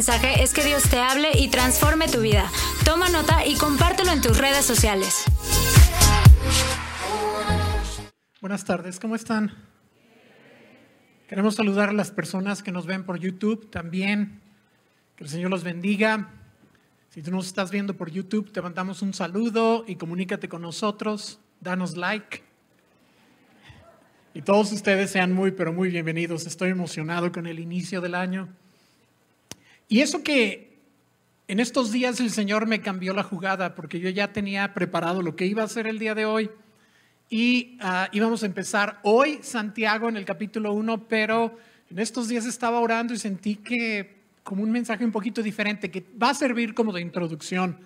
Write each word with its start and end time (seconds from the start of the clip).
mensaje 0.00 0.42
es 0.42 0.54
que 0.54 0.64
Dios 0.64 0.84
te 0.84 0.98
hable 0.98 1.28
y 1.34 1.48
transforme 1.48 2.08
tu 2.08 2.22
vida. 2.22 2.50
Toma 2.86 3.10
nota 3.10 3.44
y 3.44 3.54
compártelo 3.54 4.10
en 4.12 4.22
tus 4.22 4.38
redes 4.38 4.64
sociales. 4.64 5.24
Buenas 8.40 8.64
tardes, 8.64 8.98
¿cómo 8.98 9.14
están? 9.14 9.52
Queremos 11.28 11.54
saludar 11.54 11.90
a 11.90 11.92
las 11.92 12.10
personas 12.10 12.62
que 12.62 12.72
nos 12.72 12.86
ven 12.86 13.04
por 13.04 13.18
YouTube 13.18 13.68
también. 13.68 14.40
Que 15.16 15.24
el 15.24 15.28
Señor 15.28 15.50
los 15.50 15.64
bendiga. 15.64 16.30
Si 17.10 17.20
tú 17.20 17.30
nos 17.30 17.48
estás 17.48 17.70
viendo 17.70 17.94
por 17.94 18.10
YouTube, 18.10 18.50
te 18.52 18.62
mandamos 18.62 19.02
un 19.02 19.12
saludo 19.12 19.84
y 19.86 19.96
comunícate 19.96 20.48
con 20.48 20.62
nosotros. 20.62 21.40
Danos 21.60 21.98
like. 21.98 22.42
Y 24.32 24.40
todos 24.40 24.72
ustedes 24.72 25.10
sean 25.10 25.34
muy, 25.34 25.50
pero 25.50 25.74
muy 25.74 25.90
bienvenidos. 25.90 26.46
Estoy 26.46 26.70
emocionado 26.70 27.30
con 27.32 27.46
el 27.46 27.58
inicio 27.58 28.00
del 28.00 28.14
año. 28.14 28.48
Y 29.90 30.02
eso 30.02 30.22
que 30.22 30.78
en 31.48 31.58
estos 31.58 31.90
días 31.90 32.20
el 32.20 32.30
Señor 32.30 32.64
me 32.66 32.80
cambió 32.80 33.12
la 33.12 33.24
jugada 33.24 33.74
porque 33.74 33.98
yo 33.98 34.08
ya 34.08 34.32
tenía 34.32 34.72
preparado 34.72 35.20
lo 35.20 35.34
que 35.34 35.46
iba 35.46 35.62
a 35.62 35.64
hacer 35.64 35.88
el 35.88 35.98
día 35.98 36.14
de 36.14 36.26
hoy 36.26 36.48
y 37.28 37.76
ah, 37.80 38.08
íbamos 38.12 38.44
a 38.44 38.46
empezar 38.46 39.00
hoy 39.02 39.40
Santiago 39.42 40.08
en 40.08 40.16
el 40.16 40.24
capítulo 40.24 40.72
1, 40.74 41.08
pero 41.08 41.58
en 41.90 41.98
estos 41.98 42.28
días 42.28 42.46
estaba 42.46 42.78
orando 42.78 43.14
y 43.14 43.18
sentí 43.18 43.56
que 43.56 44.20
como 44.44 44.62
un 44.62 44.70
mensaje 44.70 45.04
un 45.04 45.10
poquito 45.10 45.42
diferente 45.42 45.90
que 45.90 46.06
va 46.22 46.30
a 46.30 46.34
servir 46.34 46.72
como 46.72 46.92
de 46.92 47.00
introducción 47.00 47.76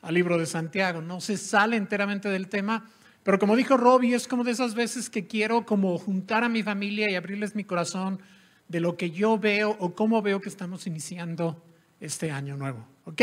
al 0.00 0.14
libro 0.14 0.38
de 0.38 0.46
Santiago. 0.46 1.02
No 1.02 1.20
se 1.20 1.36
sale 1.36 1.76
enteramente 1.76 2.28
del 2.28 2.46
tema, 2.46 2.88
pero 3.24 3.40
como 3.40 3.56
dijo 3.56 3.76
Robbie, 3.76 4.14
es 4.14 4.28
como 4.28 4.44
de 4.44 4.52
esas 4.52 4.76
veces 4.76 5.10
que 5.10 5.26
quiero 5.26 5.66
como 5.66 5.98
juntar 5.98 6.44
a 6.44 6.48
mi 6.48 6.62
familia 6.62 7.10
y 7.10 7.16
abrirles 7.16 7.56
mi 7.56 7.64
corazón 7.64 8.20
de 8.68 8.80
lo 8.80 8.96
que 8.96 9.10
yo 9.10 9.38
veo 9.38 9.76
o 9.78 9.94
cómo 9.94 10.22
veo 10.22 10.40
que 10.40 10.48
estamos 10.48 10.86
iniciando 10.86 11.62
este 12.00 12.30
año 12.30 12.56
nuevo. 12.56 12.86
¿Ok? 13.04 13.22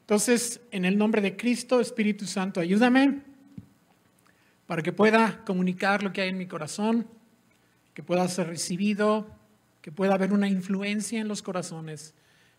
Entonces, 0.00 0.60
en 0.70 0.84
el 0.84 0.98
nombre 0.98 1.22
de 1.22 1.36
Cristo, 1.36 1.80
Espíritu 1.80 2.26
Santo, 2.26 2.60
ayúdame 2.60 3.22
para 4.66 4.82
que 4.82 4.92
pueda 4.92 5.44
comunicar 5.44 6.02
lo 6.02 6.12
que 6.12 6.22
hay 6.22 6.28
en 6.28 6.38
mi 6.38 6.46
corazón, 6.46 7.06
que 7.94 8.02
pueda 8.02 8.26
ser 8.28 8.48
recibido, 8.48 9.28
que 9.80 9.92
pueda 9.92 10.14
haber 10.14 10.32
una 10.32 10.48
influencia 10.48 11.20
en 11.20 11.28
los 11.28 11.42
corazones, 11.42 12.14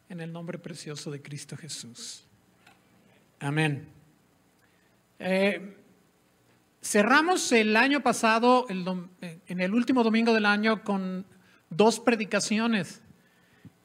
en 0.10 0.22
el 0.22 0.32
nombre 0.32 0.58
precioso 0.58 1.12
de 1.12 1.22
Cristo 1.22 1.56
Jesús. 1.56 2.26
Amén. 3.40 3.88
Eh, 5.20 5.78
cerramos 6.82 7.52
el 7.52 7.76
año 7.76 8.02
pasado, 8.02 8.66
en 8.70 9.60
el 9.60 9.74
último 9.74 10.04
domingo 10.04 10.34
del 10.34 10.46
año, 10.46 10.84
con 10.84 11.26
dos 11.70 12.00
predicaciones. 12.00 13.02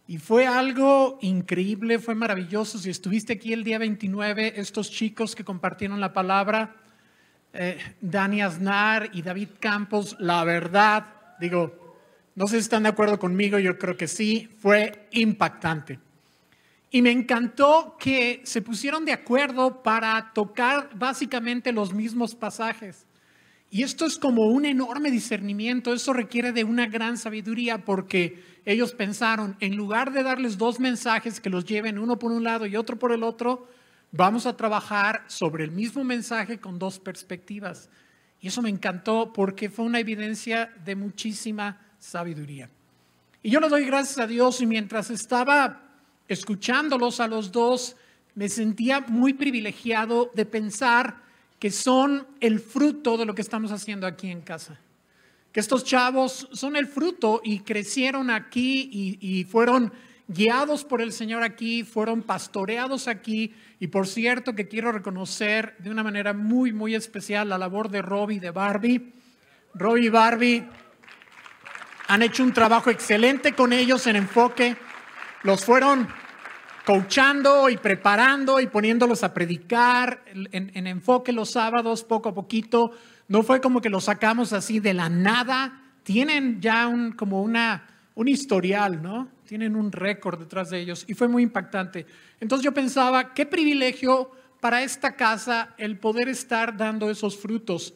Y 0.07 0.19
fue 0.19 0.47
algo 0.47 1.19
increíble, 1.23 1.99
fue 1.99 2.15
maravilloso. 2.15 2.79
Si 2.79 2.91
estuviste 2.91 3.35
aquí 3.35 3.53
el 3.53 3.65
día 3.65 3.79
29, 3.79 4.55
estos 4.57 4.91
chicos 4.91 5.35
que 5.35 5.45
compartieron 5.45 6.01
la 6.01 6.13
palabra, 6.13 6.77
eh, 7.55 7.79
Dani 8.01 8.43
Aznar 8.43 9.11
y 9.13 9.23
David 9.23 9.49
Campos, 9.61 10.17
la 10.19 10.45
verdad, 10.45 11.07
digo, 11.41 11.97
no 12.35 12.47
sé 12.47 12.57
si 12.57 12.63
están 12.63 12.83
de 12.83 12.91
acuerdo 12.91 13.19
conmigo, 13.19 13.59
yo 13.59 13.79
creo 13.79 13.97
que 13.97 14.09
sí, 14.09 14.51
fue 14.59 15.09
impactante. 15.13 16.01
Y 16.91 17.01
me 17.01 17.11
encantó 17.11 17.97
que 17.98 18.43
se 18.45 18.61
pusieron 18.61 19.05
de 19.05 19.13
acuerdo 19.13 19.83
para 19.83 20.33
tocar 20.35 20.91
básicamente 20.95 21.73
los 21.73 21.93
mismos 21.93 22.35
pasajes. 22.35 23.07
Y 23.75 23.83
esto 23.83 24.06
es 24.06 24.20
como 24.20 24.47
un 24.47 24.67
enorme 24.67 25.11
discernimiento, 25.11 25.92
eso 25.92 26.12
requiere 26.12 26.53
de 26.53 26.62
una 26.62 26.86
gran 26.86 27.19
sabiduría 27.19 27.84
porque 27.84 28.41
ellos 28.64 28.92
pensaron, 28.92 29.56
en 29.58 29.74
lugar 29.74 30.12
de 30.12 30.23
darles 30.23 30.58
dos 30.58 30.79
mensajes 30.79 31.40
que 31.40 31.51
los 31.51 31.64
lleven 31.64 31.98
uno 31.98 32.17
por 32.17 32.30
un 32.30 32.45
lado 32.45 32.67
y 32.67 32.77
otro 32.77 33.01
por 33.01 33.11
el 33.11 33.24
otro, 33.24 33.67
vamos 34.13 34.46
a 34.46 34.57
trabajar 34.57 35.24
sobre 35.27 35.64
el 35.64 35.73
mismo 35.73 36.05
mensaje 36.05 36.61
con 36.61 36.79
dos 36.79 37.01
perspectivas. 37.01 37.90
Y 38.40 38.46
eso 38.46 38.63
me 38.63 38.70
encantó 38.70 39.33
porque 39.33 39.68
fue 39.68 39.86
una 39.86 39.98
evidencia 39.98 40.73
de 40.84 40.95
muchísima 40.95 41.80
sabiduría. 41.98 42.70
Y 43.42 43.51
yo 43.51 43.58
le 43.58 43.68
doy 43.68 43.84
gracias 43.86 44.18
a 44.18 44.29
Dios 44.29 44.61
y 44.61 44.67
mientras 44.67 45.11
estaba 45.11 45.83
escuchándolos 46.29 47.18
a 47.18 47.27
los 47.27 47.51
dos, 47.51 47.96
me 48.36 48.48
sentía 48.48 49.01
muy 49.01 49.33
privilegiado 49.33 50.30
de 50.33 50.46
pensar 50.46 51.23
que 51.64 51.70
son 51.70 52.27
el 52.41 52.61
fruto 52.61 53.17
de 53.17 53.25
lo 53.25 53.35
que 53.35 53.41
estamos 53.41 53.73
haciendo 53.73 54.07
aquí 54.07 54.30
en 54.30 54.42
casa. 54.42 54.79
Que 55.51 55.61
estos 55.61 55.83
chavos 55.83 56.47
son 56.52 56.77
el 56.77 56.86
fruto 56.86 57.41
y 57.42 57.61
crecieron 57.61 58.29
aquí 58.29 59.17
y, 59.23 59.45
fueron 59.45 59.91
guiados 60.29 60.85
por 60.85 61.01
el 61.01 61.11
Señor 61.11 61.42
aquí, 61.42 61.83
fueron 61.83 62.20
pastoreados 62.20 63.08
aquí. 63.08 63.55
Y 63.80 63.86
por 63.86 64.07
cierto 64.07 64.55
que 64.55 64.69
quiero 64.69 64.92
reconocer 64.92 65.75
de 65.79 65.89
una 65.89 66.02
manera 66.02 66.35
muy, 66.35 66.75
muy 66.75 66.95
especial 66.95 67.48
la 67.48 67.57
labor 67.57 67.89
de 67.89 68.02
Robbie 68.02 68.36
y 68.36 68.41
de 68.41 68.51
Barbie. 68.51 69.14
Robbie 69.73 70.05
y 70.05 70.11
Barbie 70.11 70.69
han 72.08 72.20
hecho 72.20 72.42
un 72.42 72.52
trabajo 72.52 72.91
excelente 72.91 73.55
con 73.55 73.73
ellos 73.73 74.07
en 74.07 74.17
enfoque. 74.17 74.77
Los 75.42 75.64
fueron 75.64 76.08
coachando 76.84 77.70
y 77.70 77.77
preparando 77.78 78.61
y 78.61 78.67
poniéndolos 78.67 79.22
a 79.24 79.33
predicar 79.33 80.22
en, 80.34 80.86
enfoque 80.86 81.33
los 81.33 81.52
sábados 81.52 82.05
poco 82.05 82.28
a 82.28 82.34
poquito. 82.34 82.92
No 83.28 83.42
fue 83.42 83.61
como 83.61 83.80
que 83.80 83.89
los 83.89 84.05
sacamos 84.05 84.52
así 84.52 84.80
de 84.80 84.92
la 84.92 85.08
nada. 85.08 85.83
Tienen 86.02 86.61
ya 86.61 86.86
un, 86.86 87.12
como 87.12 87.42
una, 87.42 87.86
un 88.14 88.28
historial, 88.28 89.02
¿no? 89.02 89.28
Tienen 89.46 89.77
un 89.77 89.92
récord 89.92 90.39
detrás 90.39 90.70
de 90.70 90.80
ellos 90.80 91.05
y 91.08 91.14
fue 91.14 91.27
muy 91.27 91.42
impactante. 91.42 92.06
Entonces 92.39 92.64
yo 92.64 92.74
pensaba, 92.74 93.33
qué 93.33 93.46
privilegio 93.46 94.30
para 94.61 94.83
esta 94.83 95.16
casa 95.16 95.74
el 95.78 95.98
poder 95.98 96.28
estar 96.28 96.77
dando 96.77 97.11
esos 97.11 97.39
frutos. 97.39 97.95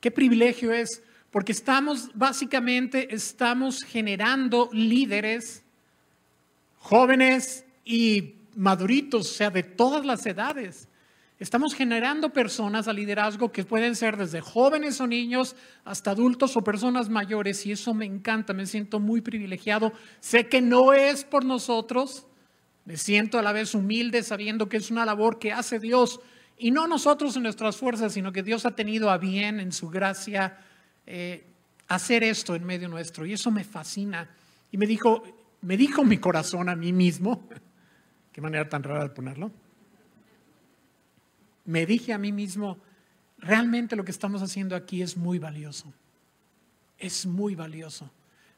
Qué 0.00 0.10
privilegio 0.12 0.72
es, 0.72 1.02
porque 1.32 1.52
estamos, 1.52 2.10
básicamente, 2.14 3.12
estamos 3.12 3.82
generando 3.82 4.68
líderes 4.72 5.64
jóvenes 6.78 7.64
y 7.84 8.34
maduritos, 8.56 9.30
o 9.30 9.34
sea, 9.34 9.50
de 9.50 9.62
todas 9.62 10.04
las 10.04 10.24
edades. 10.26 10.88
Estamos 11.40 11.74
generando 11.74 12.34
personas 12.34 12.86
a 12.86 12.92
liderazgo 12.92 13.50
que 13.50 13.64
pueden 13.64 13.96
ser 13.96 14.18
desde 14.18 14.42
jóvenes 14.42 15.00
o 15.00 15.06
niños 15.06 15.56
hasta 15.86 16.10
adultos 16.10 16.54
o 16.54 16.60
personas 16.60 17.08
mayores 17.08 17.64
y 17.64 17.72
eso 17.72 17.94
me 17.94 18.04
encanta, 18.04 18.52
me 18.52 18.66
siento 18.66 19.00
muy 19.00 19.22
privilegiado. 19.22 19.92
Sé 20.20 20.48
que 20.48 20.60
no 20.60 20.92
es 20.92 21.24
por 21.24 21.46
nosotros, 21.46 22.26
me 22.84 22.98
siento 22.98 23.38
a 23.38 23.42
la 23.42 23.52
vez 23.52 23.74
humilde 23.74 24.22
sabiendo 24.22 24.68
que 24.68 24.76
es 24.76 24.90
una 24.90 25.06
labor 25.06 25.38
que 25.38 25.50
hace 25.50 25.78
Dios 25.78 26.20
y 26.58 26.72
no 26.72 26.86
nosotros 26.86 27.34
en 27.36 27.44
nuestras 27.44 27.78
fuerzas, 27.78 28.12
sino 28.12 28.32
que 28.32 28.42
Dios 28.42 28.66
ha 28.66 28.72
tenido 28.72 29.08
a 29.08 29.16
bien 29.16 29.60
en 29.60 29.72
su 29.72 29.88
gracia 29.88 30.58
eh, 31.06 31.46
hacer 31.88 32.22
esto 32.22 32.54
en 32.54 32.64
medio 32.64 32.86
nuestro 32.88 33.24
y 33.24 33.32
eso 33.32 33.50
me 33.50 33.64
fascina. 33.64 34.28
Y 34.70 34.76
me 34.76 34.86
dijo, 34.86 35.22
me 35.62 35.78
dijo 35.78 36.04
mi 36.04 36.18
corazón 36.18 36.68
a 36.68 36.76
mí 36.76 36.92
mismo, 36.92 37.48
Qué 38.32 38.40
manera 38.40 38.68
tan 38.68 38.82
rara 38.82 39.02
de 39.02 39.10
ponerlo. 39.10 39.50
Me 41.64 41.86
dije 41.86 42.12
a 42.12 42.18
mí 42.18 42.32
mismo, 42.32 42.78
realmente 43.38 43.96
lo 43.96 44.04
que 44.04 44.10
estamos 44.10 44.42
haciendo 44.42 44.76
aquí 44.76 45.02
es 45.02 45.16
muy 45.16 45.38
valioso. 45.38 45.92
Es 46.98 47.26
muy 47.26 47.54
valioso. 47.54 48.10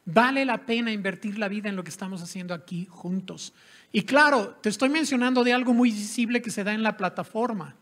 Vale 0.05 0.45
la 0.45 0.67
pena 0.67 0.93
invertir 0.93 1.39
la 1.39 1.49
vida 1.49 1.69
en 1.69 1.77
lo 1.77 1.85
que 1.85 1.91
estamos 1.91 2.23
haciendo 2.23 2.55
aquí 2.55 2.87
juntos. 2.91 3.55
Y 3.93 4.03
claro, 4.03 4.57
te 4.61 4.69
estoy 4.69 4.89
mencionando 4.89 5.45
de 5.45 5.53
algo 5.53 5.73
muy 5.73 5.91
visible 5.91 6.43
que 6.43 6.51
se 6.51 6.65
da 6.65 6.75
en 6.75 6.83
la 6.83 6.97
plataforma, 6.97 7.77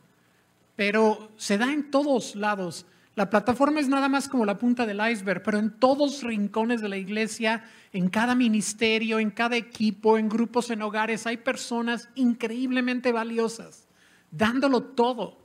pero 0.76 1.32
se 1.36 1.56
da 1.56 1.72
en 1.72 1.90
todos 1.90 2.34
lados. 2.34 2.86
La 3.16 3.28
plataforma 3.28 3.80
es 3.80 3.88
nada 3.88 4.08
más 4.08 4.28
como 4.28 4.44
la 4.44 4.56
punta 4.56 4.86
del 4.86 5.00
iceberg, 5.10 5.42
pero 5.42 5.58
en 5.58 5.70
todos 5.70 6.22
rincones 6.22 6.80
de 6.80 6.88
la 6.88 6.96
iglesia, 6.96 7.64
en 7.92 8.08
cada 8.08 8.34
ministerio, 8.34 9.18
en 9.18 9.30
cada 9.30 9.56
equipo, 9.56 10.16
en 10.16 10.28
grupos, 10.28 10.70
en 10.70 10.82
hogares, 10.82 11.26
hay 11.26 11.38
personas 11.38 12.08
increíblemente 12.14 13.10
valiosas, 13.10 13.88
dándolo 14.30 14.82
todo, 14.82 15.36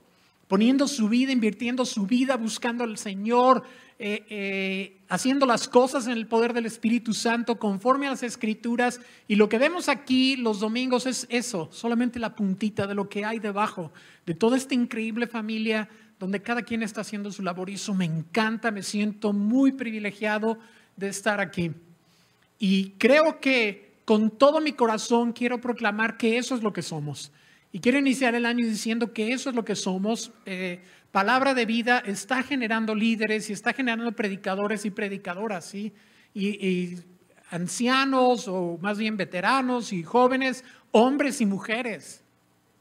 poniendo 0.46 0.86
su 0.86 1.08
vida, 1.08 1.32
invirtiendo 1.32 1.84
su 1.84 2.06
vida, 2.06 2.36
buscando 2.36 2.84
al 2.84 2.98
Señor, 2.98 3.64
eh, 3.98 4.24
eh, 4.28 4.98
haciendo 5.08 5.44
las 5.44 5.68
cosas 5.68 6.06
en 6.06 6.12
el 6.12 6.26
poder 6.26 6.52
del 6.52 6.66
Espíritu 6.66 7.14
Santo 7.14 7.58
conforme 7.58 8.06
a 8.06 8.10
las 8.10 8.22
escrituras. 8.22 9.00
Y 9.26 9.34
lo 9.34 9.48
que 9.48 9.58
vemos 9.58 9.88
aquí 9.88 10.36
los 10.36 10.60
domingos 10.60 11.06
es 11.06 11.26
eso, 11.30 11.68
solamente 11.72 12.20
la 12.20 12.36
puntita 12.36 12.86
de 12.86 12.94
lo 12.94 13.08
que 13.08 13.24
hay 13.24 13.40
debajo 13.40 13.90
de 14.24 14.34
toda 14.34 14.56
esta 14.56 14.74
increíble 14.74 15.26
familia 15.26 15.88
donde 16.18 16.42
cada 16.42 16.62
quien 16.62 16.82
está 16.82 17.02
haciendo 17.02 17.30
su 17.30 17.42
labor 17.42 17.70
y 17.70 17.74
eso 17.74 17.94
me 17.94 18.04
encanta, 18.04 18.70
me 18.70 18.82
siento 18.82 19.32
muy 19.32 19.72
privilegiado 19.72 20.58
de 20.96 21.08
estar 21.08 21.40
aquí. 21.40 21.72
Y 22.58 22.90
creo 22.92 23.38
que 23.40 23.96
con 24.04 24.30
todo 24.30 24.60
mi 24.60 24.72
corazón 24.72 25.32
quiero 25.32 25.60
proclamar 25.60 26.16
que 26.16 26.38
eso 26.38 26.54
es 26.54 26.62
lo 26.62 26.72
que 26.72 26.82
somos. 26.82 27.32
Y 27.72 27.80
quiero 27.80 27.98
iniciar 27.98 28.34
el 28.34 28.46
año 28.46 28.64
diciendo 28.64 29.12
que 29.12 29.32
eso 29.32 29.50
es 29.50 29.56
lo 29.56 29.64
que 29.64 29.74
somos. 29.74 30.32
Eh, 30.46 30.80
palabra 31.10 31.52
de 31.52 31.66
vida 31.66 31.98
está 31.98 32.42
generando 32.42 32.94
líderes 32.94 33.50
y 33.50 33.52
está 33.52 33.72
generando 33.72 34.10
predicadores 34.12 34.84
y 34.84 34.90
predicadoras. 34.90 35.74
Y, 35.74 35.92
ancianos 37.50 38.48
o 38.48 38.76
más 38.82 38.98
bien 38.98 39.16
veteranos 39.16 39.92
y 39.92 40.02
jóvenes, 40.02 40.64
hombres 40.90 41.40
y 41.40 41.46
mujeres, 41.46 42.24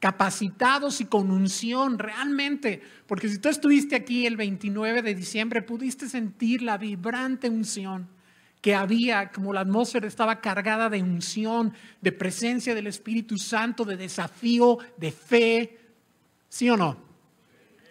capacitados 0.06 1.02
y 1.02 1.06
con 1.06 1.32
unción 1.32 1.98
realmente, 1.98 2.80
porque 3.08 3.28
si 3.28 3.40
tú 3.40 3.50
estuviste 3.50 3.96
aquí 3.96 4.28
el 4.28 4.38
29 4.38 5.02
de 5.02 5.16
diciembre, 5.16 5.64
pudiste 5.64 6.08
sentir 6.08 6.62
la 6.62 6.78
vibrante 6.78 7.50
unción 7.50 8.08
que 8.62 8.76
había, 8.76 9.32
como 9.32 9.52
la 9.52 9.62
atmósfera 9.62 10.06
estaba 10.06 10.42
cargada 10.42 10.92
de 10.92 11.02
unción, 11.02 11.74
de 12.02 12.12
presencia 12.12 12.76
del 12.76 12.86
Espíritu 12.86 13.40
Santo, 13.40 13.84
de 13.84 13.98
desafío, 13.98 14.78
de 14.96 15.12
fe, 15.12 15.80
¿sí 16.50 16.70
o 16.70 16.78
no? 16.78 16.98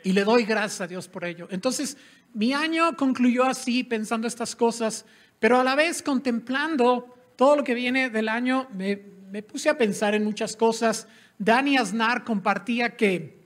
Y 0.05 0.13
le 0.13 0.23
doy 0.23 0.45
gracias 0.45 0.83
a 0.83 0.87
Dios 0.87 1.09
por 1.09 1.25
ello. 1.25 1.49
Entonces, 1.51 1.97
mi 2.33 2.53
año 2.53 2.97
concluyó 2.97 3.43
así, 3.43 3.83
pensando 3.83 4.29
estas 4.29 4.55
cosas, 4.55 5.05
pero 5.41 5.59
a 5.59 5.65
la 5.65 5.75
vez 5.75 6.01
contemplando 6.01 7.13
todo 7.35 7.57
lo 7.57 7.65
que 7.65 7.75
viene 7.75 8.09
del 8.09 8.29
año, 8.29 8.69
me, 8.73 8.99
puse 9.43 9.69
a 9.69 9.77
pensar 9.77 10.15
en 10.15 10.23
muchas 10.23 10.55
cosas. 10.55 11.09
Dani 11.39 11.77
Aznar 11.77 12.25
compartía 12.25 12.97
que, 12.97 13.39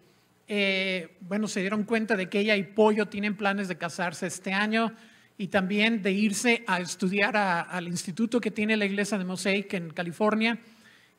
eh, 0.47 1.17
bueno, 1.21 1.49
se 1.49 1.61
dieron 1.61 1.85
cuenta 1.85 2.17
de 2.17 2.29
que 2.29 2.41
ella 2.41 2.57
y 2.57 2.63
Pollo 2.63 3.07
tienen 3.09 3.37
planes 3.37 3.69
de 3.69 3.79
casarse 3.79 4.27
este 4.27 4.53
año 4.53 4.93
y 5.37 5.49
también 5.49 6.03
de 6.03 6.13
irse 6.13 6.65
a 6.67 6.81
estudiar 6.81 7.37
al 7.37 7.87
instituto 7.87 8.41
que 8.41 8.51
tiene 8.51 8.77
la 8.77 8.85
iglesia 8.85 9.19
de 9.19 9.25
Mosaic 9.25 9.73
en 9.75 9.91
California 9.91 10.59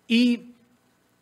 y 0.08 0.56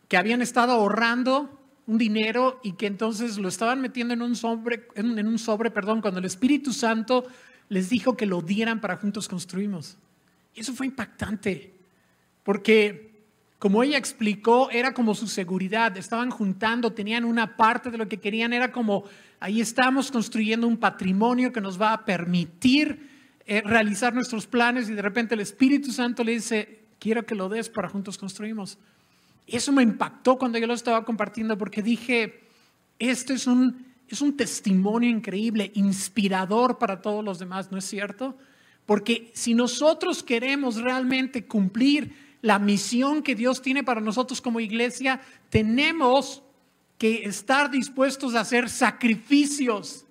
que 0.08 0.16
habían 0.16 0.42
estado 0.42 0.72
ahorrando 0.72 1.58
un 1.86 1.96
dinero 1.96 2.60
y 2.62 2.72
que 2.72 2.86
entonces 2.86 3.38
lo 3.38 3.48
estaban 3.48 3.80
metiendo 3.80 4.14
en 4.14 4.20
un 4.20 4.36
sobre, 4.36 4.88
en, 4.94 5.26
un 5.26 5.38
sobre, 5.38 5.70
perdón, 5.70 6.02
cuando 6.02 6.20
el 6.20 6.26
Espíritu 6.26 6.72
Santo 6.72 7.26
les 7.68 7.88
dijo 7.88 8.16
que 8.16 8.26
lo 8.26 8.42
dieran 8.42 8.80
para 8.80 8.96
juntos 8.96 9.28
construimos. 9.28 9.96
Y 10.54 10.60
eso 10.60 10.74
fue 10.74 10.86
impactante, 10.86 11.72
porque 12.42 13.07
como 13.58 13.82
ella 13.82 13.98
explicó, 13.98 14.70
era 14.70 14.94
como 14.94 15.14
su 15.14 15.26
seguridad, 15.26 15.96
estaban 15.96 16.30
juntando, 16.30 16.92
tenían 16.92 17.24
una 17.24 17.56
parte 17.56 17.90
de 17.90 17.98
lo 17.98 18.08
que 18.08 18.18
querían, 18.18 18.52
era 18.52 18.70
como 18.72 19.04
Ahí 19.40 19.60
estamos 19.60 20.10
construyendo 20.10 20.66
un 20.66 20.78
patrimonio 20.78 21.52
que 21.52 21.60
nos 21.60 21.80
va 21.80 21.92
a 21.92 22.04
permitir 22.04 23.08
eh, 23.46 23.62
realizar 23.64 24.12
nuestros 24.12 24.46
planes 24.46 24.88
y 24.88 24.94
de 24.94 25.02
repente 25.02 25.34
el 25.34 25.40
Espíritu 25.40 25.92
Santo 25.92 26.24
le 26.24 26.32
dice, 26.32 26.86
quiero 26.98 27.24
que 27.24 27.36
lo 27.36 27.48
des 27.48 27.68
para 27.68 27.88
juntos 27.88 28.18
construimos. 28.18 28.78
Eso 29.46 29.70
me 29.70 29.82
impactó 29.82 30.36
cuando 30.36 30.58
yo 30.58 30.66
lo 30.66 30.74
estaba 30.74 31.04
compartiendo 31.04 31.56
porque 31.56 31.82
dije, 31.82 32.40
esto 32.98 33.32
es 33.32 33.46
un, 33.46 33.86
es 34.08 34.20
un 34.20 34.36
testimonio 34.36 35.08
increíble, 35.08 35.70
inspirador 35.74 36.78
para 36.78 37.00
todos 37.00 37.24
los 37.24 37.38
demás, 37.38 37.70
¿no 37.70 37.78
es 37.78 37.84
cierto? 37.84 38.36
Porque 38.86 39.30
si 39.34 39.54
nosotros 39.54 40.24
queremos 40.24 40.76
realmente 40.82 41.46
cumplir 41.46 42.27
la 42.42 42.58
misión 42.58 43.22
que 43.22 43.34
Dios 43.34 43.62
tiene 43.62 43.84
para 43.84 44.00
nosotros 44.00 44.40
como 44.40 44.60
iglesia, 44.60 45.20
tenemos 45.50 46.42
que 46.98 47.24
estar 47.24 47.70
dispuestos 47.70 48.34
a 48.34 48.40
hacer 48.40 48.68
sacrificios. 48.68 50.04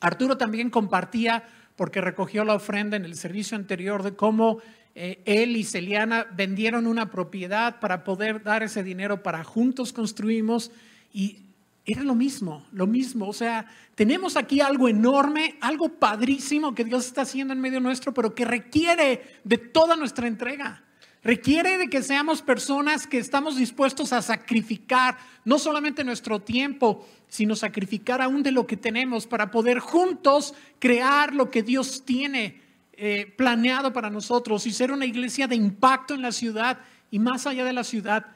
Arturo 0.00 0.36
también 0.36 0.70
compartía, 0.70 1.44
porque 1.76 2.00
recogió 2.00 2.44
la 2.44 2.54
ofrenda 2.54 2.96
en 2.96 3.04
el 3.04 3.14
servicio 3.14 3.56
anterior, 3.56 4.02
de 4.02 4.14
cómo 4.14 4.58
eh, 4.94 5.22
él 5.24 5.56
y 5.56 5.64
Celiana 5.64 6.26
vendieron 6.32 6.86
una 6.86 7.10
propiedad 7.10 7.80
para 7.80 8.04
poder 8.04 8.42
dar 8.42 8.62
ese 8.62 8.82
dinero 8.82 9.22
para 9.22 9.42
juntos 9.44 9.92
construimos 9.92 10.70
y 11.12 11.40
era 11.84 12.02
lo 12.02 12.14
mismo, 12.14 12.64
lo 12.72 12.86
mismo. 12.86 13.28
O 13.28 13.32
sea, 13.32 13.66
tenemos 13.94 14.36
aquí 14.36 14.60
algo 14.60 14.88
enorme, 14.88 15.56
algo 15.60 15.88
padrísimo 15.88 16.74
que 16.74 16.84
Dios 16.84 17.06
está 17.06 17.22
haciendo 17.22 17.52
en 17.52 17.60
medio 17.60 17.80
nuestro, 17.80 18.14
pero 18.14 18.34
que 18.34 18.44
requiere 18.44 19.40
de 19.44 19.58
toda 19.58 19.96
nuestra 19.96 20.28
entrega. 20.28 20.84
Requiere 21.24 21.78
de 21.78 21.88
que 21.88 22.02
seamos 22.02 22.42
personas 22.42 23.06
que 23.06 23.18
estamos 23.18 23.56
dispuestos 23.56 24.12
a 24.12 24.22
sacrificar 24.22 25.18
no 25.44 25.58
solamente 25.58 26.02
nuestro 26.02 26.40
tiempo, 26.40 27.06
sino 27.28 27.54
sacrificar 27.54 28.20
aún 28.20 28.42
de 28.42 28.50
lo 28.50 28.66
que 28.66 28.76
tenemos 28.76 29.26
para 29.28 29.50
poder 29.50 29.78
juntos 29.78 30.54
crear 30.80 31.32
lo 31.32 31.48
que 31.48 31.62
Dios 31.62 32.04
tiene 32.04 32.60
eh, 32.94 33.32
planeado 33.36 33.92
para 33.92 34.10
nosotros 34.10 34.66
y 34.66 34.72
ser 34.72 34.90
una 34.90 35.06
iglesia 35.06 35.46
de 35.46 35.54
impacto 35.54 36.14
en 36.14 36.22
la 36.22 36.32
ciudad 36.32 36.78
y 37.10 37.20
más 37.20 37.46
allá 37.46 37.64
de 37.64 37.72
la 37.72 37.84
ciudad 37.84 38.26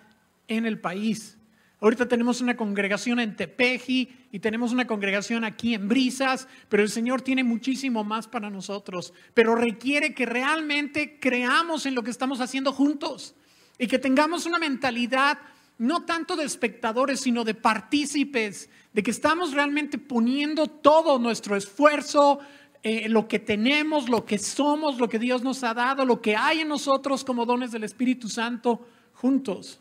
en 0.46 0.64
el 0.64 0.80
país. 0.80 1.36
Ahorita 1.80 2.08
tenemos 2.08 2.40
una 2.40 2.56
congregación 2.56 3.20
en 3.20 3.36
Tepeji 3.36 4.08
y 4.32 4.38
tenemos 4.38 4.72
una 4.72 4.86
congregación 4.86 5.44
aquí 5.44 5.74
en 5.74 5.88
Brisas, 5.88 6.48
pero 6.70 6.82
el 6.82 6.88
Señor 6.88 7.20
tiene 7.20 7.44
muchísimo 7.44 8.02
más 8.02 8.26
para 8.26 8.48
nosotros. 8.48 9.12
Pero 9.34 9.54
requiere 9.54 10.14
que 10.14 10.24
realmente 10.24 11.18
creamos 11.20 11.84
en 11.84 11.94
lo 11.94 12.02
que 12.02 12.10
estamos 12.10 12.40
haciendo 12.40 12.72
juntos 12.72 13.34
y 13.78 13.88
que 13.88 13.98
tengamos 13.98 14.46
una 14.46 14.58
mentalidad 14.58 15.38
no 15.78 16.06
tanto 16.06 16.36
de 16.36 16.44
espectadores, 16.44 17.20
sino 17.20 17.44
de 17.44 17.52
partícipes, 17.52 18.70
de 18.94 19.02
que 19.02 19.10
estamos 19.10 19.52
realmente 19.52 19.98
poniendo 19.98 20.68
todo 20.68 21.18
nuestro 21.18 21.54
esfuerzo, 21.56 22.38
eh, 22.82 23.10
lo 23.10 23.28
que 23.28 23.38
tenemos, 23.38 24.08
lo 24.08 24.24
que 24.24 24.38
somos, 24.38 24.98
lo 24.98 25.10
que 25.10 25.18
Dios 25.18 25.42
nos 25.42 25.62
ha 25.64 25.74
dado, 25.74 26.06
lo 26.06 26.22
que 26.22 26.36
hay 26.36 26.60
en 26.60 26.68
nosotros 26.68 27.24
como 27.24 27.44
dones 27.44 27.72
del 27.72 27.84
Espíritu 27.84 28.30
Santo 28.30 28.86
juntos. 29.12 29.80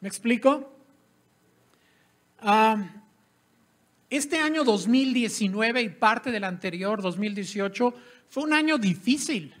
¿Me 0.00 0.08
explico? 0.08 0.75
Este 4.08 4.38
año 4.38 4.62
2019 4.64 5.82
y 5.82 5.88
parte 5.88 6.30
del 6.30 6.44
anterior, 6.44 7.02
2018, 7.02 7.94
fue 8.28 8.44
un 8.44 8.52
año 8.52 8.78
difícil, 8.78 9.54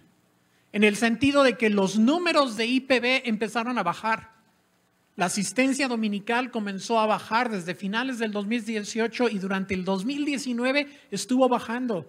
en 0.72 0.84
el 0.84 0.96
sentido 0.96 1.42
de 1.42 1.56
que 1.56 1.70
los 1.70 1.98
números 1.98 2.56
de 2.56 2.66
IPB 2.66 3.22
empezaron 3.24 3.78
a 3.78 3.82
bajar. 3.82 4.36
La 5.16 5.26
asistencia 5.26 5.88
dominical 5.88 6.50
comenzó 6.50 7.00
a 7.00 7.06
bajar 7.06 7.50
desde 7.50 7.74
finales 7.74 8.18
del 8.18 8.32
2018 8.32 9.30
y 9.30 9.38
durante 9.38 9.72
el 9.72 9.84
2019 9.84 10.88
estuvo 11.10 11.48
bajando. 11.48 12.06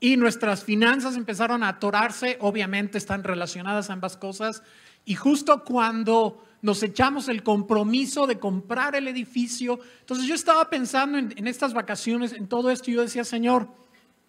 Y 0.00 0.16
nuestras 0.16 0.64
finanzas 0.64 1.16
empezaron 1.16 1.62
a 1.62 1.68
atorarse, 1.68 2.38
obviamente 2.40 2.96
están 2.96 3.24
relacionadas 3.24 3.90
ambas 3.90 4.16
cosas. 4.16 4.62
Y 5.04 5.14
justo 5.14 5.64
cuando 5.64 6.45
nos 6.66 6.82
echamos 6.82 7.28
el 7.28 7.44
compromiso 7.44 8.26
de 8.26 8.40
comprar 8.40 8.96
el 8.96 9.06
edificio. 9.06 9.78
Entonces 10.00 10.26
yo 10.26 10.34
estaba 10.34 10.68
pensando 10.68 11.16
en, 11.16 11.46
estas 11.46 11.72
vacaciones, 11.72 12.32
en 12.32 12.48
todo 12.48 12.70
esto, 12.70 12.90
y 12.90 12.94
yo 12.94 13.02
decía, 13.02 13.22
Señor, 13.22 13.68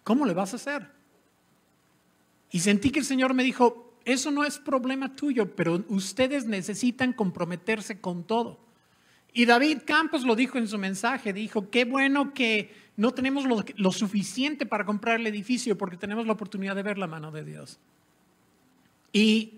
¿cómo 0.04 0.24
le 0.24 0.34
vas 0.34 0.52
a 0.52 0.56
hacer? 0.56 0.88
Y 2.52 2.60
sentí 2.60 2.90
que 2.90 3.00
el 3.00 3.04
Señor 3.04 3.34
me 3.34 3.42
dijo, 3.42 3.92
eso 4.04 4.30
no 4.30 4.44
es 4.44 4.60
problema 4.60 5.16
tuyo, 5.16 5.56
pero 5.56 5.84
ustedes 5.88 6.46
necesitan 6.46 7.12
comprometerse 7.12 8.00
con 8.00 8.22
todo. 8.22 8.60
Y 9.32 9.44
David 9.44 9.78
Campos 9.84 10.22
lo 10.22 10.36
dijo 10.36 10.58
en 10.58 10.68
su 10.68 10.78
mensaje, 10.78 11.32
dijo, 11.32 11.70
qué 11.70 11.86
bueno 11.86 12.32
que 12.34 12.72
no 12.96 13.14
tenemos 13.14 13.46
lo, 13.46 13.64
lo, 13.74 13.90
suficiente 13.90 14.64
para 14.64 14.86
comprar 14.86 15.18
el 15.18 15.26
edificio 15.26 15.76
porque 15.76 15.96
tenemos 15.96 16.24
la 16.24 16.34
oportunidad 16.34 16.76
de 16.76 16.84
ver 16.84 16.98
la 16.98 17.08
mano 17.08 17.32
de 17.32 17.44
Dios. 17.44 17.80
Y 19.12 19.54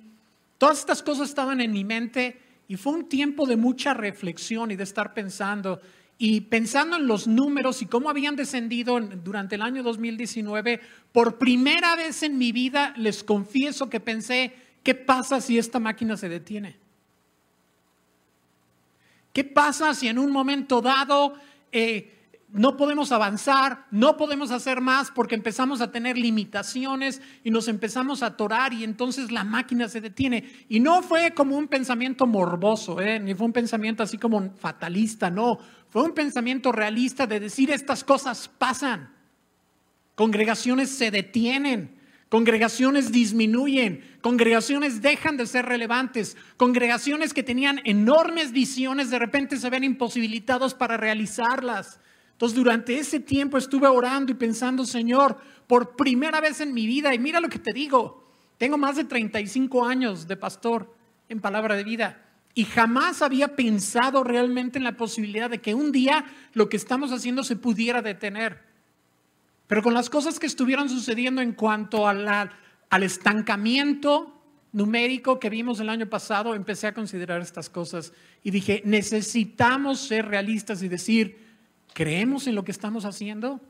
todas 0.56 0.78
estas 0.78 1.02
cosas 1.02 1.28
estaban 1.28 1.60
en 1.60 1.72
mi 1.72 1.84
mente 1.84 2.48
y 2.70 2.76
fue 2.76 2.92
un 2.92 3.08
tiempo 3.08 3.46
de 3.46 3.56
mucha 3.56 3.94
reflexión 3.94 4.70
y 4.70 4.76
de 4.76 4.84
estar 4.84 5.12
pensando 5.12 5.80
y 6.18 6.42
pensando 6.42 6.98
en 6.98 7.08
los 7.08 7.26
números 7.26 7.82
y 7.82 7.86
cómo 7.86 8.08
habían 8.08 8.36
descendido 8.36 9.00
durante 9.00 9.56
el 9.56 9.62
año 9.62 9.82
2019, 9.82 10.80
por 11.10 11.36
primera 11.36 11.96
vez 11.96 12.22
en 12.22 12.38
mi 12.38 12.52
vida 12.52 12.94
les 12.96 13.24
confieso 13.24 13.90
que 13.90 13.98
pensé, 13.98 14.54
¿qué 14.84 14.94
pasa 14.94 15.40
si 15.40 15.58
esta 15.58 15.80
máquina 15.80 16.16
se 16.16 16.28
detiene? 16.28 16.76
¿Qué 19.32 19.42
pasa 19.42 19.92
si 19.92 20.06
en 20.06 20.20
un 20.20 20.30
momento 20.30 20.80
dado 20.80 21.34
eh, 21.72 22.19
no 22.52 22.76
podemos 22.76 23.12
avanzar, 23.12 23.86
no 23.90 24.16
podemos 24.16 24.50
hacer 24.50 24.80
más 24.80 25.10
porque 25.10 25.34
empezamos 25.34 25.80
a 25.80 25.92
tener 25.92 26.18
limitaciones 26.18 27.22
y 27.44 27.50
nos 27.50 27.68
empezamos 27.68 28.22
a 28.22 28.26
atorar 28.26 28.72
y 28.72 28.82
entonces 28.82 29.30
la 29.30 29.44
máquina 29.44 29.88
se 29.88 30.00
detiene. 30.00 30.44
Y 30.68 30.80
no 30.80 31.02
fue 31.02 31.32
como 31.32 31.56
un 31.56 31.68
pensamiento 31.68 32.26
morboso, 32.26 33.00
¿eh? 33.00 33.20
ni 33.20 33.34
fue 33.34 33.46
un 33.46 33.52
pensamiento 33.52 34.02
así 34.02 34.18
como 34.18 34.54
fatalista, 34.56 35.30
no, 35.30 35.58
fue 35.88 36.02
un 36.02 36.12
pensamiento 36.12 36.72
realista 36.72 37.26
de 37.26 37.40
decir 37.40 37.70
estas 37.70 38.02
cosas 38.02 38.48
pasan, 38.48 39.12
congregaciones 40.14 40.90
se 40.90 41.10
detienen. 41.10 42.00
Congregaciones 42.30 43.10
disminuyen, 43.10 44.04
congregaciones 44.20 45.02
dejan 45.02 45.36
de 45.36 45.46
ser 45.46 45.66
relevantes, 45.66 46.36
congregaciones 46.56 47.34
que 47.34 47.42
tenían 47.42 47.80
enormes 47.82 48.52
visiones 48.52 49.10
de 49.10 49.18
repente 49.18 49.56
se 49.56 49.68
ven 49.68 49.82
imposibilitados 49.82 50.72
para 50.72 50.96
realizarlas. 50.96 51.98
Entonces 52.40 52.56
durante 52.56 52.98
ese 52.98 53.20
tiempo 53.20 53.58
estuve 53.58 53.86
orando 53.86 54.32
y 54.32 54.34
pensando, 54.34 54.86
Señor, 54.86 55.36
por 55.66 55.94
primera 55.94 56.40
vez 56.40 56.62
en 56.62 56.72
mi 56.72 56.86
vida, 56.86 57.12
y 57.12 57.18
mira 57.18 57.38
lo 57.38 57.50
que 57.50 57.58
te 57.58 57.74
digo, 57.74 58.24
tengo 58.56 58.78
más 58.78 58.96
de 58.96 59.04
35 59.04 59.84
años 59.84 60.26
de 60.26 60.38
pastor 60.38 60.96
en 61.28 61.42
palabra 61.42 61.76
de 61.76 61.84
vida 61.84 62.26
y 62.54 62.64
jamás 62.64 63.20
había 63.20 63.56
pensado 63.56 64.24
realmente 64.24 64.78
en 64.78 64.84
la 64.84 64.96
posibilidad 64.96 65.50
de 65.50 65.60
que 65.60 65.74
un 65.74 65.92
día 65.92 66.24
lo 66.54 66.70
que 66.70 66.78
estamos 66.78 67.12
haciendo 67.12 67.44
se 67.44 67.56
pudiera 67.56 68.00
detener. 68.00 68.62
Pero 69.66 69.82
con 69.82 69.92
las 69.92 70.08
cosas 70.08 70.38
que 70.38 70.46
estuvieron 70.46 70.88
sucediendo 70.88 71.42
en 71.42 71.52
cuanto 71.52 72.08
al 72.08 73.02
estancamiento 73.02 74.42
numérico 74.72 75.38
que 75.38 75.50
vimos 75.50 75.78
el 75.78 75.90
año 75.90 76.08
pasado, 76.08 76.54
empecé 76.54 76.86
a 76.86 76.94
considerar 76.94 77.42
estas 77.42 77.68
cosas 77.68 78.14
y 78.42 78.50
dije, 78.50 78.80
necesitamos 78.86 80.00
ser 80.00 80.26
realistas 80.26 80.82
y 80.82 80.88
decir, 80.88 81.49
¿creemos 81.94 82.46
en 82.46 82.54
lo 82.54 82.64
que 82.64 82.72
estamos 82.72 83.04
haciendo? 83.04 83.60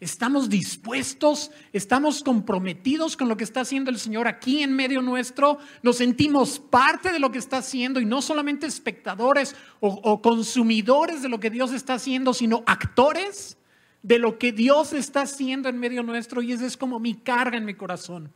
¿Estamos 0.00 0.48
dispuestos? 0.48 1.50
¿Estamos 1.74 2.22
comprometidos 2.22 3.18
con 3.18 3.28
lo 3.28 3.36
que 3.36 3.44
está 3.44 3.60
haciendo 3.60 3.90
el 3.90 3.98
Señor 3.98 4.28
aquí 4.28 4.62
en 4.62 4.72
medio 4.72 5.02
nuestro? 5.02 5.58
¿Nos 5.82 5.98
sentimos 5.98 6.58
parte 6.58 7.12
de 7.12 7.18
lo 7.18 7.30
que 7.30 7.38
está 7.38 7.58
haciendo 7.58 8.00
y 8.00 8.06
no 8.06 8.22
solamente 8.22 8.66
espectadores 8.66 9.54
o, 9.80 10.22
consumidores 10.22 11.20
de 11.20 11.28
lo 11.28 11.38
que 11.38 11.50
Dios 11.50 11.72
está 11.72 11.94
haciendo, 11.94 12.32
sino 12.32 12.62
actores 12.66 13.58
de 14.02 14.18
lo 14.18 14.38
que 14.38 14.52
Dios 14.52 14.94
está 14.94 15.22
haciendo 15.22 15.68
en 15.68 15.78
medio 15.78 16.02
nuestro? 16.02 16.40
Y 16.40 16.52
esa 16.52 16.64
es 16.64 16.78
como 16.78 16.98
mi 16.98 17.14
carga 17.14 17.58
en 17.58 17.66
mi 17.66 17.74
corazón. 17.74 18.32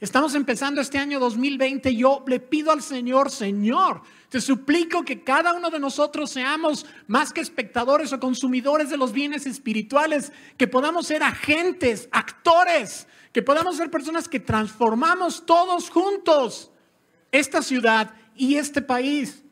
Estamos 0.00 0.34
empezando 0.34 0.80
este 0.80 0.98
año 0.98 1.20
2020. 1.20 1.94
Yo 1.94 2.24
le 2.26 2.40
pido 2.40 2.72
al 2.72 2.82
Señor, 2.82 3.30
Señor, 3.30 4.02
te 4.28 4.40
suplico 4.40 5.04
que 5.04 5.22
cada 5.22 5.52
uno 5.54 5.70
de 5.70 5.78
nosotros 5.78 6.30
seamos 6.30 6.84
más 7.06 7.32
que 7.32 7.40
espectadores 7.40 8.12
o 8.12 8.18
consumidores 8.18 8.90
de 8.90 8.96
los 8.96 9.12
bienes 9.12 9.46
espirituales, 9.46 10.32
que 10.56 10.66
podamos 10.66 11.06
ser 11.06 11.22
agentes, 11.22 12.08
actores, 12.10 13.06
que 13.32 13.42
podamos 13.42 13.76
ser 13.76 13.90
personas 13.90 14.28
que 14.28 14.40
transformamos 14.40 15.46
todos 15.46 15.90
juntos 15.90 16.72
esta 17.30 17.62
ciudad 17.62 18.14
y 18.34 18.56
este 18.56 18.82
país. 18.82 19.44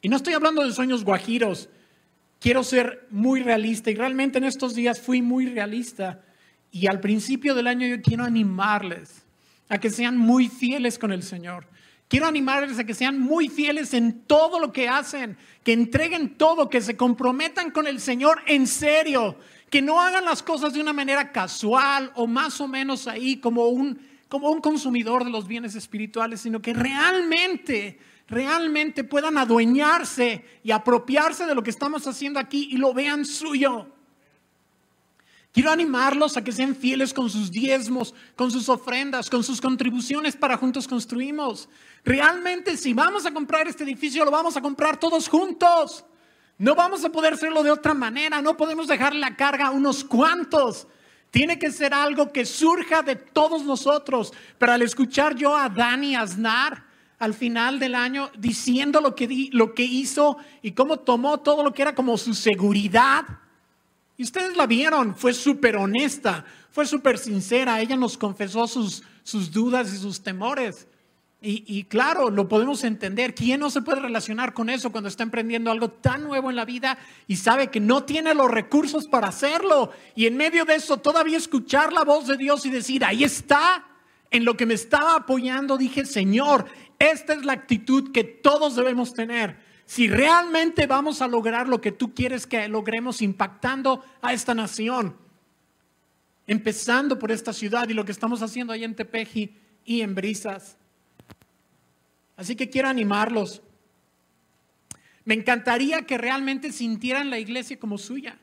Y 0.00 0.08
no 0.08 0.16
estoy 0.16 0.32
hablando 0.32 0.64
de 0.64 0.72
sueños 0.72 1.04
guajiros. 1.04 1.68
Quiero 2.40 2.64
ser 2.64 3.06
muy 3.10 3.42
realista 3.42 3.90
y 3.90 3.94
realmente 3.94 4.38
en 4.38 4.44
estos 4.44 4.74
días 4.74 4.98
fui 5.00 5.20
muy 5.20 5.46
realista. 5.46 6.22
Y 6.70 6.86
al 6.86 7.00
principio 7.00 7.54
del 7.54 7.66
año 7.66 7.86
yo 7.86 8.00
quiero 8.00 8.24
animarles 8.24 9.21
a 9.72 9.78
que 9.78 9.88
sean 9.88 10.18
muy 10.18 10.48
fieles 10.48 10.98
con 10.98 11.12
el 11.12 11.22
Señor. 11.22 11.66
Quiero 12.06 12.26
animarles 12.26 12.78
a 12.78 12.84
que 12.84 12.92
sean 12.92 13.18
muy 13.18 13.48
fieles 13.48 13.94
en 13.94 14.24
todo 14.24 14.60
lo 14.60 14.70
que 14.70 14.86
hacen, 14.86 15.38
que 15.64 15.72
entreguen 15.72 16.36
todo, 16.36 16.68
que 16.68 16.82
se 16.82 16.94
comprometan 16.94 17.70
con 17.70 17.86
el 17.86 17.98
Señor 17.98 18.42
en 18.46 18.66
serio, 18.66 19.34
que 19.70 19.80
no 19.80 19.98
hagan 19.98 20.26
las 20.26 20.42
cosas 20.42 20.74
de 20.74 20.80
una 20.82 20.92
manera 20.92 21.32
casual 21.32 22.12
o 22.16 22.26
más 22.26 22.60
o 22.60 22.68
menos 22.68 23.08
ahí 23.08 23.38
como 23.38 23.68
un, 23.68 23.98
como 24.28 24.50
un 24.50 24.60
consumidor 24.60 25.24
de 25.24 25.30
los 25.30 25.48
bienes 25.48 25.74
espirituales, 25.74 26.42
sino 26.42 26.60
que 26.60 26.74
realmente, 26.74 27.98
realmente 28.28 29.04
puedan 29.04 29.38
adueñarse 29.38 30.44
y 30.62 30.70
apropiarse 30.70 31.46
de 31.46 31.54
lo 31.54 31.62
que 31.62 31.70
estamos 31.70 32.06
haciendo 32.06 32.38
aquí 32.38 32.68
y 32.72 32.76
lo 32.76 32.92
vean 32.92 33.24
suyo. 33.24 33.86
Quiero 35.52 35.70
animarlos 35.70 36.38
a 36.38 36.42
que 36.42 36.50
sean 36.50 36.74
fieles 36.74 37.12
con 37.12 37.28
sus 37.28 37.50
diezmos, 37.50 38.14
con 38.36 38.50
sus 38.50 38.70
ofrendas, 38.70 39.28
con 39.28 39.44
sus 39.44 39.60
contribuciones 39.60 40.34
para 40.34 40.56
juntos 40.56 40.88
construimos. 40.88 41.68
Realmente 42.04 42.78
si 42.78 42.94
vamos 42.94 43.26
a 43.26 43.34
comprar 43.34 43.68
este 43.68 43.84
edificio, 43.84 44.24
lo 44.24 44.30
vamos 44.30 44.56
a 44.56 44.62
comprar 44.62 44.98
todos 44.98 45.28
juntos. 45.28 46.06
No 46.56 46.74
vamos 46.74 47.04
a 47.04 47.10
poder 47.10 47.34
hacerlo 47.34 47.62
de 47.62 47.70
otra 47.70 47.92
manera, 47.92 48.40
no 48.40 48.56
podemos 48.56 48.86
dejar 48.86 49.14
la 49.14 49.36
carga 49.36 49.66
a 49.66 49.70
unos 49.72 50.04
cuantos. 50.04 50.86
Tiene 51.30 51.58
que 51.58 51.70
ser 51.70 51.92
algo 51.92 52.32
que 52.32 52.46
surja 52.46 53.02
de 53.02 53.16
todos 53.16 53.62
nosotros. 53.64 54.32
Pero 54.56 54.72
al 54.72 54.80
escuchar 54.80 55.34
yo 55.34 55.54
a 55.54 55.68
Dani 55.68 56.16
Aznar 56.16 56.84
al 57.18 57.34
final 57.34 57.78
del 57.78 57.94
año 57.94 58.30
diciendo 58.38 59.02
lo 59.02 59.14
que, 59.14 59.48
lo 59.52 59.74
que 59.74 59.82
hizo 59.82 60.38
y 60.62 60.72
cómo 60.72 61.00
tomó 61.00 61.40
todo 61.40 61.62
lo 61.62 61.74
que 61.74 61.82
era 61.82 61.94
como 61.94 62.16
su 62.16 62.32
seguridad, 62.32 63.24
ustedes 64.22 64.56
la 64.56 64.66
vieron, 64.66 65.14
fue 65.14 65.34
súper 65.34 65.76
honesta, 65.76 66.44
fue 66.70 66.86
súper 66.86 67.18
sincera, 67.18 67.80
ella 67.80 67.96
nos 67.96 68.16
confesó 68.16 68.66
sus, 68.66 69.02
sus 69.22 69.52
dudas 69.52 69.92
y 69.92 69.98
sus 69.98 70.22
temores. 70.22 70.86
Y, 71.44 71.84
claro, 71.84 72.30
lo 72.30 72.48
podemos 72.48 72.84
entender. 72.84 73.34
¿Quién 73.34 73.58
no 73.58 73.68
se 73.68 73.82
puede 73.82 73.98
relacionar 73.98 74.54
con 74.54 74.70
eso 74.70 74.92
cuando 74.92 75.08
está 75.08 75.24
emprendiendo 75.24 75.72
algo 75.72 75.90
tan 75.90 76.22
nuevo 76.22 76.50
en 76.50 76.54
la 76.54 76.64
vida 76.64 76.96
y 77.26 77.34
sabe 77.34 77.66
que 77.66 77.80
no 77.80 78.04
tiene 78.04 78.32
los 78.32 78.48
recursos 78.48 79.08
para 79.08 79.26
hacerlo? 79.26 79.90
Y 80.14 80.26
en 80.26 80.36
medio 80.36 80.64
de 80.64 80.76
eso 80.76 80.98
todavía 80.98 81.36
escuchar 81.36 81.92
la 81.92 82.04
voz 82.04 82.28
de 82.28 82.36
Dios 82.36 82.64
y 82.64 82.70
decir, 82.70 83.04
ahí 83.04 83.24
está, 83.24 83.84
en 84.30 84.44
lo 84.44 84.56
que 84.56 84.66
me 84.66 84.74
estaba 84.74 85.16
apoyando, 85.16 85.76
dije, 85.76 86.06
Señor, 86.06 86.66
esta 87.00 87.34
es 87.34 87.44
la 87.44 87.54
actitud 87.54 88.12
que 88.12 88.22
todos 88.22 88.76
debemos 88.76 89.12
tener 89.12 89.58
si 89.86 90.08
realmente 90.08 90.86
vamos 90.86 91.22
a 91.22 91.28
lograr 91.28 91.68
lo 91.68 91.80
que 91.80 91.92
tú 91.92 92.14
quieres 92.14 92.46
que 92.46 92.68
logremos 92.68 93.22
impactando 93.22 94.04
a 94.20 94.32
esta 94.32 94.54
nación, 94.54 95.16
empezando 96.46 97.18
por 97.18 97.30
esta 97.30 97.52
ciudad 97.52 97.88
y 97.88 97.94
lo 97.94 98.04
que 98.04 98.12
estamos 98.12 98.42
haciendo 98.42 98.72
ahí 98.72 98.84
en 98.84 98.94
Tepeji 98.94 99.54
y 99.84 100.00
en 100.00 100.14
Brisas. 100.14 100.76
Así 102.36 102.56
que 102.56 102.70
quiero 102.70 102.88
animarlos. 102.88 103.62
Me 105.24 105.34
encantaría 105.34 106.02
que 106.02 106.18
realmente 106.18 106.72
sintieran 106.72 107.30
la 107.30 107.38
iglesia 107.38 107.78
como 107.78 107.98
suya, 107.98 108.38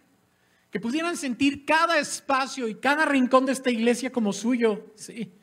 que 0.72 0.79
pudieran 0.79 1.17
sentir 1.17 1.65
cada 1.65 2.00
espacio 2.00 2.67
y 2.67 2.75
cada 2.75 3.05
rincón 3.05 3.46
de 3.46 3.53
esta 3.53 3.69
iglesia 3.69 4.12
como 4.12 4.34
suyo. 4.34 4.93
Sí 4.96 5.34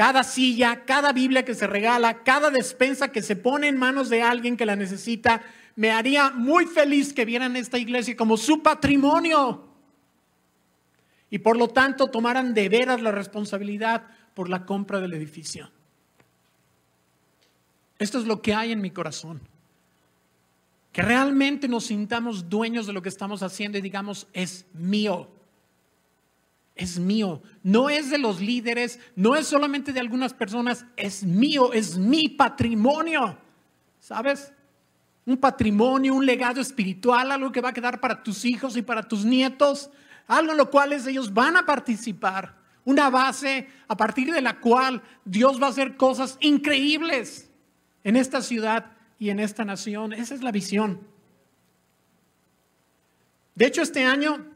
cada 0.00 0.24
silla, 0.24 0.86
cada 0.86 1.12
Biblia 1.12 1.44
que 1.44 1.54
se 1.54 1.66
regala, 1.66 2.22
cada 2.22 2.50
despensa 2.50 3.12
que 3.12 3.20
se 3.20 3.36
pone 3.36 3.68
en 3.68 3.76
manos 3.76 4.08
de 4.08 4.22
alguien 4.22 4.56
que 4.56 4.64
la 4.64 4.74
necesita, 4.74 5.42
me 5.76 5.90
haría 5.90 6.30
muy 6.30 6.64
feliz 6.64 7.12
que 7.12 7.26
vieran 7.26 7.54
esta 7.54 7.76
iglesia 7.76 8.16
como 8.16 8.38
su 8.38 8.62
patrimonio. 8.62 9.68
Y 11.28 11.40
por 11.40 11.58
lo 11.58 11.68
tanto 11.68 12.06
tomaran 12.06 12.54
de 12.54 12.70
veras 12.70 13.02
la 13.02 13.10
responsabilidad 13.10 14.06
por 14.32 14.48
la 14.48 14.64
compra 14.64 15.00
del 15.00 15.12
edificio. 15.12 15.70
Esto 17.98 18.20
es 18.20 18.24
lo 18.24 18.40
que 18.40 18.54
hay 18.54 18.72
en 18.72 18.80
mi 18.80 18.92
corazón. 18.92 19.42
Que 20.92 21.02
realmente 21.02 21.68
nos 21.68 21.84
sintamos 21.84 22.48
dueños 22.48 22.86
de 22.86 22.94
lo 22.94 23.02
que 23.02 23.10
estamos 23.10 23.42
haciendo 23.42 23.76
y 23.76 23.82
digamos, 23.82 24.28
es 24.32 24.64
mío 24.72 25.28
es 26.80 26.98
mío, 26.98 27.42
no 27.62 27.90
es 27.90 28.08
de 28.08 28.16
los 28.16 28.40
líderes, 28.40 28.98
no 29.14 29.36
es 29.36 29.46
solamente 29.46 29.92
de 29.92 30.00
algunas 30.00 30.32
personas, 30.32 30.86
es 30.96 31.24
mío, 31.24 31.74
es 31.74 31.98
mi 31.98 32.30
patrimonio. 32.30 33.36
¿Sabes? 33.98 34.50
Un 35.26 35.36
patrimonio, 35.36 36.14
un 36.14 36.24
legado 36.24 36.58
espiritual, 36.58 37.32
algo 37.32 37.52
que 37.52 37.60
va 37.60 37.68
a 37.68 37.74
quedar 37.74 38.00
para 38.00 38.22
tus 38.22 38.46
hijos 38.46 38.78
y 38.78 38.82
para 38.82 39.06
tus 39.06 39.26
nietos, 39.26 39.90
algo 40.26 40.52
en 40.52 40.56
lo 40.56 40.70
cual 40.70 40.94
ellos 40.94 41.34
van 41.34 41.58
a 41.58 41.66
participar, 41.66 42.56
una 42.86 43.10
base 43.10 43.68
a 43.86 43.94
partir 43.94 44.32
de 44.32 44.40
la 44.40 44.58
cual 44.58 45.02
Dios 45.26 45.60
va 45.62 45.66
a 45.66 45.70
hacer 45.70 45.98
cosas 45.98 46.38
increíbles 46.40 47.50
en 48.04 48.16
esta 48.16 48.40
ciudad 48.40 48.92
y 49.18 49.28
en 49.28 49.38
esta 49.38 49.66
nación. 49.66 50.14
Esa 50.14 50.34
es 50.34 50.42
la 50.42 50.50
visión. 50.50 50.98
De 53.54 53.66
hecho, 53.66 53.82
este 53.82 54.02
año 54.02 54.49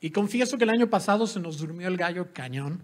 y 0.00 0.10
confieso 0.10 0.58
que 0.58 0.64
el 0.64 0.70
año 0.70 0.88
pasado 0.88 1.26
se 1.26 1.40
nos 1.40 1.58
durmió 1.58 1.88
el 1.88 1.96
gallo 1.96 2.32
cañón. 2.32 2.82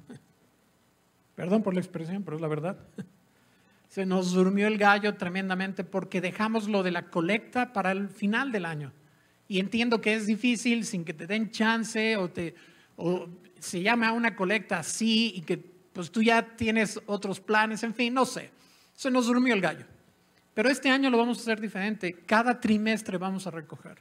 Perdón 1.35 1.63
por 1.63 1.75
la 1.75 1.81
expresión, 1.81 2.23
pero 2.23 2.37
es 2.37 2.41
la 2.41 2.49
verdad. 2.49 2.79
Se 3.89 4.05
nos 4.07 4.33
durmió 4.33 4.67
el 4.67 4.79
gallo 4.79 5.15
tremendamente 5.15 5.85
porque 5.85 6.21
dejamos 6.21 6.69
lo 6.69 6.83
de 6.83 6.91
la 6.91 7.11
colecta 7.11 7.73
para 7.73 7.93
el 7.93 8.09
final 8.09 8.51
del 8.51 8.67
año. 8.67 8.93
Y 9.47 9.61
entiendo 9.61 10.01
que 10.01 10.15
es 10.15 10.27
difícil 10.27 10.85
sin 10.85 11.05
que 11.05 11.15
te 11.15 11.27
den 11.27 11.51
chance 11.51 12.17
o, 12.17 12.29
te, 12.29 12.55
o 12.97 13.29
se 13.61 13.83
llame 13.83 14.07
a 14.07 14.13
una 14.13 14.35
colecta 14.35 14.81
así 14.81 15.33
y 15.37 15.43
que 15.43 15.59
pues 15.93 16.11
tú 16.11 16.23
ya 16.23 16.57
tienes 16.57 17.01
otros 17.07 17.39
planes, 17.39 17.85
en 17.85 17.95
fin, 17.95 18.13
no 18.13 18.25
sé. 18.25 18.51
Se 18.95 19.11
nos 19.11 19.27
durmió 19.27 19.55
el 19.55 19.61
gallo. 19.61 19.87
Pero 20.55 20.69
este 20.69 20.91
año 20.91 21.11
lo 21.11 21.19
vamos 21.19 21.39
a 21.39 21.43
hacer 21.43 21.61
diferente. 21.61 22.15
Cada 22.27 22.59
trimestre 22.59 23.17
vamos 23.17 23.47
a 23.47 23.51
recoger. 23.53 23.99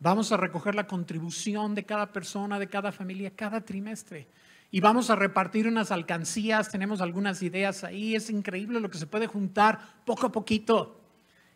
Vamos 0.00 0.32
a 0.32 0.36
recoger 0.36 0.74
la 0.74 0.86
contribución 0.86 1.74
de 1.74 1.84
cada 1.84 2.12
persona, 2.12 2.58
de 2.58 2.68
cada 2.68 2.92
familia, 2.92 3.30
cada 3.34 3.60
trimestre. 3.60 4.28
Y 4.70 4.80
vamos 4.80 5.08
a 5.08 5.16
repartir 5.16 5.68
unas 5.68 5.90
alcancías, 5.90 6.70
tenemos 6.70 7.00
algunas 7.00 7.42
ideas 7.42 7.84
ahí, 7.84 8.16
es 8.16 8.28
increíble 8.28 8.80
lo 8.80 8.90
que 8.90 8.98
se 8.98 9.06
puede 9.06 9.26
juntar 9.26 10.02
poco 10.04 10.26
a 10.26 10.32
poquito. 10.32 11.00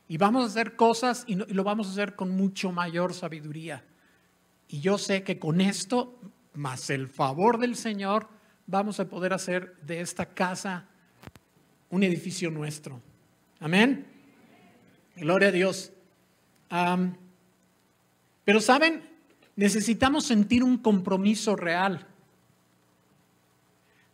Y 0.07 0.17
vamos 0.17 0.45
a 0.45 0.47
hacer 0.47 0.77
cosas 0.77 1.25
y, 1.27 1.35
lo 1.35 1.65
vamos 1.65 1.89
a 1.89 1.91
hacer 1.91 2.15
con 2.15 2.31
mucho 2.31 2.73
mayor 2.73 3.13
sabiduría. 3.13 3.85
Y 4.69 4.81
yo 4.81 4.99
sé 4.99 5.23
que 5.23 5.39
con 5.39 5.61
esto, 5.61 6.19
más 6.55 6.91
el 6.91 7.09
favor 7.09 7.59
del 7.59 7.77
Señor, 7.77 8.29
vamos 8.67 9.01
a 9.01 9.09
poder 9.09 9.33
hacer 9.33 9.77
de 9.83 10.01
esta 10.01 10.27
casa 10.27 10.87
un 11.91 12.03
edificio 12.03 12.51
nuestro. 12.51 13.03
Amén. 13.61 14.07
Gloria 15.17 15.49
a 15.49 15.53
Dios. 15.53 15.93
Pero 18.49 18.63
saben, 18.63 19.03
necesitamos 19.57 20.25
sentir 20.25 20.65
un 20.65 20.79
compromiso 20.79 21.55
real. 21.55 22.07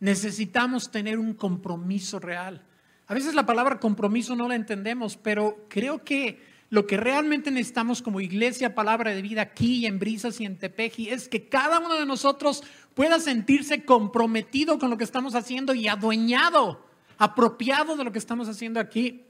Necesitamos 0.00 0.90
tener 0.90 1.20
un 1.20 1.34
compromiso 1.34 2.18
real. 2.18 2.60
A 3.06 3.14
veces 3.14 3.36
la 3.36 3.46
palabra 3.46 3.78
compromiso 3.78 4.34
no 4.34 4.48
la 4.48 4.56
entendemos, 4.56 5.16
pero 5.16 5.66
creo 5.68 6.02
que 6.02 6.42
lo 6.68 6.84
que 6.84 6.96
realmente 6.96 7.52
necesitamos 7.52 8.02
como 8.02 8.20
iglesia, 8.20 8.74
palabra 8.74 9.12
de 9.12 9.22
vida 9.22 9.42
aquí 9.42 9.86
en 9.86 10.00
Brisas 10.00 10.40
y 10.40 10.46
en 10.46 10.58
Tepeji, 10.58 11.10
es 11.10 11.28
que 11.28 11.48
cada 11.48 11.78
uno 11.78 11.94
de 11.94 12.04
nosotros 12.04 12.64
pueda 12.94 13.20
sentirse 13.20 13.84
comprometido 13.84 14.80
con 14.80 14.90
lo 14.90 14.98
que 14.98 15.04
estamos 15.04 15.36
haciendo 15.36 15.76
y 15.76 15.86
adueñado 15.86 16.84
apropiado 17.18 17.96
de 17.96 18.02
lo 18.02 18.10
que 18.10 18.18
estamos 18.18 18.48
haciendo 18.48 18.80
aquí. 18.80 19.22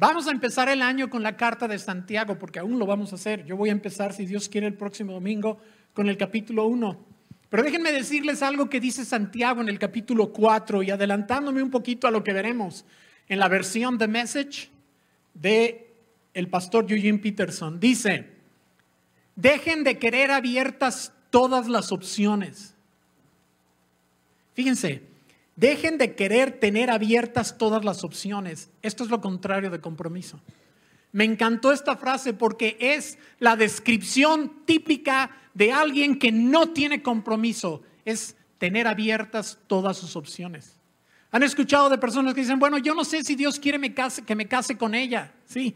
Vamos 0.00 0.28
a 0.28 0.30
empezar 0.30 0.68
el 0.68 0.80
año 0.80 1.10
con 1.10 1.24
la 1.24 1.36
carta 1.36 1.66
de 1.66 1.76
Santiago, 1.76 2.38
porque 2.38 2.60
aún 2.60 2.78
lo 2.78 2.86
vamos 2.86 3.10
a 3.10 3.16
hacer. 3.16 3.44
Yo 3.44 3.56
voy 3.56 3.70
a 3.70 3.72
empezar, 3.72 4.12
si 4.12 4.26
Dios 4.26 4.48
quiere, 4.48 4.68
el 4.68 4.74
próximo 4.74 5.12
domingo 5.12 5.58
con 5.92 6.08
el 6.08 6.16
capítulo 6.16 6.66
1. 6.66 7.04
Pero 7.50 7.64
déjenme 7.64 7.90
decirles 7.90 8.44
algo 8.44 8.70
que 8.70 8.78
dice 8.78 9.04
Santiago 9.04 9.60
en 9.60 9.68
el 9.68 9.80
capítulo 9.80 10.32
4 10.32 10.84
y 10.84 10.92
adelantándome 10.92 11.64
un 11.64 11.72
poquito 11.72 12.06
a 12.06 12.12
lo 12.12 12.22
que 12.22 12.32
veremos 12.32 12.84
en 13.28 13.40
la 13.40 13.48
versión 13.48 13.98
de 13.98 14.06
Message 14.06 14.70
de 15.34 15.92
el 16.32 16.46
pastor 16.46 16.86
Eugene 16.88 17.18
Peterson. 17.18 17.80
Dice, 17.80 18.28
dejen 19.34 19.82
de 19.82 19.98
querer 19.98 20.30
abiertas 20.30 21.12
todas 21.30 21.66
las 21.66 21.90
opciones. 21.90 22.76
Fíjense, 24.54 25.07
Dejen 25.58 25.98
de 25.98 26.14
querer 26.14 26.60
tener 26.60 26.88
abiertas 26.88 27.58
todas 27.58 27.84
las 27.84 28.04
opciones. 28.04 28.70
Esto 28.80 29.02
es 29.02 29.10
lo 29.10 29.20
contrario 29.20 29.70
de 29.70 29.80
compromiso. 29.80 30.40
Me 31.10 31.24
encantó 31.24 31.72
esta 31.72 31.96
frase 31.96 32.32
porque 32.32 32.76
es 32.78 33.18
la 33.40 33.56
descripción 33.56 34.64
típica 34.66 35.32
de 35.54 35.72
alguien 35.72 36.20
que 36.20 36.30
no 36.30 36.68
tiene 36.68 37.02
compromiso. 37.02 37.82
Es 38.04 38.36
tener 38.58 38.86
abiertas 38.86 39.58
todas 39.66 39.96
sus 39.96 40.14
opciones. 40.14 40.78
Han 41.32 41.42
escuchado 41.42 41.90
de 41.90 41.98
personas 41.98 42.34
que 42.34 42.42
dicen, 42.42 42.60
bueno, 42.60 42.78
yo 42.78 42.94
no 42.94 43.04
sé 43.04 43.24
si 43.24 43.34
Dios 43.34 43.58
quiere 43.58 43.80
que 44.24 44.36
me 44.36 44.46
case 44.46 44.78
con 44.78 44.94
ella. 44.94 45.34
Sí, 45.44 45.74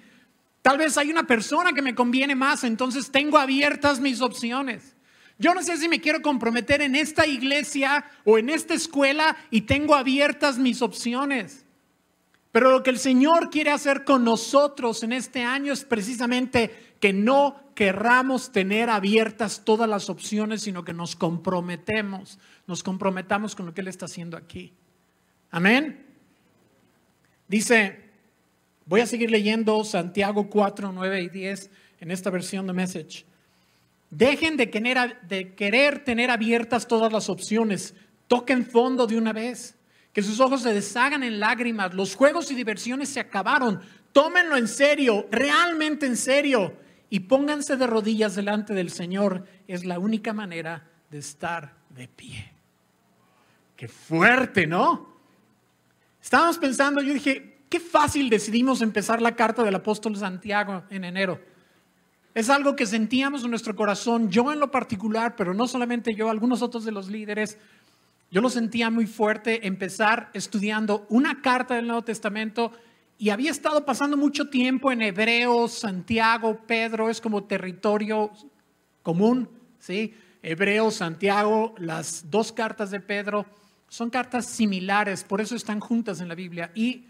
tal 0.62 0.78
vez 0.78 0.96
hay 0.96 1.10
una 1.10 1.24
persona 1.24 1.72
que 1.72 1.82
me 1.82 1.96
conviene 1.96 2.36
más, 2.36 2.62
entonces 2.62 3.10
tengo 3.10 3.36
abiertas 3.36 3.98
mis 3.98 4.20
opciones. 4.20 4.91
Yo 5.42 5.54
no 5.54 5.62
sé 5.64 5.76
si 5.76 5.88
me 5.88 6.00
quiero 6.00 6.22
comprometer 6.22 6.82
en 6.82 6.94
esta 6.94 7.26
iglesia 7.26 8.04
o 8.25 8.38
en 8.38 8.49
esta 8.49 8.75
escuela 8.75 9.37
y 9.50 9.62
tengo 9.62 9.96
abiertas 9.96 10.56
mis 10.56 10.82
opciones. 10.82 11.66
Pero 12.52 12.70
lo 12.70 12.84
que 12.84 12.90
el 12.90 12.99
Señor 13.00 13.50
quiere 13.50 13.72
hacer 13.72 14.04
con 14.04 14.22
nosotros 14.22 15.02
en 15.02 15.12
este 15.12 15.42
año 15.42 15.72
es 15.72 15.82
precisamente 15.82 16.94
que 17.00 17.12
no 17.12 17.61
querramos 17.75 18.52
tener 18.52 18.88
abiertas 18.88 19.62
todas 19.64 19.88
las 19.88 20.08
opciones, 20.11 20.62
sino 20.62 20.84
que 20.84 20.92
nos 20.92 21.16
comprometemos, 21.16 22.38
nos 22.68 22.84
comprometamos 22.84 23.56
con 23.56 23.66
lo 23.66 23.75
que 23.75 23.80
Él 23.80 23.88
está 23.88 24.04
haciendo 24.04 24.37
aquí. 24.37 24.72
Amén. 25.50 26.06
Dice, 27.49 27.99
voy 28.87 29.00
a 29.00 29.06
seguir 29.06 29.32
leyendo 29.32 29.82
Santiago 29.82 30.49
4, 30.49 30.92
9 30.92 31.20
y 31.20 31.28
10 31.30 31.68
en 31.99 32.12
esta 32.12 32.30
versión 32.30 32.68
de 32.68 32.75
Message. 32.75 33.31
Dejen 34.12 34.59
de 34.59 34.69
querer, 35.57 36.04
tener 36.04 36.31
abiertas 36.31 36.87
todas 36.87 37.11
las 37.11 37.31
opciones. 37.31 37.95
Toquen 38.28 38.66
fondo 38.66 39.07
de 39.07 39.16
una 39.16 39.33
vez. 39.33 39.78
Que 40.12 40.23
sus 40.23 40.38
ojos 40.38 40.61
se 40.61 40.75
deshagan 40.75 41.23
en 41.23 41.40
lágrimas. 41.40 41.95
Los 41.95 42.14
juegos 42.14 42.50
y 42.50 42.54
diversiones 42.54 43.09
se 43.09 43.21
acabaron. 43.21 43.81
Tómenlo 44.12 44.59
en 44.59 44.69
serio, 44.69 45.26
realmente 45.31 46.04
en 46.04 46.19
serio. 46.19 46.76
Y 47.09 47.21
pónganse 47.21 47.78
de 47.78 47.87
rodillas 47.87 48.35
delante 48.35 48.75
del 48.75 48.90
Señor. 48.90 49.47
Es 49.66 49.87
la 49.87 49.99
única 49.99 50.35
manera 50.35 50.90
de 51.11 51.16
estar 51.16 51.78
de 51.88 52.07
pie. 52.07 52.52
Qué 53.75 53.88
fuerte, 53.88 54.66
¿no? 54.66 55.16
Estábamos 56.21 56.59
pensando, 56.59 57.00
yo 57.00 57.14
dije, 57.14 57.64
qué 57.71 57.81
fácil 57.81 58.28
decidimos 58.28 58.83
empezar 58.83 59.23
la 59.23 59.35
carta 59.35 59.64
del 59.64 59.75
apóstol 59.75 60.19
Santiago 60.19 60.85
en 60.90 61.04
enero. 61.04 61.40
Es 62.34 62.48
algo 62.48 62.76
que 62.76 62.86
sentíamos 62.86 63.44
en 63.44 63.50
nuestro 63.50 63.76
corazón, 63.76 64.30
yo 64.30 64.52
en 64.52 64.60
lo 64.60 64.70
particular, 64.70 65.36
pero 65.36 65.52
no 65.52 65.68
solamente 65.68 66.14
yo, 66.14 66.30
algunos 66.30 66.62
otros 66.62 66.84
de 66.84 66.92
los 66.92 67.08
líderes. 67.08 67.58
Yo 68.30 68.40
lo 68.40 68.48
sentía 68.48 68.88
muy 68.88 69.06
fuerte 69.06 69.66
empezar 69.66 70.30
estudiando 70.33 71.07
una 71.11 71.42
carta 71.42 71.74
del 71.74 71.87
Nuevo 71.87 72.02
Testamento 72.02 72.72
y 73.18 73.28
había 73.28 73.50
estado 73.50 73.85
pasando 73.85 74.16
mucho 74.16 74.48
tiempo 74.48 74.90
en 74.90 75.02
Hebreos, 75.02 75.72
Santiago, 75.72 76.59
Pedro, 76.66 77.11
es 77.11 77.20
como 77.20 77.44
territorio 77.44 78.33
común, 79.02 79.48
¿sí? 79.78 80.14
Hebreos, 80.42 80.94
Santiago, 80.94 81.74
las 81.78 82.30
dos 82.30 82.50
cartas 82.50 82.90
de 82.90 83.00
Pedro 83.00 83.44
son 83.88 84.09
cartas 84.09 84.46
similares, 84.46 85.22
por 85.22 85.42
eso 85.42 85.54
están 85.54 85.78
juntas 85.78 86.20
en 86.22 86.28
la 86.28 86.35
Biblia. 86.35 86.72
Y 86.74 87.04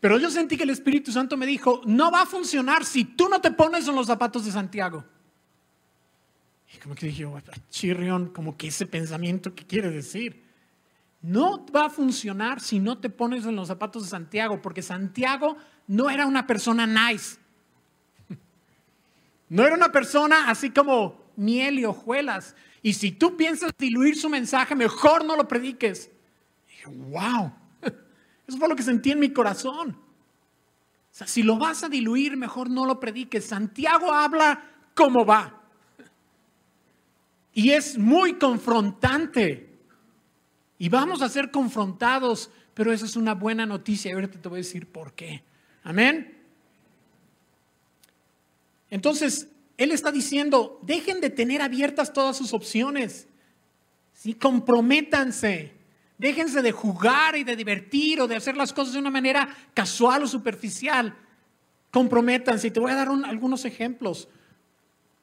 pero 0.00 0.18
yo 0.18 0.30
sentí 0.30 0.56
que 0.56 0.62
el 0.62 0.70
Espíritu 0.70 1.12
Santo 1.12 1.36
me 1.36 1.46
dijo, 1.46 1.82
no 1.84 2.10
va 2.10 2.22
a 2.22 2.26
funcionar 2.26 2.86
si 2.86 3.04
tú 3.04 3.28
no 3.28 3.40
te 3.40 3.50
pones 3.50 3.86
en 3.86 3.94
los 3.94 4.06
zapatos 4.06 4.46
de 4.46 4.52
Santiago. 4.52 5.04
Y 6.74 6.78
como 6.78 6.94
que 6.94 7.06
dije, 7.06 7.26
chirrión, 7.68 8.28
como 8.28 8.56
que 8.56 8.68
ese 8.68 8.86
pensamiento 8.86 9.54
que 9.54 9.66
quiere 9.66 9.90
decir. 9.90 10.48
No 11.20 11.66
va 11.66 11.86
a 11.86 11.90
funcionar 11.90 12.60
si 12.60 12.78
no 12.78 12.96
te 12.96 13.10
pones 13.10 13.44
en 13.44 13.54
los 13.54 13.68
zapatos 13.68 14.04
de 14.04 14.08
Santiago, 14.08 14.62
porque 14.62 14.80
Santiago 14.80 15.58
no 15.86 16.08
era 16.08 16.24
una 16.26 16.46
persona 16.46 16.86
nice. 16.86 17.38
No 19.50 19.66
era 19.66 19.74
una 19.74 19.90
persona 19.90 20.48
así 20.48 20.70
como 20.70 21.24
miel 21.34 21.80
y 21.80 21.84
hojuelas. 21.84 22.54
Y 22.82 22.92
si 22.92 23.10
tú 23.10 23.36
piensas 23.36 23.72
diluir 23.76 24.16
su 24.16 24.28
mensaje, 24.28 24.76
mejor 24.76 25.24
no 25.24 25.36
lo 25.36 25.48
prediques. 25.48 26.08
Y 26.68 26.70
dije, 26.70 26.86
wow. 26.86 27.52
Eso 28.50 28.58
fue 28.58 28.68
lo 28.68 28.74
que 28.74 28.82
sentí 28.82 29.12
en 29.12 29.20
mi 29.20 29.32
corazón. 29.32 29.96
Si 31.12 31.44
lo 31.44 31.56
vas 31.56 31.84
a 31.84 31.88
diluir, 31.88 32.36
mejor 32.36 32.68
no 32.68 32.84
lo 32.84 32.98
prediques. 32.98 33.44
Santiago 33.44 34.12
habla 34.12 34.60
como 34.92 35.24
va. 35.24 35.62
Y 37.54 37.70
es 37.70 37.96
muy 37.96 38.40
confrontante. 38.40 39.78
Y 40.78 40.88
vamos 40.88 41.22
a 41.22 41.28
ser 41.28 41.52
confrontados, 41.52 42.50
pero 42.74 42.92
esa 42.92 43.06
es 43.06 43.14
una 43.14 43.34
buena 43.34 43.66
noticia. 43.66 44.12
Ahorita 44.12 44.40
te 44.40 44.48
voy 44.48 44.56
a 44.56 44.62
decir 44.64 44.88
por 44.88 45.12
qué. 45.12 45.44
Amén. 45.84 46.36
Entonces, 48.90 49.46
él 49.76 49.92
está 49.92 50.10
diciendo, 50.10 50.80
dejen 50.82 51.20
de 51.20 51.30
tener 51.30 51.62
abiertas 51.62 52.12
todas 52.12 52.36
sus 52.36 52.52
opciones. 52.52 53.28
¿sí? 54.12 54.34
Comprométanse. 54.34 55.78
Déjense 56.20 56.60
de 56.60 56.70
jugar 56.70 57.34
y 57.34 57.44
de 57.44 57.56
divertir 57.56 58.20
o 58.20 58.28
de 58.28 58.36
hacer 58.36 58.54
las 58.54 58.74
cosas 58.74 58.92
de 58.92 58.98
una 58.98 59.08
manera 59.08 59.48
casual 59.72 60.24
o 60.24 60.26
superficial. 60.26 61.16
Comprométanse 61.90 62.66
y 62.66 62.70
te 62.70 62.78
voy 62.78 62.90
a 62.90 62.96
dar 62.96 63.08
algunos 63.08 63.64
ejemplos. 63.64 64.28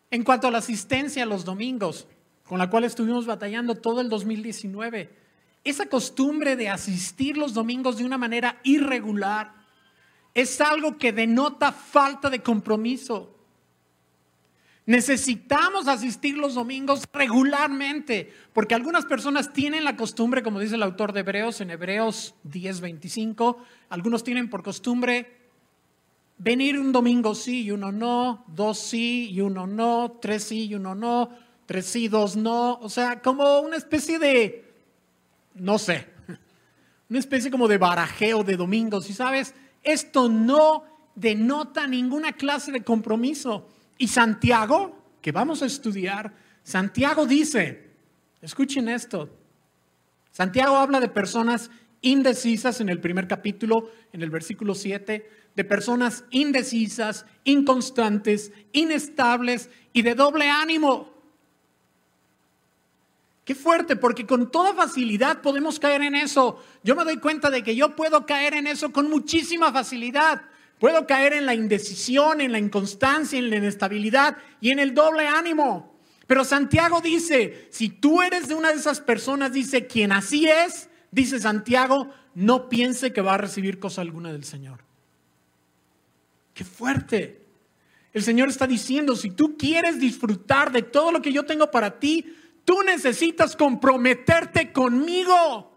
En 0.09 0.23
cuanto 0.23 0.47
a 0.47 0.51
la 0.51 0.57
asistencia 0.57 1.23
los 1.27 1.45
domingos, 1.45 2.07
con 2.45 2.57
la 2.57 2.71
cual 2.71 2.83
estuvimos 2.83 3.27
batallando 3.27 3.75
todo 3.75 4.01
el 4.01 4.09
2019, 4.09 5.15
esa 5.63 5.85
costumbre 5.85 6.55
de 6.55 6.69
asistir 6.69 7.37
los 7.37 7.53
domingos 7.53 7.99
de 7.99 8.05
una 8.05 8.17
manera 8.17 8.59
irregular 8.63 9.53
es 10.33 10.59
algo 10.61 10.97
que 10.97 11.13
denota 11.13 11.71
falta 11.71 12.31
de 12.31 12.41
compromiso. 12.41 13.36
Necesitamos 14.87 15.89
asistir 15.89 16.37
los 16.37 16.55
domingos 16.55 17.03
regularmente, 17.11 18.33
porque 18.53 18.73
algunas 18.73 19.05
personas 19.05 19.51
tienen 19.51 19.83
la 19.83 19.97
costumbre, 19.97 20.41
como 20.41 20.61
dice 20.61 20.75
el 20.75 20.83
autor 20.83 21.11
de 21.11 21.19
Hebreos 21.19 21.59
en 21.59 21.71
Hebreos 21.71 22.35
10:25, 22.45 23.57
algunos 23.89 24.23
tienen 24.23 24.49
por 24.49 24.63
costumbre 24.63 25.37
venir 26.37 26.79
un 26.79 26.93
domingo 26.93 27.35
sí 27.35 27.63
y 27.63 27.71
uno 27.71 27.91
no, 27.91 28.45
dos 28.47 28.79
sí 28.79 29.29
y 29.29 29.41
uno 29.41 29.67
no, 29.67 30.19
tres 30.21 30.45
sí 30.45 30.67
y 30.67 30.75
uno 30.75 30.95
no, 30.95 31.31
tres 31.65 31.85
sí, 31.85 32.07
dos 32.07 32.37
no, 32.37 32.75
o 32.75 32.87
sea, 32.87 33.21
como 33.21 33.59
una 33.59 33.75
especie 33.75 34.19
de, 34.19 34.73
no 35.55 35.79
sé, 35.79 36.07
una 37.09 37.19
especie 37.19 37.51
como 37.51 37.67
de 37.67 37.77
barajeo 37.77 38.45
de 38.45 38.55
domingos, 38.55 39.09
y 39.09 39.13
sabes, 39.13 39.53
esto 39.83 40.29
no 40.29 40.85
denota 41.13 41.87
ninguna 41.87 42.31
clase 42.31 42.71
de 42.71 42.85
compromiso. 42.85 43.67
Y 43.97 44.07
Santiago, 44.07 45.17
que 45.21 45.31
vamos 45.31 45.61
a 45.61 45.65
estudiar, 45.65 46.33
Santiago 46.63 47.25
dice, 47.25 47.91
escuchen 48.41 48.89
esto, 48.89 49.29
Santiago 50.31 50.77
habla 50.77 50.99
de 50.99 51.09
personas 51.09 51.71
indecisas 52.01 52.79
en 52.79 52.89
el 52.89 52.99
primer 52.99 53.27
capítulo, 53.27 53.91
en 54.13 54.21
el 54.21 54.29
versículo 54.29 54.75
7, 54.75 55.29
de 55.55 55.63
personas 55.63 56.23
indecisas, 56.29 57.25
inconstantes, 57.43 58.51
inestables 58.71 59.69
y 59.93 60.03
de 60.03 60.13
doble 60.13 60.49
ánimo. 60.49 61.11
Qué 63.43 63.55
fuerte, 63.55 63.95
porque 63.95 64.27
con 64.27 64.51
toda 64.51 64.73
facilidad 64.73 65.41
podemos 65.41 65.79
caer 65.79 66.01
en 66.03 66.15
eso. 66.15 66.61
Yo 66.83 66.95
me 66.95 67.05
doy 67.05 67.17
cuenta 67.17 67.49
de 67.49 67.63
que 67.63 67.75
yo 67.75 67.95
puedo 67.95 68.25
caer 68.25 68.53
en 68.53 68.67
eso 68.67 68.91
con 68.91 69.09
muchísima 69.09 69.71
facilidad. 69.71 70.41
Puedo 70.79 71.07
caer 71.07 71.33
en 71.33 71.45
la 71.45 71.55
indecisión, 71.55 72.41
en 72.41 72.51
la 72.51 72.59
inconstancia, 72.59 73.39
en 73.39 73.49
la 73.49 73.55
inestabilidad 73.57 74.37
y 74.61 74.71
en 74.71 74.79
el 74.79 74.93
doble 74.93 75.27
ánimo. 75.27 75.97
Pero 76.27 76.43
Santiago 76.43 77.01
dice, 77.01 77.67
si 77.71 77.89
tú 77.89 78.21
eres 78.21 78.47
de 78.47 78.55
una 78.55 78.69
de 78.69 78.75
esas 78.75 78.99
personas, 78.99 79.53
dice, 79.53 79.87
quien 79.87 80.11
así 80.11 80.47
es, 80.47 80.89
dice 81.09 81.39
Santiago, 81.39 82.11
no 82.35 82.69
piense 82.69 83.13
que 83.13 83.21
va 83.21 83.35
a 83.35 83.37
recibir 83.37 83.79
cosa 83.79 84.01
alguna 84.01 84.31
del 84.31 84.43
Señor. 84.43 84.81
Qué 86.53 86.63
fuerte. 86.63 87.41
El 88.13 88.23
Señor 88.23 88.49
está 88.49 88.67
diciendo, 88.67 89.15
si 89.15 89.31
tú 89.31 89.57
quieres 89.57 89.99
disfrutar 89.99 90.71
de 90.71 90.81
todo 90.81 91.11
lo 91.11 91.21
que 91.21 91.31
yo 91.31 91.45
tengo 91.45 91.71
para 91.71 91.99
ti, 91.99 92.35
tú 92.65 92.81
necesitas 92.83 93.55
comprometerte 93.55 94.73
conmigo. 94.73 95.76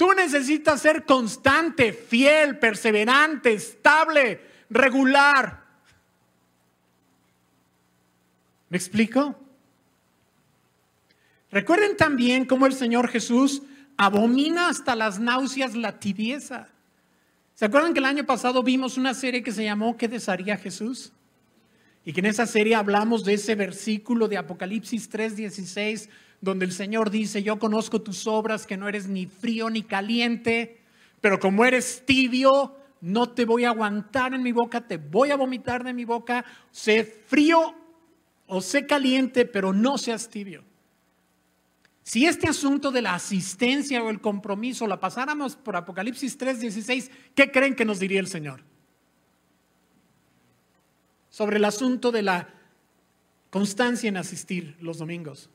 Tú 0.00 0.14
necesitas 0.14 0.80
ser 0.80 1.04
constante, 1.04 1.92
fiel, 1.92 2.58
perseverante, 2.58 3.52
estable, 3.52 4.40
regular. 4.70 5.62
¿Me 8.70 8.78
explico? 8.78 9.38
Recuerden 11.50 11.98
también 11.98 12.46
cómo 12.46 12.64
el 12.64 12.72
Señor 12.72 13.08
Jesús 13.08 13.60
abomina 13.98 14.70
hasta 14.70 14.96
las 14.96 15.20
náuseas 15.20 15.74
la 15.74 16.00
tibieza. 16.00 16.68
¿Se 17.54 17.66
acuerdan 17.66 17.92
que 17.92 17.98
el 17.98 18.06
año 18.06 18.24
pasado 18.24 18.62
vimos 18.62 18.96
una 18.96 19.12
serie 19.12 19.42
que 19.42 19.52
se 19.52 19.64
llamó 19.64 19.98
¿Qué 19.98 20.08
desearía 20.08 20.56
Jesús? 20.56 21.12
Y 22.06 22.14
que 22.14 22.20
en 22.20 22.26
esa 22.26 22.46
serie 22.46 22.74
hablamos 22.74 23.22
de 23.22 23.34
ese 23.34 23.54
versículo 23.54 24.28
de 24.28 24.38
Apocalipsis 24.38 25.10
3:16, 25.10 26.08
donde 26.40 26.64
el 26.64 26.72
Señor 26.72 27.10
dice, 27.10 27.42
yo 27.42 27.58
conozco 27.58 28.00
tus 28.00 28.26
obras, 28.26 28.66
que 28.66 28.76
no 28.76 28.88
eres 28.88 29.08
ni 29.08 29.26
frío 29.26 29.68
ni 29.68 29.82
caliente, 29.82 30.80
pero 31.20 31.38
como 31.38 31.64
eres 31.64 32.04
tibio, 32.06 32.76
no 33.00 33.30
te 33.30 33.44
voy 33.44 33.64
a 33.64 33.70
aguantar 33.70 34.34
en 34.34 34.42
mi 34.42 34.52
boca, 34.52 34.86
te 34.86 34.96
voy 34.96 35.30
a 35.30 35.36
vomitar 35.36 35.84
de 35.84 35.92
mi 35.92 36.04
boca, 36.04 36.44
sé 36.70 37.04
frío 37.04 37.74
o 38.46 38.60
sé 38.60 38.86
caliente, 38.86 39.44
pero 39.44 39.72
no 39.72 39.98
seas 39.98 40.28
tibio. 40.28 40.64
Si 42.02 42.26
este 42.26 42.48
asunto 42.48 42.90
de 42.90 43.02
la 43.02 43.14
asistencia 43.14 44.02
o 44.02 44.10
el 44.10 44.20
compromiso 44.20 44.86
la 44.86 44.98
pasáramos 44.98 45.56
por 45.56 45.76
Apocalipsis 45.76 46.38
3:16, 46.38 47.10
¿qué 47.34 47.52
creen 47.52 47.76
que 47.76 47.84
nos 47.84 48.00
diría 48.00 48.20
el 48.20 48.26
Señor? 48.26 48.64
Sobre 51.28 51.58
el 51.58 51.64
asunto 51.64 52.10
de 52.10 52.22
la 52.22 52.48
constancia 53.50 54.08
en 54.08 54.16
asistir 54.16 54.76
los 54.80 54.98
domingos. 54.98 55.50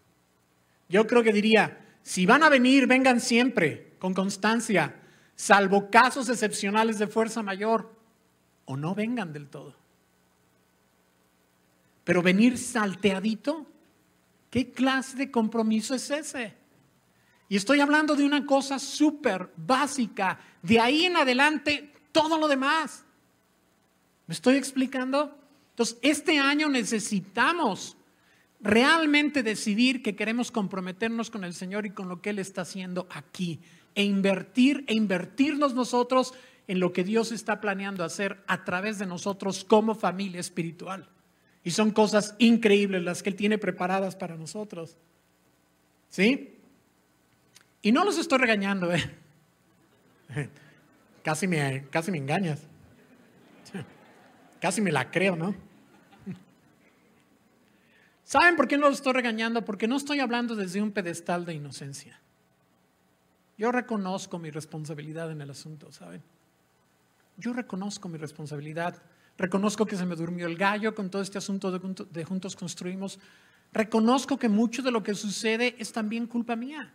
Yo 0.90 1.08
creo 1.08 1.24
que 1.24 1.34
diría, 1.34 1.86
si 2.04 2.26
van 2.26 2.44
a 2.44 2.50
venir, 2.50 2.88
vengan 2.88 3.20
siempre, 3.20 3.94
con 4.00 4.14
constancia, 4.14 4.96
salvo 5.36 5.90
casos 5.90 6.30
excepcionales 6.30 7.00
de 7.00 7.08
fuerza 7.08 7.42
mayor, 7.42 7.94
o 8.66 8.78
no 8.78 8.96
vengan 8.96 9.34
del 9.34 9.48
todo. 9.48 9.76
Pero 12.04 12.22
venir 12.22 12.58
salteadito, 12.58 13.68
¿Qué 14.56 14.72
clase 14.72 15.18
de 15.18 15.30
compromiso 15.30 15.94
es 15.94 16.10
ese? 16.10 16.56
Y 17.50 17.58
estoy 17.58 17.82
hablando 17.82 18.16
de 18.16 18.24
una 18.24 18.46
cosa 18.46 18.80
súper 18.80 19.52
básica. 19.58 20.40
De 20.62 20.80
ahí 20.80 21.04
en 21.04 21.18
adelante, 21.18 21.92
todo 22.14 22.38
lo 22.38 22.48
demás. 22.48 23.04
¿Me 24.28 24.34
estoy 24.34 24.56
explicando? 24.56 25.38
Entonces, 25.72 25.98
este 26.02 26.40
año 26.40 26.70
necesitamos 26.70 27.98
realmente 28.66 29.44
decidir 29.44 30.02
que 30.02 30.16
queremos 30.16 30.52
comprometernos 30.52 31.30
con 31.30 31.44
el 31.44 31.54
Señor 31.54 31.86
y 31.86 31.92
con 31.92 32.10
lo 32.10 32.22
que 32.22 32.32
Él 32.32 32.40
está 32.40 32.62
haciendo 32.62 33.08
aquí. 33.12 33.62
E 33.94 34.04
invertir, 34.04 34.84
e 34.88 34.96
invertirnos 34.96 35.76
nosotros 35.76 36.34
en 36.68 36.80
lo 36.80 36.92
que 36.92 37.04
Dios 37.04 37.32
está 37.32 37.62
planeando 37.62 38.04
hacer 38.04 38.44
a 38.48 38.66
través 38.66 38.98
de 38.98 39.06
nosotros 39.06 39.64
como 39.64 39.94
familia 39.94 40.42
espiritual. 40.42 41.08
Y 41.64 41.72
son 41.72 41.92
cosas 41.92 42.36
increíbles 42.40 43.04
las 43.04 43.22
que 43.22 43.30
Él 43.30 43.36
tiene 43.36 43.60
preparadas 43.60 44.16
para 44.16 44.36
nosotros. 44.36 44.98
¿Sí? 46.10 46.58
Y 47.84 47.92
no 47.92 48.04
los 48.04 48.18
estoy 48.18 48.40
regañando, 48.40 48.92
¿eh? 48.92 49.12
Casi 51.24 51.48
me, 51.48 51.86
casi 51.92 52.12
me 52.12 52.18
engañas. 52.18 52.62
Casi 54.60 54.82
me 54.82 54.92
la 54.92 55.10
creo, 55.10 55.36
¿no? 55.36 55.56
¿Saben 58.26 58.58
por 58.58 58.68
qué 58.68 58.78
no 58.78 58.90
los 58.90 58.98
estoy 58.98 59.14
regañando? 59.14 59.64
Porque 59.64 59.88
no 59.88 59.96
estoy 59.96 60.20
hablando 60.20 60.56
desde 60.56 60.82
un 60.82 60.92
pedestal 60.92 61.46
de 61.46 61.54
inocencia. 61.54 62.20
Yo 63.58 63.72
reconozco 63.72 64.38
mi 64.38 64.52
responsabilidad 64.52 65.32
en 65.32 65.40
el 65.40 65.50
asunto, 65.50 65.94
¿saben? 65.94 66.22
Yo 67.38 67.54
reconozco 67.54 68.10
mi 68.10 68.18
responsabilidad 68.18 69.02
Reconozco 69.38 69.86
que 69.86 69.98
se 69.98 70.06
me 70.06 70.16
durmió 70.16 70.48
el 70.48 70.56
gallo 70.56 70.96
con 70.96 71.10
todo 71.10 71.22
este 71.22 71.38
asunto 71.38 71.72
de, 71.72 72.24
Juntos 72.24 72.56
Construimos. 72.56 73.20
Reconozco 73.74 74.38
que 74.38 74.48
mucho 74.48 74.82
de 74.82 74.92
lo 74.92 75.04
que 75.04 75.14
sucede 75.14 75.76
es 75.78 75.92
también 75.92 76.28
culpa 76.28 76.56
mía. 76.56 76.94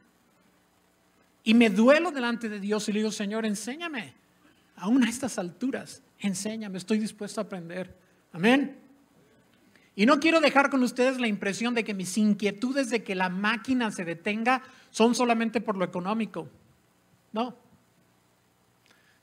Y 1.45 1.53
me 1.53 1.69
duelo 1.69 2.11
delante 2.11 2.49
de 2.49 2.61
Dios 2.61 2.89
y 2.89 2.93
le 2.93 3.01
digo, 3.01 3.13
Señor, 3.13 3.45
enséñame. 3.45 4.15
Aún 4.77 5.05
a 5.05 5.11
estas 5.11 5.39
alturas, 5.39 6.03
enséñame, 6.19 6.79
estoy 6.79 6.99
dispuesto 6.99 7.41
a 7.41 7.45
aprender. 7.45 7.95
Amén. 8.33 8.80
Y 9.97 10.07
no 10.07 10.21
quiero 10.21 10.41
dejar 10.41 10.71
con 10.71 10.83
ustedes 10.83 11.21
la 11.21 11.27
impresión 11.27 11.75
de 11.75 11.85
que 11.85 11.95
mis 11.95 12.17
inquietudes 12.17 12.91
de 12.91 13.03
que 13.03 13.15
la 13.15 13.29
máquina 13.29 13.91
se 13.91 14.05
detenga 14.05 14.63
son 14.91 15.15
solamente 15.15 15.61
por 15.61 15.77
lo 15.77 15.85
económico. 15.85 16.49
No, 17.33 17.57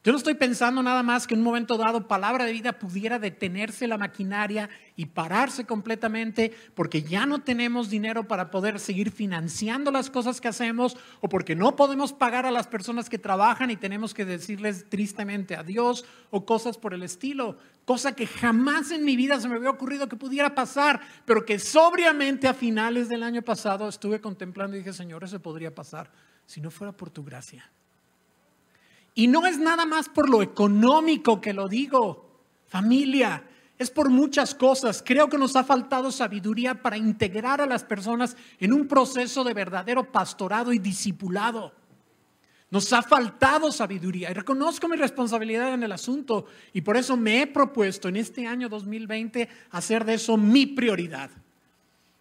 yo 0.07 0.13
no 0.13 0.19
estoy 0.19 0.35
pensando 0.35 0.81
nada 0.81 1.03
más 1.03 1.27
que 1.27 1.33
en 1.33 1.41
un 1.41 1.43
momento 1.43 1.75
dado 1.75 2.07
palabra 2.07 2.45
de 2.45 2.53
vida 2.53 2.79
pudiera 2.79 3.19
detenerse 3.19 3.87
la 3.87 3.97
maquinaria 3.97 4.69
y 4.95 5.07
pararse 5.07 5.65
completamente 5.65 6.53
porque 6.75 7.03
ya 7.03 7.25
no 7.25 7.41
tenemos 7.41 7.89
dinero 7.89 8.25
para 8.25 8.49
poder 8.49 8.79
seguir 8.79 9.11
financiando 9.11 9.91
las 9.91 10.09
cosas 10.09 10.39
que 10.39 10.47
hacemos 10.47 10.95
o 11.19 11.27
porque 11.27 11.57
no 11.57 11.75
podemos 11.75 12.13
pagar 12.13 12.45
a 12.45 12.51
las 12.51 12.67
personas 12.67 13.09
que 13.09 13.19
trabajan 13.19 13.69
y 13.69 13.75
tenemos 13.75 14.13
que 14.13 14.23
decirles 14.23 14.85
tristemente 14.87 15.57
adiós 15.57 16.05
o 16.29 16.45
cosas 16.45 16.77
por 16.77 16.93
el 16.93 17.03
estilo. 17.03 17.57
Cosa 17.83 18.15
que 18.15 18.27
jamás 18.27 18.91
en 18.91 19.03
mi 19.03 19.17
vida 19.17 19.41
se 19.41 19.49
me 19.49 19.55
había 19.55 19.71
ocurrido 19.71 20.07
que 20.07 20.15
pudiera 20.15 20.55
pasar, 20.55 21.01
pero 21.25 21.43
que 21.43 21.59
sobriamente 21.59 22.47
a 22.47 22.53
finales 22.53 23.09
del 23.09 23.23
año 23.23 23.41
pasado 23.41 23.89
estuve 23.89 24.21
contemplando 24.21 24.77
y 24.77 24.79
dije, 24.79 24.93
Señor, 24.93 25.25
eso 25.25 25.41
podría 25.41 25.75
pasar 25.75 26.09
si 26.45 26.61
no 26.61 26.71
fuera 26.71 26.93
por 26.93 27.09
tu 27.09 27.25
gracia. 27.25 27.69
Y 29.17 29.25
no 29.25 29.47
es 29.47 29.57
nada 29.57 29.87
más 29.87 30.09
por 30.09 30.29
lo 30.29 30.43
económico 30.43 31.41
que 31.41 31.51
lo 31.51 31.67
digo, 31.67 32.43
familia, 32.67 33.43
es 33.79 33.89
por 33.89 34.11
muchas 34.11 34.53
cosas. 34.53 35.01
Creo 35.03 35.27
que 35.27 35.39
nos 35.39 35.55
ha 35.55 35.63
faltado 35.63 36.11
sabiduría 36.11 36.83
para 36.83 36.97
integrar 36.97 37.59
a 37.59 37.65
las 37.65 37.83
personas 37.83 38.37
en 38.59 38.73
un 38.73 38.87
proceso 38.87 39.43
de 39.43 39.55
verdadero 39.55 40.11
pastorado 40.11 40.71
y 40.71 40.77
discipulado. 40.77 41.73
Nos 42.69 42.93
ha 42.93 43.01
faltado 43.01 43.71
sabiduría 43.71 44.29
y 44.29 44.35
reconozco 44.35 44.87
mi 44.87 44.97
responsabilidad 44.97 45.73
en 45.73 45.81
el 45.81 45.93
asunto 45.93 46.45
y 46.71 46.81
por 46.81 46.95
eso 46.95 47.17
me 47.17 47.41
he 47.41 47.47
propuesto 47.47 48.09
en 48.09 48.17
este 48.17 48.45
año 48.45 48.69
2020 48.69 49.49
hacer 49.71 50.05
de 50.05 50.13
eso 50.13 50.37
mi 50.37 50.67
prioridad. 50.67 51.31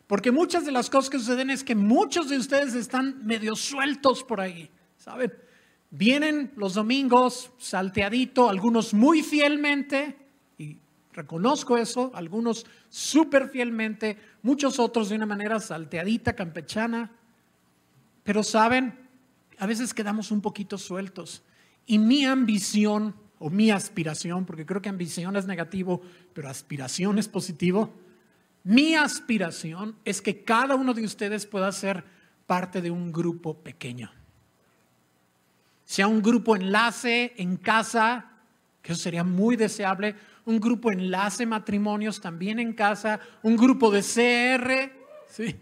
Porque 0.07 0.33
muchas 0.33 0.65
de 0.65 0.73
las 0.73 0.89
cosas 0.89 1.11
que 1.11 1.19
suceden 1.19 1.51
es 1.51 1.63
que 1.63 1.75
muchos 1.75 2.31
de 2.31 2.39
ustedes 2.39 2.73
están 2.73 3.27
medio 3.27 3.55
sueltos 3.55 4.25
por 4.25 4.41
ahí, 4.41 4.71
¿saben? 4.97 5.31
Vienen 5.91 6.53
los 6.57 6.75
domingos 6.75 7.53
salteadito, 7.59 8.49
algunos 8.49 8.93
muy 8.93 9.23
fielmente, 9.23 10.17
y 10.59 10.77
reconozco 11.13 11.77
eso, 11.77 12.11
algunos 12.15 12.67
súper 12.89 13.49
fielmente, 13.51 14.19
muchos 14.43 14.79
otros 14.79 15.09
de 15.09 15.17
una 15.17 15.27
manera 15.27 15.61
salteadita, 15.61 16.35
campechana. 16.35 17.13
Pero 18.25 18.43
saben, 18.43 18.99
a 19.59 19.67
veces 19.67 19.95
quedamos 19.95 20.31
un 20.31 20.41
poquito 20.41 20.77
sueltos. 20.77 21.45
Y 21.87 21.99
mi 21.99 22.25
ambición 22.25 23.15
o 23.39 23.49
mi 23.49 23.71
aspiración, 23.71 24.45
porque 24.45 24.67
creo 24.67 24.83
que 24.83 24.89
ambición 24.89 25.37
es 25.37 25.47
negativo, 25.47 26.03
pero 26.33 26.49
aspiración 26.49 27.19
es 27.19 27.29
positivo, 27.29 27.95
mi 28.65 28.97
aspiración 28.97 29.95
es 30.05 30.21
que 30.21 30.43
cada 30.43 30.75
uno 30.75 30.95
de 30.95 31.05
ustedes 31.05 31.47
pueda 31.47 31.71
ser 31.71 32.03
parte 32.47 32.83
de 32.83 32.91
un 32.91 33.13
grupo 33.13 33.55
pequeño 33.55 34.11
sea 35.87 36.09
un 36.09 36.21
grupo 36.21 36.57
enlace 36.57 37.33
en 37.37 37.57
casa, 37.57 38.33
que 38.83 38.93
eso 38.93 39.01
sería 39.01 39.23
muy 39.23 39.55
deseable, 39.57 40.17
un 40.45 40.61
grupo 40.61 40.91
enlace 40.91 41.47
matrimonios 41.47 42.21
también 42.21 42.59
en 42.59 42.73
casa, 42.73 43.21
un 43.43 43.57
grupo 43.57 43.91
de 43.93 44.03
CR, 44.03 44.93
¿sí? 45.29 45.57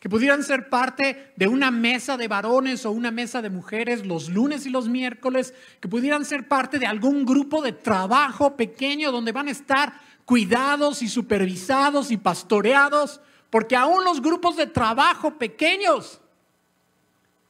que 0.00 0.08
pudieran 0.08 0.42
ser 0.42 0.70
parte 0.70 1.32
de 1.36 1.48
una 1.48 1.70
mesa 1.70 2.16
de 2.16 2.28
varones 2.28 2.86
o 2.86 2.92
una 2.92 3.10
mesa 3.10 3.42
de 3.42 3.50
mujeres 3.50 4.06
los 4.06 4.30
lunes 4.30 4.64
y 4.64 4.70
los 4.70 4.88
miércoles, 4.88 5.52
que 5.80 5.88
pudieran 5.88 6.24
ser 6.24 6.48
parte 6.48 6.78
de 6.78 6.86
algún 6.86 7.26
grupo 7.26 7.60
de 7.60 7.72
trabajo 7.72 8.56
pequeño 8.56 9.12
donde 9.12 9.32
van 9.32 9.48
a 9.48 9.52
estar 9.52 9.92
cuidados 10.24 11.02
y 11.02 11.08
supervisados 11.08 12.10
y 12.10 12.16
pastoreados, 12.16 13.20
porque 13.50 13.76
aún 13.76 14.02
los 14.04 14.22
grupos 14.22 14.56
de 14.56 14.66
trabajo 14.66 15.36
pequeños, 15.36 16.22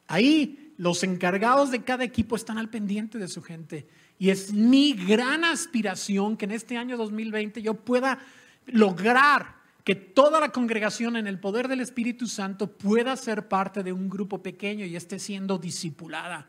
ahí 0.09 0.67
los 0.78 1.02
encargados 1.02 1.70
de 1.70 1.82
cada 1.82 2.04
equipo 2.04 2.36
están 2.36 2.56
al 2.56 2.70
pendiente 2.70 3.18
de 3.18 3.28
su 3.28 3.42
gente. 3.42 3.86
Y 4.18 4.30
es 4.30 4.52
mi 4.52 4.94
gran 4.94 5.44
aspiración 5.44 6.36
que 6.36 6.46
en 6.46 6.52
este 6.52 6.76
año 6.76 6.96
2020 6.96 7.60
yo 7.60 7.74
pueda 7.74 8.20
lograr 8.66 9.56
que 9.84 9.96
toda 9.96 10.38
la 10.38 10.50
congregación 10.50 11.16
en 11.16 11.26
el 11.26 11.40
poder 11.40 11.66
del 11.66 11.80
Espíritu 11.80 12.28
Santo 12.28 12.70
pueda 12.70 13.16
ser 13.16 13.48
parte 13.48 13.82
de 13.82 13.92
un 13.92 14.08
grupo 14.08 14.40
pequeño 14.40 14.84
y 14.86 14.94
esté 14.94 15.18
siendo 15.18 15.58
discipulada. 15.58 16.46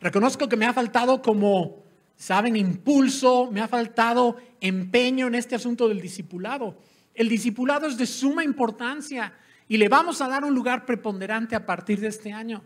Reconozco 0.00 0.48
que 0.48 0.56
me 0.56 0.66
ha 0.66 0.72
faltado 0.72 1.22
como, 1.22 1.84
saben, 2.16 2.56
impulso, 2.56 3.48
me 3.52 3.60
ha 3.60 3.68
faltado 3.68 4.36
empeño 4.60 5.28
en 5.28 5.36
este 5.36 5.54
asunto 5.54 5.88
del 5.88 6.00
discipulado. 6.00 6.76
El 7.14 7.28
discipulado 7.28 7.86
es 7.86 7.96
de 7.96 8.06
suma 8.06 8.42
importancia 8.42 9.32
y 9.74 9.76
le 9.76 9.88
vamos 9.88 10.20
a 10.20 10.28
dar 10.28 10.44
un 10.44 10.54
lugar 10.54 10.86
preponderante 10.86 11.56
a 11.56 11.66
partir 11.66 11.98
de 11.98 12.06
este 12.06 12.32
año. 12.32 12.62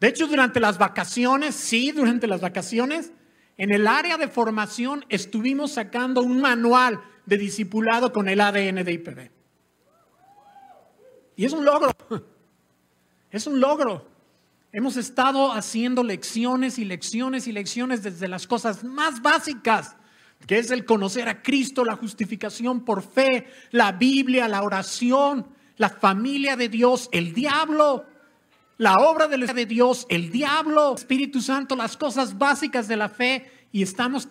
De 0.00 0.08
hecho, 0.08 0.26
durante 0.26 0.58
las 0.58 0.78
vacaciones, 0.78 1.54
sí, 1.54 1.92
durante 1.92 2.26
las 2.26 2.40
vacaciones, 2.40 3.12
en 3.58 3.74
el 3.74 3.86
área 3.86 4.16
de 4.16 4.26
formación 4.26 5.04
estuvimos 5.10 5.72
sacando 5.72 6.22
un 6.22 6.40
manual 6.40 6.98
de 7.26 7.36
discipulado 7.36 8.10
con 8.10 8.26
el 8.30 8.40
ADN 8.40 8.84
de 8.84 8.92
IPB. 8.92 9.30
Y 11.36 11.44
es 11.44 11.52
un 11.52 11.66
logro. 11.66 11.92
Es 13.30 13.46
un 13.46 13.60
logro. 13.60 14.08
Hemos 14.72 14.96
estado 14.96 15.52
haciendo 15.52 16.02
lecciones 16.02 16.78
y 16.78 16.86
lecciones 16.86 17.46
y 17.46 17.52
lecciones 17.52 18.02
desde 18.02 18.28
las 18.28 18.46
cosas 18.46 18.82
más 18.82 19.20
básicas, 19.20 19.94
que 20.46 20.58
es 20.58 20.70
el 20.70 20.86
conocer 20.86 21.28
a 21.28 21.42
Cristo, 21.42 21.84
la 21.84 21.96
justificación 21.96 22.86
por 22.86 23.02
fe, 23.02 23.46
la 23.72 23.92
Biblia, 23.92 24.48
la 24.48 24.62
oración, 24.62 25.57
la 25.78 25.88
familia 25.88 26.56
de 26.56 26.68
Dios, 26.68 27.08
el 27.12 27.32
diablo, 27.32 28.04
la 28.76 28.94
obra 28.94 29.26
de 29.26 29.66
Dios, 29.66 30.06
el 30.08 30.30
diablo, 30.30 30.94
Espíritu 30.94 31.40
Santo, 31.40 31.74
las 31.74 31.96
cosas 31.96 32.36
básicas 32.36 32.86
de 32.86 32.96
la 32.96 33.08
fe 33.08 33.50
y 33.72 33.82
estamos 33.82 34.28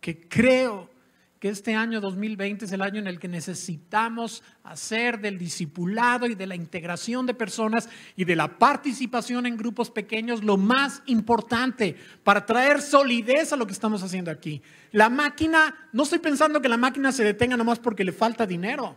que 0.00 0.28
creo 0.28 0.90
que 1.38 1.48
este 1.48 1.74
año 1.74 2.00
2020 2.00 2.64
es 2.64 2.72
el 2.72 2.82
año 2.82 2.98
en 2.98 3.06
el 3.06 3.20
que 3.20 3.28
necesitamos 3.28 4.42
hacer 4.64 5.20
del 5.20 5.38
discipulado 5.38 6.26
y 6.26 6.34
de 6.34 6.46
la 6.46 6.56
integración 6.56 7.26
de 7.26 7.34
personas 7.34 7.88
y 8.16 8.24
de 8.24 8.34
la 8.34 8.58
participación 8.58 9.46
en 9.46 9.56
grupos 9.56 9.90
pequeños 9.90 10.42
lo 10.42 10.56
más 10.56 11.02
importante 11.06 11.96
para 12.24 12.44
traer 12.44 12.82
solidez 12.82 13.52
a 13.52 13.56
lo 13.56 13.66
que 13.66 13.72
estamos 13.72 14.02
haciendo 14.02 14.30
aquí. 14.30 14.62
La 14.90 15.08
máquina, 15.08 15.88
no 15.92 16.02
estoy 16.02 16.18
pensando 16.18 16.60
que 16.60 16.68
la 16.68 16.76
máquina 16.76 17.12
se 17.12 17.24
detenga 17.24 17.56
nomás 17.56 17.78
porque 17.78 18.04
le 18.04 18.12
falta 18.12 18.44
dinero, 18.44 18.96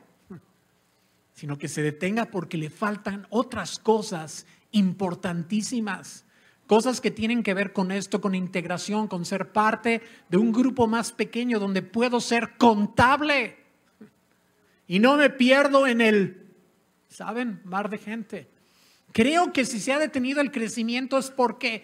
sino 1.42 1.58
que 1.58 1.68
se 1.68 1.82
detenga 1.82 2.26
porque 2.26 2.56
le 2.56 2.70
faltan 2.70 3.26
otras 3.32 3.80
cosas 3.80 4.46
importantísimas 4.72 6.24
Cosas 6.68 7.02
que 7.02 7.12
tienen 7.12 7.44
que 7.44 7.54
ver 7.54 7.74
con 7.74 7.92
esto, 7.92 8.22
con 8.22 8.34
integración, 8.34 9.10
con 9.10 9.26
ser 9.26 9.52
parte 9.52 10.02
de 10.30 10.38
un 10.38 10.54
grupo 10.54 10.88
más 10.88 11.12
pequeño 11.12 11.60
donde 11.60 11.82
puedo 11.82 12.22
ser 12.22 12.56
contable. 12.58 13.58
Y 14.88 15.00
no 15.00 15.18
me 15.18 15.30
pierdo 15.30 15.86
en 15.86 16.00
el, 16.00 16.48
¿saben? 17.10 17.60
Mar 17.66 17.90
de 17.90 17.98
gente. 17.98 18.48
Creo 19.12 19.52
que 19.52 19.66
si 19.66 19.82
se 19.82 19.92
ha 19.92 20.00
detenido 20.00 20.40
el 20.40 20.50
crecimiento 20.50 21.18
es 21.18 21.30
porque, 21.30 21.84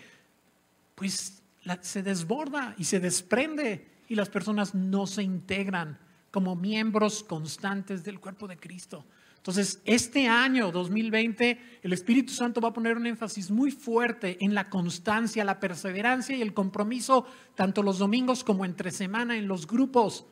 pues, 0.95 1.43
se 1.81 2.01
desborda 2.01 2.73
y 2.77 2.85
se 2.85 3.01
desprende 3.01 3.85
y 4.07 4.15
las 4.15 4.29
personas 4.29 4.73
no 4.73 5.05
se 5.05 5.21
integran 5.21 5.99
como 6.31 6.55
miembros 6.55 7.25
constantes 7.25 8.05
del 8.05 8.21
cuerpo 8.21 8.47
de 8.47 8.55
Cristo. 8.55 9.03
Entonces, 9.47 9.81
este 9.85 10.27
año 10.27 10.73
2020, 10.73 11.79
el 11.81 11.93
Espíritu 11.93 12.33
Santo 12.33 12.59
va 12.59 12.67
a 12.67 12.73
poner 12.73 12.97
un 12.97 13.07
énfasis 13.07 13.49
muy 13.49 13.71
fuerte 13.71 14.43
en 14.43 14.53
la 14.53 14.69
constancia, 14.69 15.45
la 15.45 15.61
perseverancia 15.61 16.35
y 16.35 16.41
el 16.41 16.53
compromiso, 16.53 17.25
tanto 17.55 17.81
los 17.81 17.97
domingos 17.97 18.43
como 18.43 18.65
entre 18.65 18.91
semana, 18.91 19.37
en 19.37 19.47
los 19.47 19.65
grupos, 19.65 20.25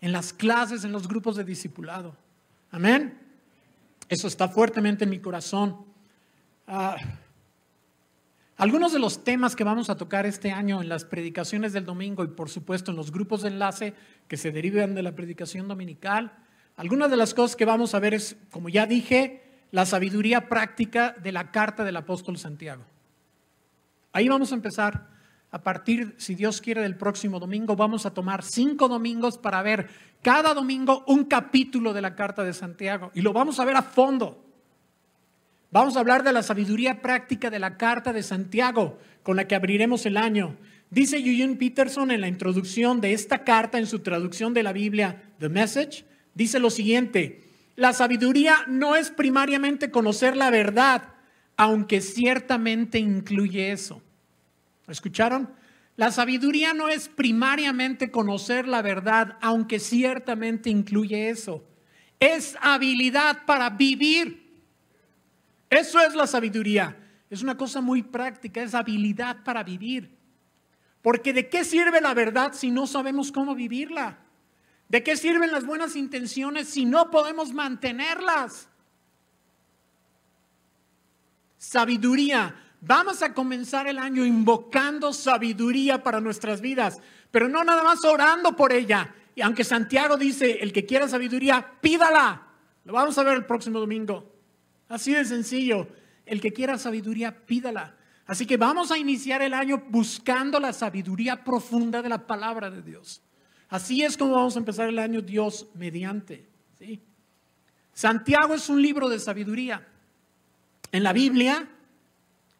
en 0.00 0.12
las 0.12 0.32
clases, 0.32 0.84
en 0.84 0.92
los 0.92 1.08
grupos 1.08 1.34
de 1.34 1.42
discipulado. 1.42 2.16
Amén. 2.70 3.18
Eso 4.08 4.28
está 4.28 4.46
fuertemente 4.46 5.02
en 5.02 5.10
mi 5.10 5.18
corazón. 5.18 5.78
Ah, 6.68 6.94
algunos 8.56 8.92
de 8.92 9.00
los 9.00 9.24
temas 9.24 9.56
que 9.56 9.64
vamos 9.64 9.90
a 9.90 9.96
tocar 9.96 10.26
este 10.26 10.52
año 10.52 10.80
en 10.80 10.88
las 10.88 11.04
predicaciones 11.04 11.72
del 11.72 11.84
domingo 11.84 12.22
y 12.22 12.28
por 12.28 12.50
supuesto 12.50 12.92
en 12.92 12.96
los 12.96 13.10
grupos 13.10 13.42
de 13.42 13.48
enlace 13.48 13.94
que 14.28 14.36
se 14.36 14.52
derivan 14.52 14.94
de 14.94 15.02
la 15.02 15.16
predicación 15.16 15.66
dominical 15.66 16.30
algunas 16.76 17.10
de 17.10 17.16
las 17.16 17.34
cosas 17.34 17.56
que 17.56 17.64
vamos 17.64 17.94
a 17.94 18.00
ver 18.00 18.14
es, 18.14 18.36
como 18.50 18.68
ya 18.68 18.86
dije, 18.86 19.42
la 19.70 19.86
sabiduría 19.86 20.48
práctica 20.48 21.14
de 21.22 21.32
la 21.32 21.50
carta 21.50 21.84
del 21.84 21.96
apóstol 21.96 22.38
Santiago. 22.38 22.84
Ahí 24.12 24.28
vamos 24.28 24.52
a 24.52 24.54
empezar. 24.54 25.10
A 25.50 25.62
partir, 25.62 26.14
si 26.16 26.34
Dios 26.34 26.62
quiere, 26.62 26.80
del 26.80 26.96
próximo 26.96 27.38
domingo, 27.38 27.76
vamos 27.76 28.06
a 28.06 28.14
tomar 28.14 28.42
cinco 28.42 28.88
domingos 28.88 29.36
para 29.36 29.60
ver 29.60 29.88
cada 30.22 30.54
domingo 30.54 31.04
un 31.06 31.24
capítulo 31.24 31.92
de 31.92 32.00
la 32.00 32.14
carta 32.14 32.42
de 32.42 32.54
Santiago. 32.54 33.10
Y 33.14 33.20
lo 33.20 33.34
vamos 33.34 33.60
a 33.60 33.66
ver 33.66 33.76
a 33.76 33.82
fondo. 33.82 34.42
Vamos 35.70 35.96
a 35.96 36.00
hablar 36.00 36.22
de 36.22 36.32
la 36.32 36.42
sabiduría 36.42 37.02
práctica 37.02 37.50
de 37.50 37.58
la 37.58 37.76
carta 37.76 38.14
de 38.14 38.22
Santiago, 38.22 38.98
con 39.22 39.36
la 39.36 39.46
que 39.46 39.54
abriremos 39.54 40.06
el 40.06 40.16
año. 40.16 40.56
Dice 40.90 41.16
Eugene 41.18 41.56
Peterson 41.56 42.10
en 42.10 42.22
la 42.22 42.28
introducción 42.28 43.00
de 43.00 43.12
esta 43.12 43.44
carta, 43.44 43.78
en 43.78 43.86
su 43.86 44.00
traducción 44.00 44.52
de 44.54 44.62
la 44.62 44.72
Biblia, 44.72 45.22
The 45.38 45.48
Message, 45.48 46.04
dice 46.34 46.58
lo 46.58 46.70
siguiente, 46.70 47.42
la 47.76 47.92
sabiduría 47.92 48.64
no 48.66 48.96
es 48.96 49.10
primariamente 49.10 49.90
conocer 49.90 50.36
la 50.36 50.50
verdad, 50.50 51.14
aunque 51.56 52.00
ciertamente 52.00 52.98
incluye 52.98 53.72
eso. 53.72 54.02
¿Escucharon? 54.88 55.50
La 55.96 56.10
sabiduría 56.10 56.74
no 56.74 56.88
es 56.88 57.08
primariamente 57.08 58.10
conocer 58.10 58.66
la 58.66 58.82
verdad, 58.82 59.36
aunque 59.40 59.78
ciertamente 59.78 60.70
incluye 60.70 61.28
eso. 61.28 61.64
Es 62.18 62.56
habilidad 62.60 63.44
para 63.46 63.70
vivir. 63.70 64.42
Eso 65.68 66.00
es 66.00 66.14
la 66.14 66.26
sabiduría. 66.26 66.96
Es 67.30 67.42
una 67.42 67.56
cosa 67.56 67.80
muy 67.80 68.02
práctica, 68.02 68.62
es 68.62 68.74
habilidad 68.74 69.42
para 69.44 69.62
vivir. 69.62 70.14
Porque 71.02 71.32
¿de 71.32 71.48
qué 71.48 71.64
sirve 71.64 72.00
la 72.00 72.14
verdad 72.14 72.52
si 72.52 72.70
no 72.70 72.86
sabemos 72.86 73.32
cómo 73.32 73.54
vivirla? 73.54 74.18
¿De 74.92 75.02
qué 75.02 75.16
sirven 75.16 75.50
las 75.50 75.64
buenas 75.64 75.96
intenciones 75.96 76.68
si 76.68 76.84
no 76.84 77.10
podemos 77.10 77.54
mantenerlas? 77.54 78.68
Sabiduría. 81.56 82.54
Vamos 82.82 83.22
a 83.22 83.32
comenzar 83.32 83.86
el 83.86 83.98
año 83.98 84.26
invocando 84.26 85.14
sabiduría 85.14 86.02
para 86.02 86.20
nuestras 86.20 86.60
vidas, 86.60 87.00
pero 87.30 87.48
no 87.48 87.64
nada 87.64 87.82
más 87.82 88.04
orando 88.04 88.54
por 88.54 88.70
ella. 88.70 89.14
Y 89.34 89.40
aunque 89.40 89.64
Santiago 89.64 90.18
dice, 90.18 90.58
el 90.60 90.74
que 90.74 90.84
quiera 90.84 91.08
sabiduría, 91.08 91.80
pídala. 91.80 92.48
Lo 92.84 92.92
vamos 92.92 93.16
a 93.16 93.22
ver 93.22 93.38
el 93.38 93.46
próximo 93.46 93.80
domingo. 93.80 94.30
Así 94.90 95.14
de 95.14 95.24
sencillo. 95.24 95.88
El 96.26 96.38
que 96.38 96.52
quiera 96.52 96.76
sabiduría, 96.76 97.46
pídala. 97.46 97.96
Así 98.26 98.44
que 98.44 98.58
vamos 98.58 98.90
a 98.90 98.98
iniciar 98.98 99.40
el 99.40 99.54
año 99.54 99.84
buscando 99.88 100.60
la 100.60 100.74
sabiduría 100.74 101.42
profunda 101.42 102.02
de 102.02 102.10
la 102.10 102.26
palabra 102.26 102.70
de 102.70 102.82
Dios. 102.82 103.22
Así 103.72 104.02
es 104.02 104.18
como 104.18 104.34
vamos 104.34 104.54
a 104.54 104.58
empezar 104.58 104.90
el 104.90 104.98
año 104.98 105.22
Dios 105.22 105.66
mediante. 105.72 106.46
¿sí? 106.78 107.00
Santiago 107.94 108.52
es 108.52 108.68
un 108.68 108.82
libro 108.82 109.08
de 109.08 109.18
sabiduría. 109.18 109.88
En 110.92 111.02
la 111.02 111.14
Biblia, 111.14 111.70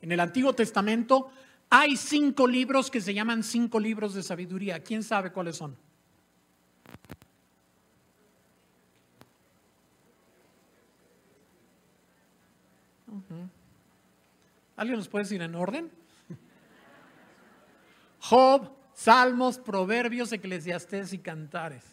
en 0.00 0.10
el 0.10 0.18
Antiguo 0.18 0.54
Testamento, 0.54 1.30
hay 1.68 1.98
cinco 1.98 2.46
libros 2.46 2.90
que 2.90 3.02
se 3.02 3.12
llaman 3.12 3.42
cinco 3.42 3.78
libros 3.78 4.14
de 4.14 4.22
sabiduría. 4.22 4.82
¿Quién 4.82 5.02
sabe 5.02 5.32
cuáles 5.32 5.56
son? 5.56 5.76
¿Alguien 14.76 14.96
nos 14.96 15.08
puede 15.08 15.24
decir 15.24 15.42
en 15.42 15.54
orden? 15.54 15.90
Job, 18.20 18.70
Salmos, 18.94 19.58
Proverbios, 19.58 20.32
Eclesiastés 20.32 21.12
y 21.12 21.18
Cantares. 21.18 21.84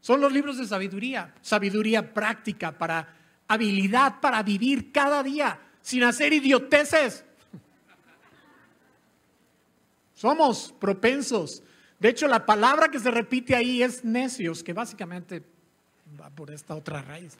Son 0.00 0.20
los 0.20 0.32
libros 0.32 0.58
de 0.58 0.66
sabiduría, 0.66 1.34
sabiduría 1.40 2.14
práctica 2.14 2.76
para 2.76 3.14
habilidad 3.48 4.20
para 4.20 4.42
vivir 4.42 4.92
cada 4.92 5.22
día 5.22 5.60
sin 5.80 6.02
hacer 6.02 6.32
idioteces. 6.32 7.24
Somos 10.14 10.74
propensos. 10.78 11.62
De 11.98 12.08
hecho, 12.08 12.26
la 12.26 12.44
palabra 12.44 12.88
que 12.88 12.98
se 12.98 13.10
repite 13.10 13.54
ahí 13.54 13.82
es 13.82 14.04
necios, 14.04 14.62
que 14.62 14.72
básicamente 14.72 15.42
va 16.20 16.30
por 16.30 16.50
esta 16.50 16.74
otra 16.74 17.02
raíz. 17.02 17.36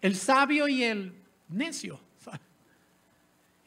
El 0.00 0.16
sabio 0.16 0.68
y 0.68 0.84
el 0.84 1.14
necio. 1.48 2.00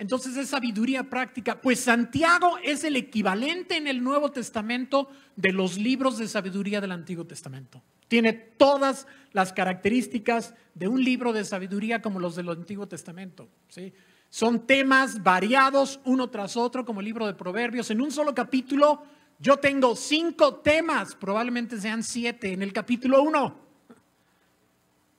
Entonces 0.02 0.36
es 0.36 0.50
sabiduría 0.50 1.04
práctica. 1.04 1.62
Pues 1.62 1.82
Santiago 1.82 2.58
es 2.64 2.84
el 2.84 2.96
equivalente 2.96 3.78
en 3.78 3.86
el 3.86 4.04
Nuevo 4.04 4.32
Testamento 4.32 5.08
de 5.36 5.54
los 5.54 5.78
libros 5.78 6.18
de 6.18 6.28
sabiduría 6.28 6.82
del 6.82 6.92
Antiguo 6.92 7.28
Testamento. 7.28 7.84
Tiene 8.08 8.34
todas 8.34 9.06
las 9.32 9.54
características 9.54 10.56
de 10.74 10.88
un 10.88 11.04
libro 11.04 11.34
de 11.34 11.46
sabiduría 11.46 12.02
como 12.02 12.20
los 12.20 12.36
del 12.36 12.50
Antiguo 12.50 12.88
Testamento. 12.88 13.48
¿sí? 13.70 13.94
Son 14.28 14.66
temas 14.66 15.22
variados 15.22 16.00
uno 16.04 16.32
tras 16.32 16.58
otro, 16.58 16.84
como 16.84 17.02
el 17.02 17.06
libro 17.06 17.28
de 17.28 17.36
Proverbios. 17.36 17.92
En 17.92 18.02
un 18.02 18.12
solo 18.12 18.34
capítulo 18.34 19.04
yo 19.38 19.58
tengo 19.58 19.96
cinco 19.96 20.56
temas, 20.56 21.14
probablemente 21.14 21.80
sean 21.80 22.02
siete 22.02 22.54
en 22.54 22.64
el 22.64 22.74
capítulo 22.74 23.22
uno. 23.22 23.56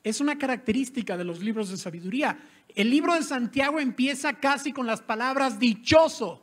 Es 0.02 0.20
una 0.20 0.36
característica 0.36 1.16
de 1.16 1.22
los 1.22 1.38
libros 1.38 1.70
de 1.70 1.76
sabiduría. 1.76 2.36
El 2.68 2.90
libro 2.90 3.14
de 3.14 3.22
Santiago 3.22 3.80
empieza 3.80 4.34
casi 4.34 4.72
con 4.72 4.86
las 4.86 5.02
palabras 5.02 5.58
dichoso, 5.58 6.40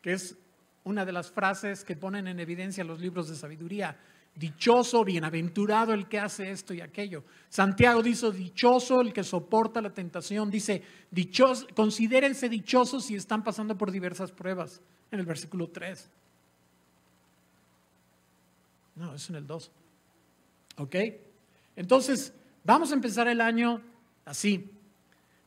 que 0.00 0.12
es 0.12 0.36
una 0.84 1.04
de 1.04 1.12
las 1.12 1.30
frases 1.30 1.84
que 1.84 1.96
ponen 1.96 2.28
en 2.28 2.40
evidencia 2.40 2.84
los 2.84 3.00
libros 3.00 3.28
de 3.28 3.36
sabiduría. 3.36 3.98
dichoso, 4.32 5.04
bienaventurado 5.04 5.92
el 5.92 6.08
que 6.08 6.18
hace 6.18 6.50
esto 6.50 6.72
y 6.72 6.80
aquello. 6.80 7.24
Santiago 7.48 8.02
dice, 8.02 8.30
dichoso 8.30 9.00
el 9.00 9.12
que 9.12 9.24
soporta 9.24 9.82
la 9.82 9.92
tentación. 9.92 10.50
Dice, 10.50 10.82
dichoso, 11.10 11.66
considérense 11.74 12.48
dichosos 12.48 13.04
si 13.04 13.16
están 13.16 13.42
pasando 13.42 13.76
por 13.76 13.90
diversas 13.90 14.30
pruebas, 14.30 14.80
en 15.10 15.20
el 15.20 15.26
versículo 15.26 15.68
3. 15.68 16.08
No, 18.94 19.14
es 19.14 19.28
en 19.28 19.36
el 19.36 19.46
2. 19.46 19.70
¿Ok? 20.76 20.96
Entonces, 21.76 22.32
vamos 22.64 22.92
a 22.92 22.94
empezar 22.94 23.28
el 23.28 23.40
año 23.40 23.82
así. 24.24 24.70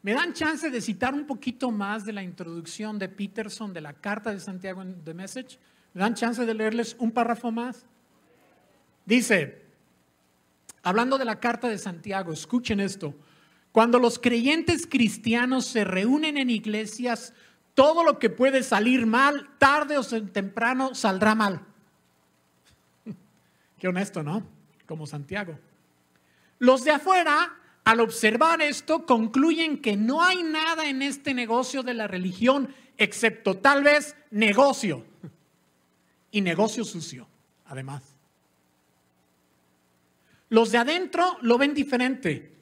¿Me 0.03 0.13
dan 0.13 0.33
chance 0.33 0.69
de 0.69 0.81
citar 0.81 1.13
un 1.13 1.25
poquito 1.25 1.71
más 1.71 2.03
de 2.03 2.11
la 2.11 2.21
introducción 2.21 2.99
de 2.99 3.07
Peterson 3.07 3.73
de 3.73 3.79
la 3.79 3.93
carta 3.93 4.31
de 4.31 4.39
Santiago 4.41 4.81
en 4.81 5.01
The 5.01 5.13
Message? 5.13 5.57
¿Me 5.93 6.01
dan 6.01 6.13
chance 6.13 6.45
de 6.45 6.53
leerles 6.53 6.97
un 6.99 7.11
párrafo 7.11 7.51
más? 7.51 7.85
Dice, 9.05 9.61
hablando 10.83 11.17
de 11.17 11.23
la 11.23 11.39
carta 11.39 11.69
de 11.69 11.77
Santiago, 11.77 12.33
escuchen 12.33 12.81
esto. 12.81 13.15
Cuando 13.71 13.97
los 13.97 14.19
creyentes 14.19 14.85
cristianos 14.85 15.67
se 15.67 15.85
reúnen 15.85 16.37
en 16.37 16.49
iglesias, 16.49 17.33
todo 17.73 18.03
lo 18.03 18.19
que 18.19 18.29
puede 18.29 18.61
salir 18.61 19.05
mal, 19.05 19.51
tarde 19.57 19.97
o 19.97 20.03
temprano, 20.03 20.93
saldrá 20.95 21.33
mal. 21.33 21.61
Qué 23.79 23.87
honesto, 23.87 24.21
¿no? 24.21 24.45
Como 24.85 25.07
Santiago. 25.07 25.57
Los 26.59 26.83
de 26.83 26.91
afuera, 26.91 27.55
al 27.84 28.00
observar 28.00 28.62
esto, 28.62 29.06
concluyen 29.06 29.82
que 29.82 29.98
no 29.98 30.24
hay 30.24 30.41
nada 30.43 30.88
en 30.88 31.02
este 31.02 31.34
negocio 31.34 31.84
de 31.84 31.93
la 31.93 32.08
religión 32.08 32.74
excepto 32.98 33.58
tal 33.58 33.84
vez 33.84 34.15
negocio. 34.32 35.06
Y 36.32 36.41
negocio 36.41 36.84
sucio, 36.84 37.28
además. 37.65 38.04
Los 40.50 40.72
de 40.72 40.78
adentro 40.78 41.38
lo 41.41 41.58
ven 41.58 41.74
diferente. 41.74 42.54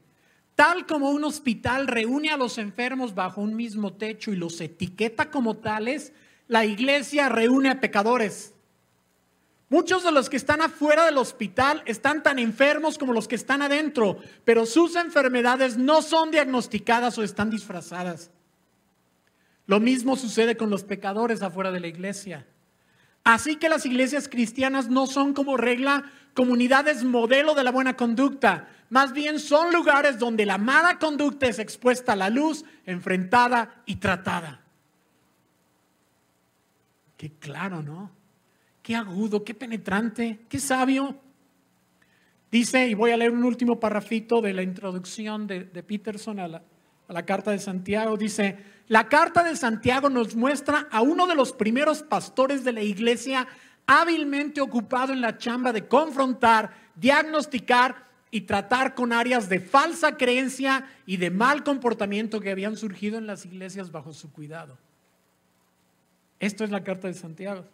Tal 0.55 0.85
como 0.85 1.11
un 1.11 1.23
hospital 1.23 1.87
reúne 1.87 2.31
a 2.31 2.37
los 2.37 2.57
enfermos 2.57 3.15
bajo 3.15 3.41
un 3.41 3.55
mismo 3.55 3.93
techo 3.93 4.31
y 4.31 4.35
los 4.35 4.59
etiqueta 4.59 5.29
como 5.29 5.57
tales, 5.57 6.13
la 6.47 6.65
iglesia 6.65 7.29
reúne 7.29 7.69
a 7.69 7.79
pecadores. 7.79 8.53
Muchos 9.71 10.03
de 10.03 10.11
los 10.11 10.29
que 10.29 10.35
están 10.35 10.61
afuera 10.61 11.05
del 11.05 11.17
hospital 11.17 11.81
están 11.85 12.23
tan 12.23 12.39
enfermos 12.39 12.97
como 12.97 13.13
los 13.13 13.29
que 13.29 13.35
están 13.35 13.61
adentro, 13.61 14.17
pero 14.43 14.65
sus 14.65 14.97
enfermedades 14.97 15.77
no 15.77 16.01
son 16.01 16.29
diagnosticadas 16.29 17.17
o 17.17 17.23
están 17.23 17.49
disfrazadas. 17.49 18.31
Lo 19.67 19.79
mismo 19.79 20.17
sucede 20.17 20.57
con 20.57 20.69
los 20.69 20.83
pecadores 20.83 21.41
afuera 21.41 21.71
de 21.71 21.79
la 21.79 21.87
iglesia. 21.87 22.45
Así 23.23 23.55
que 23.55 23.69
las 23.69 23.85
iglesias 23.85 24.27
cristianas 24.27 24.89
no 24.89 25.07
son 25.07 25.33
como 25.33 25.55
regla 25.55 26.11
comunidades 26.33 27.05
modelo 27.05 27.55
de 27.55 27.63
la 27.63 27.71
buena 27.71 27.95
conducta, 27.95 28.67
más 28.89 29.13
bien 29.13 29.39
son 29.39 29.71
lugares 29.71 30.19
donde 30.19 30.45
la 30.45 30.57
mala 30.57 30.99
conducta 30.99 31.47
es 31.47 31.59
expuesta 31.59 32.11
a 32.11 32.17
la 32.17 32.29
luz, 32.29 32.65
enfrentada 32.85 33.83
y 33.85 33.95
tratada. 33.95 34.65
Qué 37.15 37.31
claro, 37.39 37.81
¿no? 37.81 38.20
Qué 38.81 38.95
agudo, 38.95 39.43
qué 39.43 39.53
penetrante, 39.53 40.39
qué 40.49 40.59
sabio. 40.59 41.15
Dice, 42.51 42.87
y 42.87 42.93
voy 42.93 43.11
a 43.11 43.17
leer 43.17 43.31
un 43.31 43.43
último 43.43 43.79
parrafito 43.79 44.41
de 44.41 44.53
la 44.53 44.63
introducción 44.63 45.47
de, 45.47 45.65
Peterson 45.83 46.39
a 46.39 46.47
la, 46.47 46.63
a 47.07 47.13
la 47.13 47.25
carta 47.25 47.51
de 47.51 47.59
Santiago. 47.59 48.17
Dice, 48.17 48.57
la 48.87 49.07
carta 49.07 49.43
de 49.43 49.55
Santiago 49.55 50.09
nos 50.09 50.35
muestra 50.35 50.87
a 50.91 51.01
uno 51.01 51.27
de 51.27 51.35
los 51.35 51.53
primeros 51.53 52.03
pastores 52.03 52.63
de 52.63 52.73
la 52.73 52.81
iglesia 52.81 53.47
hábilmente 53.85 54.61
ocupado 54.61 55.13
en 55.13 55.21
la 55.21 55.37
chamba 55.37 55.73
de 55.73 55.87
confrontar, 55.87 56.71
diagnosticar 56.95 58.07
y 58.31 58.41
tratar 58.41 58.95
con 58.95 59.11
áreas 59.11 59.49
de 59.49 59.59
falsa 59.59 60.15
creencia 60.15 60.87
y 61.05 61.17
de 61.17 61.29
mal 61.29 61.63
comportamiento 61.63 62.39
que 62.39 62.51
habían 62.51 62.77
surgido 62.77 63.17
en 63.17 63.27
las 63.27 63.45
iglesias 63.45 63.91
bajo 63.91 64.13
su 64.13 64.31
cuidado. 64.31 64.77
Esto 66.39 66.63
es 66.63 66.69
la 66.69 66.83
carta 66.83 67.07
de 67.07 67.13
Santiago. 67.13 67.65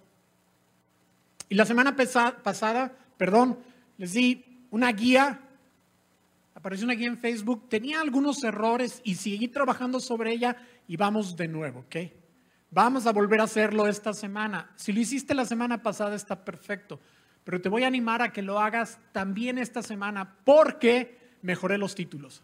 Y 1.49 1.55
la 1.55 1.65
semana 1.65 1.95
pasada, 1.95 2.93
perdón, 3.17 3.59
les 3.97 4.13
di 4.13 4.65
una 4.69 4.91
guía, 4.91 5.39
apareció 6.53 6.85
una 6.85 6.95
guía 6.95 7.07
en 7.07 7.17
Facebook, 7.17 7.69
tenía 7.69 8.01
algunos 8.01 8.43
errores 8.43 9.01
y 9.03 9.15
seguí 9.15 9.47
trabajando 9.47 9.99
sobre 9.99 10.31
ella 10.31 10.57
y 10.87 10.97
vamos 10.97 11.35
de 11.35 11.47
nuevo, 11.47 11.81
¿ok? 11.81 11.95
Vamos 12.69 13.07
a 13.07 13.13
volver 13.13 13.39
a 13.39 13.45
hacerlo 13.45 13.87
esta 13.87 14.13
semana. 14.13 14.71
Si 14.75 14.91
lo 14.91 14.99
hiciste 14.99 15.33
la 15.33 15.45
semana 15.45 15.81
pasada 15.81 16.15
está 16.15 16.43
perfecto, 16.43 16.99
pero 17.45 17.61
te 17.61 17.69
voy 17.69 17.83
a 17.83 17.87
animar 17.87 18.21
a 18.21 18.33
que 18.33 18.41
lo 18.41 18.59
hagas 18.59 18.99
también 19.13 19.57
esta 19.57 19.81
semana 19.81 20.35
porque 20.43 21.17
mejoré 21.41 21.77
los 21.77 21.95
títulos. 21.95 22.43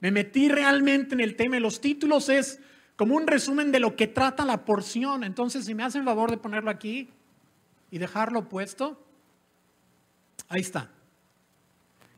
Me 0.00 0.10
metí 0.10 0.48
realmente 0.48 1.14
en 1.14 1.20
el 1.20 1.36
tema. 1.36 1.60
Los 1.60 1.82
títulos 1.82 2.30
es 2.30 2.60
como 2.96 3.14
un 3.14 3.26
resumen 3.26 3.72
de 3.72 3.80
lo 3.80 3.94
que 3.94 4.06
trata 4.06 4.46
la 4.46 4.64
porción. 4.64 5.22
Entonces, 5.22 5.66
si 5.66 5.74
me 5.74 5.82
hacen 5.82 6.04
favor 6.04 6.30
de 6.30 6.38
ponerlo 6.38 6.70
aquí, 6.70 7.10
y 7.96 7.98
dejarlo 7.98 8.46
puesto. 8.46 9.02
Ahí 10.50 10.60
está. 10.60 10.90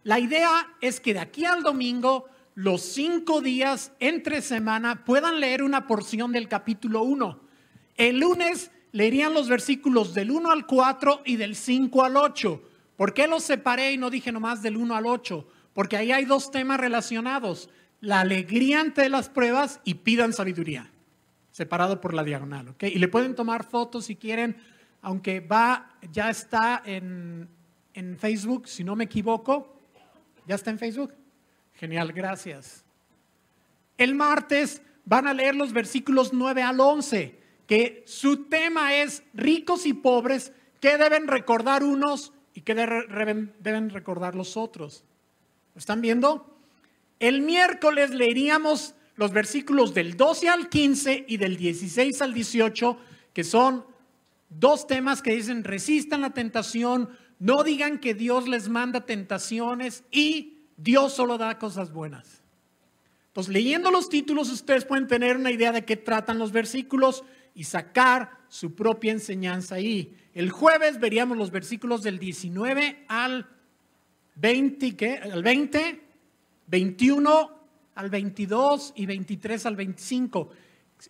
La 0.02 0.18
idea 0.18 0.74
es 0.80 0.98
que 0.98 1.14
de 1.14 1.20
aquí 1.20 1.44
al 1.44 1.62
domingo, 1.62 2.26
los 2.56 2.82
cinco 2.82 3.40
días 3.40 3.92
entre 4.00 4.42
semana, 4.42 5.04
puedan 5.04 5.38
leer 5.38 5.62
una 5.62 5.86
porción 5.86 6.32
del 6.32 6.48
capítulo 6.48 7.02
1. 7.02 7.40
El 7.96 8.18
lunes 8.18 8.72
leerían 8.90 9.34
los 9.34 9.48
versículos 9.48 10.14
del 10.14 10.32
1 10.32 10.50
al 10.50 10.66
4 10.66 11.22
y 11.24 11.36
del 11.36 11.54
5 11.54 12.04
al 12.04 12.16
8. 12.16 12.62
¿Por 12.96 13.14
qué 13.14 13.28
los 13.28 13.44
separé 13.44 13.92
y 13.92 13.98
no 13.98 14.10
dije 14.10 14.32
nomás 14.32 14.60
del 14.62 14.78
1 14.78 14.96
al 14.96 15.06
8? 15.06 15.46
Porque 15.74 15.96
ahí 15.96 16.10
hay 16.10 16.24
dos 16.24 16.50
temas 16.50 16.80
relacionados. 16.80 17.70
La 18.00 18.18
alegría 18.18 18.80
ante 18.80 19.08
las 19.08 19.28
pruebas 19.28 19.80
y 19.84 19.94
pidan 19.94 20.32
sabiduría. 20.32 20.90
Separado 21.52 22.00
por 22.00 22.14
la 22.14 22.24
diagonal. 22.24 22.74
Y 22.80 22.98
le 22.98 23.06
pueden 23.06 23.36
tomar 23.36 23.62
fotos 23.62 24.06
si 24.06 24.16
quieren 24.16 24.56
aunque 25.02 25.40
va, 25.40 25.98
ya 26.12 26.30
está 26.30 26.82
en, 26.84 27.48
Facebook, 28.18 28.68
si 28.68 28.84
no 28.84 28.94
me 28.94 29.04
equivoco. 29.04 29.80
¿Ya 30.46 30.54
está 30.54 30.70
en 30.70 30.78
Facebook? 30.78 31.14
Genial, 31.74 32.12
gracias. 32.12 32.84
El 33.96 34.14
martes 34.14 34.82
van 35.04 35.26
a 35.26 35.34
leer 35.34 35.56
los 35.56 35.72
versículos 35.72 36.32
9 36.32 36.62
al 36.62 36.78
11, 36.78 37.38
que 37.66 38.04
su 38.06 38.44
tema 38.44 38.94
es 38.94 39.24
ricos 39.34 39.84
y 39.84 39.94
pobres, 39.94 40.52
que 40.80 40.96
deben 40.96 41.26
recordar 41.26 41.82
unos 41.82 42.32
y 42.54 42.60
que 42.60 42.74
deben 42.74 43.90
recordar 43.90 44.34
los 44.34 44.56
otros. 44.56 45.04
¿Lo 45.74 45.78
están 45.80 46.00
viendo? 46.00 46.56
El 47.18 47.42
miércoles 47.42 48.10
leeríamos 48.10 48.94
los 49.16 49.32
versículos 49.32 49.94
del 49.94 50.16
12 50.16 50.48
al 50.48 50.68
15 50.68 51.24
y 51.26 51.36
del 51.36 51.56
16 51.56 52.22
al 52.22 52.32
18, 52.32 52.96
que 53.32 53.42
son 53.42 53.84
Dos 54.50 54.86
temas 54.86 55.22
que 55.22 55.34
dicen, 55.34 55.64
resistan 55.64 56.22
la 56.22 56.30
tentación, 56.30 57.10
no 57.38 57.62
digan 57.62 57.98
que 57.98 58.14
Dios 58.14 58.48
les 58.48 58.68
manda 58.68 59.06
tentaciones 59.06 60.04
y 60.10 60.58
Dios 60.76 61.12
solo 61.12 61.38
da 61.38 61.58
cosas 61.58 61.92
buenas. 61.92 62.42
Entonces, 63.28 63.52
leyendo 63.52 63.90
los 63.90 64.08
títulos, 64.08 64.50
ustedes 64.50 64.84
pueden 64.84 65.06
tener 65.06 65.36
una 65.36 65.50
idea 65.50 65.70
de 65.70 65.84
qué 65.84 65.96
tratan 65.96 66.38
los 66.38 66.50
versículos 66.50 67.24
y 67.54 67.64
sacar 67.64 68.38
su 68.48 68.74
propia 68.74 69.12
enseñanza 69.12 69.76
ahí. 69.76 70.16
El 70.34 70.50
jueves 70.50 70.98
veríamos 70.98 71.36
los 71.36 71.50
versículos 71.50 72.02
del 72.02 72.18
19 72.18 73.04
al 73.08 73.46
20, 74.36 74.96
¿qué? 74.96 75.18
Al 75.18 75.42
20, 75.42 76.00
21 76.68 77.58
al 77.98 78.10
22 78.10 78.92
y 78.94 79.06
23 79.06 79.66
al 79.66 79.74
25. 79.76 80.50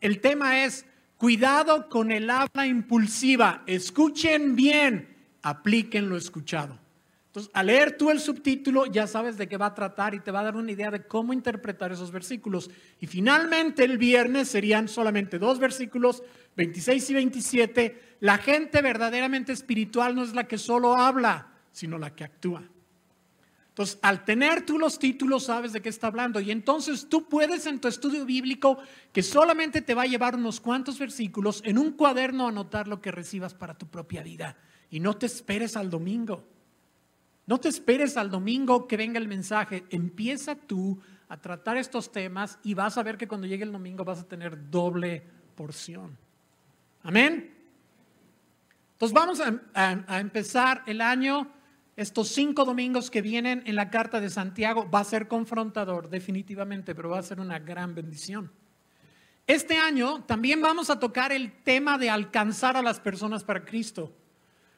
El 0.00 0.20
tema 0.20 0.64
es 0.64 0.86
Cuidado 1.18 1.88
con 1.88 2.12
el 2.12 2.30
habla 2.30 2.64
impulsiva. 2.64 3.64
Escuchen 3.66 4.54
bien, 4.54 5.16
apliquen 5.42 6.08
lo 6.08 6.16
escuchado. 6.16 6.78
Entonces, 7.26 7.50
al 7.54 7.66
leer 7.66 7.96
tú 7.98 8.10
el 8.10 8.20
subtítulo, 8.20 8.86
ya 8.86 9.08
sabes 9.08 9.36
de 9.36 9.48
qué 9.48 9.56
va 9.56 9.66
a 9.66 9.74
tratar 9.74 10.14
y 10.14 10.20
te 10.20 10.30
va 10.30 10.40
a 10.40 10.44
dar 10.44 10.54
una 10.54 10.70
idea 10.70 10.92
de 10.92 11.06
cómo 11.08 11.32
interpretar 11.32 11.90
esos 11.90 12.12
versículos. 12.12 12.70
Y 13.00 13.08
finalmente, 13.08 13.82
el 13.82 13.98
viernes 13.98 14.48
serían 14.48 14.86
solamente 14.86 15.40
dos 15.40 15.58
versículos, 15.58 16.22
26 16.56 17.10
y 17.10 17.14
27. 17.14 18.02
La 18.20 18.38
gente 18.38 18.80
verdaderamente 18.80 19.52
espiritual 19.52 20.14
no 20.14 20.22
es 20.22 20.34
la 20.34 20.44
que 20.44 20.56
solo 20.56 20.96
habla, 20.96 21.48
sino 21.72 21.98
la 21.98 22.14
que 22.14 22.22
actúa. 22.22 22.62
Entonces, 23.78 24.00
al 24.02 24.24
tener 24.24 24.66
tú 24.66 24.76
los 24.76 24.98
títulos, 24.98 25.44
sabes 25.44 25.72
de 25.72 25.80
qué 25.80 25.88
está 25.88 26.08
hablando. 26.08 26.40
Y 26.40 26.50
entonces 26.50 27.08
tú 27.08 27.28
puedes 27.28 27.64
en 27.64 27.80
tu 27.80 27.86
estudio 27.86 28.24
bíblico, 28.24 28.78
que 29.12 29.22
solamente 29.22 29.82
te 29.82 29.94
va 29.94 30.02
a 30.02 30.06
llevar 30.06 30.34
unos 30.34 30.60
cuantos 30.60 30.98
versículos, 30.98 31.62
en 31.64 31.78
un 31.78 31.92
cuaderno 31.92 32.48
anotar 32.48 32.88
lo 32.88 33.00
que 33.00 33.12
recibas 33.12 33.54
para 33.54 33.78
tu 33.78 33.86
propia 33.86 34.24
vida. 34.24 34.56
Y 34.90 34.98
no 34.98 35.16
te 35.16 35.26
esperes 35.26 35.76
al 35.76 35.90
domingo. 35.90 36.44
No 37.46 37.60
te 37.60 37.68
esperes 37.68 38.16
al 38.16 38.32
domingo 38.32 38.88
que 38.88 38.96
venga 38.96 39.20
el 39.20 39.28
mensaje. 39.28 39.84
Empieza 39.90 40.56
tú 40.56 40.98
a 41.28 41.36
tratar 41.36 41.76
estos 41.76 42.10
temas 42.10 42.58
y 42.64 42.74
vas 42.74 42.98
a 42.98 43.04
ver 43.04 43.16
que 43.16 43.28
cuando 43.28 43.46
llegue 43.46 43.62
el 43.62 43.70
domingo 43.70 44.04
vas 44.04 44.18
a 44.18 44.26
tener 44.26 44.72
doble 44.72 45.22
porción. 45.54 46.18
Amén. 47.04 47.54
Entonces 48.94 49.14
vamos 49.14 49.40
a, 49.40 49.54
a 49.72 50.18
empezar 50.18 50.82
el 50.86 51.00
año 51.00 51.57
estos 51.98 52.28
cinco 52.28 52.64
domingos 52.64 53.10
que 53.10 53.22
vienen 53.22 53.64
en 53.66 53.74
la 53.74 53.90
carta 53.90 54.20
de 54.20 54.30
Santiago 54.30 54.88
va 54.88 55.00
a 55.00 55.04
ser 55.04 55.26
confrontador, 55.26 56.08
definitivamente, 56.08 56.94
pero 56.94 57.08
va 57.08 57.18
a 57.18 57.24
ser 57.24 57.40
una 57.40 57.58
gran 57.58 57.96
bendición. 57.96 58.52
Este 59.48 59.78
año 59.78 60.22
también 60.22 60.62
vamos 60.62 60.90
a 60.90 61.00
tocar 61.00 61.32
el 61.32 61.50
tema 61.64 61.98
de 61.98 62.08
alcanzar 62.08 62.76
a 62.76 62.82
las 62.82 63.00
personas 63.00 63.42
para 63.42 63.64
Cristo. 63.64 64.14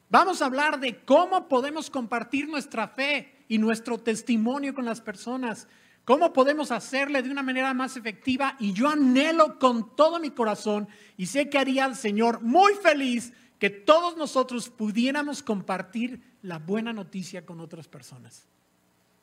Vamos 0.09 0.41
a 0.41 0.47
hablar 0.47 0.81
de 0.81 1.05
cómo 1.05 1.47
podemos 1.47 1.91
compartir 1.91 2.49
nuestra 2.49 2.89
fe 2.89 3.45
y 3.49 3.59
nuestro 3.59 3.99
testimonio 3.99 4.75
con 4.75 4.87
las 4.87 5.03
personas, 5.03 5.69
cómo 6.07 6.33
podemos 6.33 6.71
hacerle 6.71 7.21
de 7.23 7.31
una 7.31 7.43
manera 7.43 7.75
más 7.75 7.99
efectiva 7.99 8.57
y 8.59 8.73
yo 8.73 8.89
anhelo 8.89 9.59
con 9.59 9.95
todo 9.95 10.21
mi 10.21 10.31
corazón 10.31 10.89
y 11.19 11.27
sé 11.27 11.51
que 11.51 11.59
haría 11.59 11.85
al 11.85 11.97
Señor 11.97 12.41
muy 12.41 12.73
feliz 12.83 13.35
que 13.59 13.69
todos 13.69 14.17
nosotros 14.17 14.71
pudiéramos 14.71 15.43
compartir 15.43 16.30
la 16.43 16.59
buena 16.59 16.93
noticia 16.93 17.45
con 17.45 17.61
otras 17.61 17.89
personas. 17.89 18.47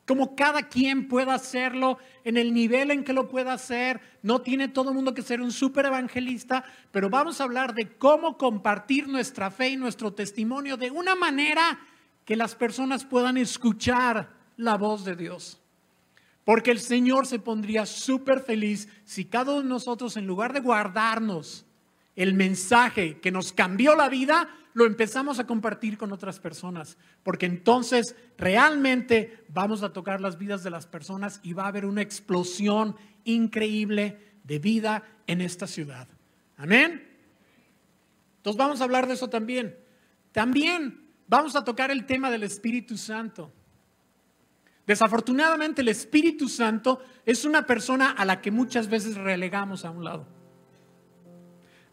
Como 0.06 0.34
cada 0.34 0.68
quien 0.68 1.06
pueda 1.06 1.34
hacerlo 1.34 1.98
en 2.24 2.38
el 2.38 2.54
nivel 2.54 2.90
en 2.90 3.04
que 3.04 3.12
lo 3.12 3.28
pueda 3.28 3.52
hacer. 3.52 4.00
No 4.22 4.40
tiene 4.40 4.68
todo 4.68 4.88
el 4.88 4.94
mundo 4.94 5.12
que 5.12 5.20
ser 5.20 5.42
un 5.42 5.52
super 5.52 5.84
evangelista, 5.84 6.64
pero 6.90 7.10
vamos 7.10 7.40
a 7.40 7.44
hablar 7.44 7.74
de 7.74 7.96
cómo 7.98 8.38
compartir 8.38 9.06
nuestra 9.06 9.50
fe 9.50 9.70
y 9.70 9.76
nuestro 9.76 10.14
testimonio 10.14 10.78
de 10.78 10.90
una 10.90 11.14
manera 11.14 11.78
que 12.24 12.36
las 12.36 12.54
personas 12.54 13.04
puedan 13.04 13.36
escuchar 13.36 14.30
la 14.56 14.78
voz 14.78 15.04
de 15.04 15.14
Dios. 15.14 15.60
Porque 16.44 16.70
el 16.70 16.80
Señor 16.80 17.26
se 17.26 17.38
pondría 17.38 17.84
súper 17.84 18.40
feliz 18.40 18.88
si 19.04 19.26
cada 19.26 19.52
uno 19.52 19.62
de 19.62 19.68
nosotros, 19.68 20.16
en 20.16 20.26
lugar 20.26 20.54
de 20.54 20.60
guardarnos 20.60 21.66
el 22.18 22.34
mensaje 22.34 23.20
que 23.20 23.30
nos 23.30 23.52
cambió 23.52 23.94
la 23.94 24.08
vida, 24.08 24.48
lo 24.74 24.86
empezamos 24.86 25.38
a 25.38 25.46
compartir 25.46 25.96
con 25.96 26.12
otras 26.12 26.40
personas, 26.40 26.98
porque 27.22 27.46
entonces 27.46 28.16
realmente 28.36 29.44
vamos 29.48 29.84
a 29.84 29.92
tocar 29.92 30.20
las 30.20 30.36
vidas 30.36 30.64
de 30.64 30.70
las 30.70 30.84
personas 30.84 31.38
y 31.44 31.52
va 31.52 31.62
a 31.62 31.68
haber 31.68 31.86
una 31.86 32.02
explosión 32.02 32.96
increíble 33.22 34.18
de 34.42 34.58
vida 34.58 35.04
en 35.28 35.40
esta 35.40 35.68
ciudad. 35.68 36.08
Amén. 36.56 37.08
Entonces 38.38 38.58
vamos 38.58 38.80
a 38.80 38.84
hablar 38.84 39.06
de 39.06 39.14
eso 39.14 39.28
también. 39.30 39.78
También 40.32 41.08
vamos 41.28 41.54
a 41.54 41.62
tocar 41.62 41.92
el 41.92 42.04
tema 42.04 42.32
del 42.32 42.42
Espíritu 42.42 42.96
Santo. 42.96 43.52
Desafortunadamente 44.88 45.82
el 45.82 45.88
Espíritu 45.88 46.48
Santo 46.48 47.00
es 47.24 47.44
una 47.44 47.64
persona 47.64 48.10
a 48.10 48.24
la 48.24 48.40
que 48.40 48.50
muchas 48.50 48.88
veces 48.88 49.14
relegamos 49.14 49.84
a 49.84 49.92
un 49.92 50.02
lado. 50.02 50.37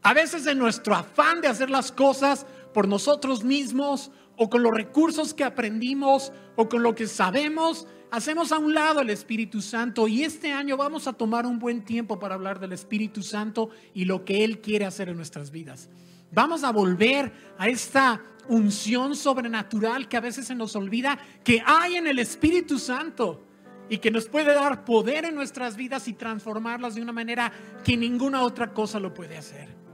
A 0.06 0.14
veces 0.14 0.46
en 0.46 0.60
nuestro 0.60 0.94
afán 0.94 1.42
de 1.42 1.48
hacer 1.48 1.72
las 1.72 1.92
cosas 1.92 2.46
por 2.76 2.88
nosotros 2.88 3.44
mismos 3.44 4.12
o 4.38 4.52
con 4.52 4.62
los 4.62 4.72
recursos 4.72 5.34
que 5.34 5.44
aprendimos 5.44 6.32
o 6.56 6.70
con 6.70 6.84
lo 6.84 6.94
que 6.94 7.08
sabemos, 7.08 7.88
hacemos 8.12 8.52
a 8.52 8.60
un 8.60 8.76
lado 8.76 9.02
el 9.02 9.10
Espíritu 9.10 9.64
Santo 9.64 10.08
y 10.08 10.24
este 10.24 10.54
año 10.54 10.78
vamos 10.78 11.08
a 11.08 11.14
tomar 11.14 11.48
un 11.48 11.58
buen 11.58 11.84
tiempo 11.84 12.20
para 12.20 12.36
hablar 12.36 12.60
del 12.60 12.74
Espíritu 12.74 13.24
Santo 13.24 13.72
y 13.96 14.06
lo 14.06 14.24
que 14.26 14.44
Él 14.44 14.62
quiere 14.62 14.86
hacer 14.86 15.10
en 15.10 15.18
nuestras 15.18 15.50
vidas. 15.50 15.90
Vamos 16.32 16.64
a 16.64 16.72
volver 16.72 17.34
a 17.58 17.68
esta 17.68 18.22
unción 18.48 19.16
sobrenatural 19.16 20.08
que 20.08 20.18
a 20.18 20.22
veces 20.22 20.46
se 20.46 20.54
nos 20.54 20.76
olvida 20.76 21.18
que 21.44 21.64
hay 21.66 21.96
en 21.96 22.06
el 22.06 22.20
Espíritu 22.20 22.78
Santo 22.78 23.44
y 23.90 23.98
que 23.98 24.12
nos 24.12 24.28
puede 24.28 24.54
dar 24.54 24.86
poder 24.86 25.26
en 25.26 25.34
nuestras 25.34 25.76
vidas 25.76 26.08
y 26.08 26.14
transformarlas 26.14 26.94
de 26.94 27.02
una 27.02 27.12
manera 27.12 27.52
que 27.84 27.98
ninguna 27.98 28.44
otra 28.44 28.72
cosa 28.72 29.00
lo 29.00 29.12
puede 29.12 29.36
hacer. 29.36 29.85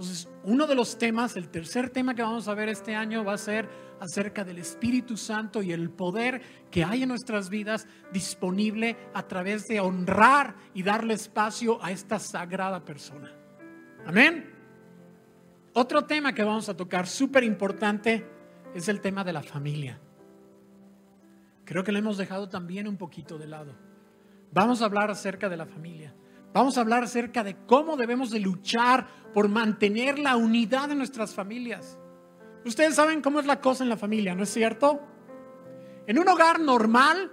Entonces, 0.00 0.30
uno 0.44 0.66
de 0.66 0.74
los 0.74 0.96
temas, 0.96 1.36
el 1.36 1.50
tercer 1.50 1.90
tema 1.90 2.14
que 2.14 2.22
vamos 2.22 2.48
a 2.48 2.54
ver 2.54 2.70
este 2.70 2.94
año 2.94 3.22
va 3.22 3.34
a 3.34 3.38
ser 3.38 3.68
acerca 4.00 4.44
del 4.44 4.56
Espíritu 4.56 5.18
Santo 5.18 5.62
y 5.62 5.72
el 5.72 5.90
poder 5.90 6.40
que 6.70 6.84
hay 6.84 7.02
en 7.02 7.10
nuestras 7.10 7.50
vidas 7.50 7.86
disponible 8.10 8.96
a 9.12 9.28
través 9.28 9.68
de 9.68 9.78
honrar 9.78 10.56
y 10.72 10.82
darle 10.82 11.12
espacio 11.12 11.84
a 11.84 11.90
esta 11.90 12.18
sagrada 12.18 12.82
persona. 12.82 13.30
Amén. 14.06 14.50
Otro 15.74 16.06
tema 16.06 16.32
que 16.32 16.44
vamos 16.44 16.70
a 16.70 16.76
tocar 16.78 17.06
súper 17.06 17.44
importante 17.44 18.26
es 18.74 18.88
el 18.88 19.02
tema 19.02 19.22
de 19.22 19.34
la 19.34 19.42
familia. 19.42 20.00
Creo 21.66 21.84
que 21.84 21.92
lo 21.92 21.98
hemos 21.98 22.16
dejado 22.16 22.48
también 22.48 22.88
un 22.88 22.96
poquito 22.96 23.36
de 23.36 23.48
lado. 23.48 23.74
Vamos 24.50 24.80
a 24.80 24.86
hablar 24.86 25.10
acerca 25.10 25.50
de 25.50 25.58
la 25.58 25.66
familia. 25.66 26.14
Vamos 26.52 26.76
a 26.76 26.80
hablar 26.80 27.04
acerca 27.04 27.44
de 27.44 27.56
cómo 27.66 27.96
debemos 27.96 28.30
de 28.30 28.40
luchar 28.40 29.06
por 29.32 29.48
mantener 29.48 30.18
la 30.18 30.36
unidad 30.36 30.88
de 30.88 30.96
nuestras 30.96 31.34
familias. 31.34 31.98
Ustedes 32.64 32.96
saben 32.96 33.22
cómo 33.22 33.40
es 33.40 33.46
la 33.46 33.60
cosa 33.60 33.84
en 33.84 33.90
la 33.90 33.96
familia, 33.96 34.34
¿no 34.34 34.42
es 34.42 34.50
cierto? 34.50 35.00
En 36.06 36.18
un 36.18 36.28
hogar 36.28 36.60
normal, 36.60 37.32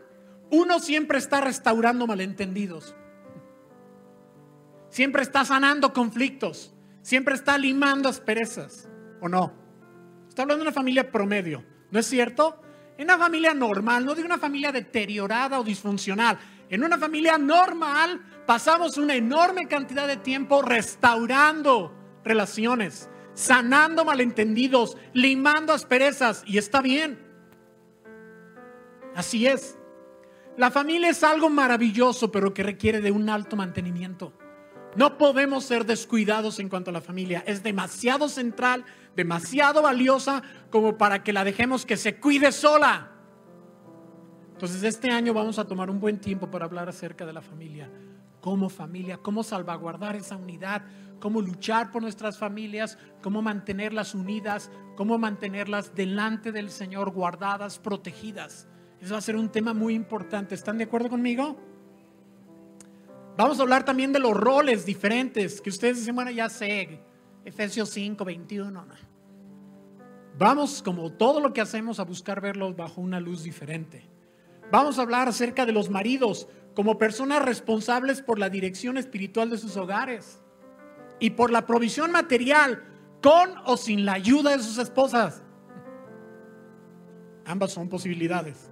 uno 0.52 0.80
siempre 0.80 1.18
está 1.18 1.42
restaurando 1.42 2.06
malentendidos. 2.06 2.96
Siempre 4.90 5.24
está 5.24 5.44
sanando 5.46 5.94
conflictos. 5.94 6.74
Siempre 7.02 7.36
está 7.36 7.58
limando 7.58 8.10
asperezas. 8.10 8.88
¿O 9.22 9.28
no? 9.28 9.54
Está 10.30 10.44
hablando 10.44 10.64
de 10.64 10.70
una 10.70 10.76
familia 10.76 11.12
promedio, 11.12 11.64
¿no 11.90 12.00
es 12.00 12.06
cierto? 12.06 12.62
En 12.98 13.06
una 13.06 13.18
familia 13.18 13.54
normal, 13.54 14.06
no 14.06 14.14
de 14.14 14.24
una 14.24 14.38
familia 14.38 14.72
deteriorada 14.72 15.60
o 15.60 15.64
disfuncional. 15.64 16.38
En 16.70 16.84
una 16.84 16.98
familia 16.98 17.38
normal 17.38 18.22
pasamos 18.46 18.98
una 18.98 19.16
enorme 19.16 19.68
cantidad 19.68 20.08
de 20.08 20.18
tiempo 20.18 20.62
restaurando 20.62 21.94
relaciones, 22.24 23.10
sanando 23.34 24.04
malentendidos, 24.04 24.98
limando 25.14 25.74
asperezas 25.74 26.44
y 26.46 26.58
está 26.58 26.82
bien. 26.82 27.20
Así 29.16 29.48
es. 29.48 29.78
La 30.58 30.72
familia 30.72 31.10
es 31.10 31.24
algo 31.24 31.50
maravilloso, 31.50 32.32
pero 32.32 32.54
que 32.54 32.64
requiere 32.64 33.00
de 33.00 33.12
un 33.12 33.30
alto 33.30 33.56
mantenimiento. 33.56 34.34
No 34.96 35.18
podemos 35.18 35.64
ser 35.64 35.86
descuidados 35.86 36.60
en 36.60 36.70
cuanto 36.70 36.90
a 36.90 36.94
la 36.94 37.02
familia. 37.02 37.44
Es 37.46 37.62
demasiado 37.62 38.28
central, 38.28 38.84
demasiado 39.16 39.84
valiosa 39.84 40.42
como 40.72 40.98
para 40.98 41.24
que 41.24 41.34
la 41.34 41.44
dejemos 41.44 41.86
que 41.86 41.98
se 41.98 42.20
cuide 42.20 42.52
sola. 42.52 43.12
Entonces 44.58 44.82
este 44.82 45.12
año 45.12 45.36
vamos 45.36 45.60
a 45.60 45.66
tomar 45.66 45.88
un 45.88 46.00
buen 46.00 46.18
tiempo 46.18 46.50
para 46.50 46.66
hablar 46.66 46.90
acerca 46.90 47.28
de 47.28 47.34
la 47.34 47.44
familia 47.44 47.92
como 48.42 48.70
familia, 48.70 49.18
cómo 49.18 49.44
salvaguardar 49.44 50.16
esa 50.16 50.36
unidad, 50.36 50.82
cómo 51.20 51.42
luchar 51.42 51.92
por 51.92 52.02
nuestras 52.02 52.40
familias, 52.40 52.98
cómo 53.22 53.44
mantenerlas 53.44 54.16
unidas, 54.16 54.72
cómo 54.96 55.20
mantenerlas 55.20 55.94
delante 55.94 56.52
del 56.52 56.72
Señor, 56.72 57.12
guardadas, 57.12 57.78
protegidas. 57.78 58.68
Eso 59.00 59.14
va 59.14 59.20
a 59.20 59.22
ser 59.22 59.36
un 59.36 59.50
tema 59.50 59.76
muy 59.76 59.94
importante. 59.94 60.56
¿Están 60.56 60.80
de 60.80 60.86
acuerdo 60.86 61.10
conmigo? 61.10 61.56
Vamos 63.36 63.60
a 63.60 63.62
hablar 63.62 63.86
también 63.86 64.12
de 64.12 64.20
los 64.20 64.36
roles 64.36 64.88
diferentes 64.88 65.62
que 65.62 65.70
ustedes 65.70 65.98
dicen, 65.98 66.16
bueno, 66.16 66.32
ya 66.32 66.50
sé, 66.50 67.04
Efesios 67.46 67.90
5, 67.90 68.26
21. 68.26 68.86
Vamos, 70.40 70.82
como 70.82 71.12
todo 71.12 71.40
lo 71.40 71.54
que 71.54 71.62
hacemos, 71.62 72.00
a 72.00 72.06
buscar 72.06 72.42
verlo 72.42 72.74
bajo 72.74 73.02
una 73.02 73.20
luz 73.20 73.44
diferente. 73.44 74.17
Vamos 74.72 75.00
a 75.00 75.04
hablar 75.04 75.28
acerca 75.28 75.66
de 75.66 75.72
los 75.72 75.90
maridos 75.90 76.48
como 76.74 76.98
personas 76.98 77.44
responsables 77.44 78.22
por 78.22 78.38
la 78.38 78.50
dirección 78.50 78.98
espiritual 78.98 79.50
de 79.50 79.58
sus 79.58 79.78
hogares 79.78 80.42
y 81.20 81.32
por 81.32 81.52
la 81.52 81.66
provisión 81.66 82.12
material 82.12 82.84
con 83.22 83.52
o 83.66 83.78
sin 83.78 84.06
la 84.06 84.14
ayuda 84.14 84.56
de 84.56 84.64
sus 84.64 84.78
esposas. 84.78 85.42
Ambas 87.46 87.72
son 87.72 87.90
posibilidades. 87.90 88.70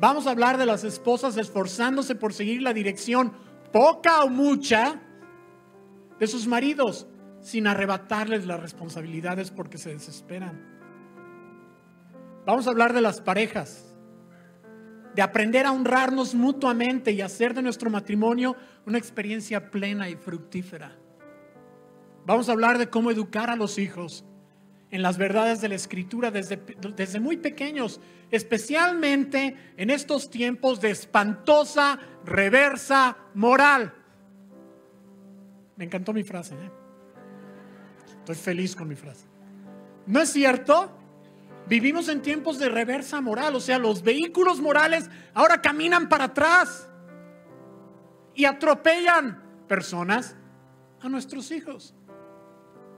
Vamos 0.00 0.26
a 0.26 0.30
hablar 0.30 0.56
de 0.56 0.64
las 0.64 0.82
esposas 0.82 1.36
esforzándose 1.36 2.14
por 2.14 2.32
seguir 2.32 2.62
la 2.62 2.72
dirección, 2.72 3.32
poca 3.70 4.24
o 4.24 4.30
mucha, 4.30 4.98
de 6.18 6.26
sus 6.26 6.46
maridos, 6.46 7.06
sin 7.42 7.66
arrebatarles 7.66 8.46
las 8.46 8.60
responsabilidades 8.60 9.50
porque 9.50 9.76
se 9.76 9.92
desesperan. 9.92 10.58
Vamos 12.46 12.66
a 12.66 12.70
hablar 12.70 12.94
de 12.94 13.02
las 13.02 13.20
parejas 13.20 13.89
de 15.14 15.22
aprender 15.22 15.66
a 15.66 15.72
honrarnos 15.72 16.34
mutuamente 16.34 17.12
y 17.12 17.20
hacer 17.20 17.54
de 17.54 17.62
nuestro 17.62 17.90
matrimonio 17.90 18.56
una 18.86 18.98
experiencia 18.98 19.70
plena 19.70 20.08
y 20.08 20.16
fructífera. 20.16 20.96
Vamos 22.26 22.48
a 22.48 22.52
hablar 22.52 22.78
de 22.78 22.88
cómo 22.88 23.10
educar 23.10 23.50
a 23.50 23.56
los 23.56 23.78
hijos 23.78 24.24
en 24.90 25.02
las 25.02 25.18
verdades 25.18 25.60
de 25.60 25.68
la 25.68 25.76
escritura 25.76 26.30
desde, 26.30 26.56
desde 26.96 27.20
muy 27.20 27.36
pequeños, 27.36 28.00
especialmente 28.30 29.56
en 29.76 29.90
estos 29.90 30.30
tiempos 30.30 30.80
de 30.80 30.90
espantosa 30.90 31.98
reversa 32.24 33.16
moral. 33.34 33.94
Me 35.76 35.84
encantó 35.84 36.12
mi 36.12 36.24
frase. 36.24 36.54
¿eh? 36.54 36.70
Estoy 38.18 38.34
feliz 38.34 38.76
con 38.76 38.88
mi 38.88 38.96
frase. 38.96 39.26
¿No 40.06 40.20
es 40.20 40.30
cierto? 40.30 40.99
Vivimos 41.70 42.08
en 42.08 42.20
tiempos 42.20 42.58
de 42.58 42.68
reversa 42.68 43.20
moral, 43.20 43.54
o 43.54 43.60
sea, 43.60 43.78
los 43.78 44.02
vehículos 44.02 44.60
morales 44.60 45.08
ahora 45.32 45.62
caminan 45.62 46.08
para 46.08 46.24
atrás 46.24 46.90
y 48.34 48.44
atropellan 48.44 49.40
personas 49.68 50.36
a 51.00 51.08
nuestros 51.08 51.52
hijos. 51.52 51.94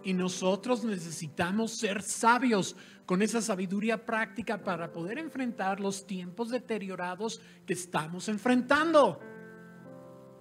Y 0.02 0.14
nosotros 0.14 0.84
necesitamos 0.84 1.72
ser 1.72 2.00
sabios 2.00 2.74
con 3.04 3.20
esa 3.20 3.42
sabiduría 3.42 4.06
práctica 4.06 4.64
para 4.64 4.90
poder 4.90 5.18
enfrentar 5.18 5.78
los 5.78 6.06
tiempos 6.06 6.48
deteriorados 6.48 7.42
que 7.66 7.74
estamos 7.74 8.26
enfrentando. 8.30 9.20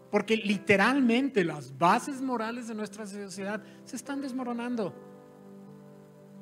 Porque 0.09 0.37
literalmente 0.37 1.43
las 1.43 1.77
bases 1.77 2.21
morales 2.21 2.69
de 2.69 2.75
nuestra 2.75 3.05
sociedad 3.05 3.61
se 3.83 3.97
están 3.97 4.21
desmoronando. 4.21 4.95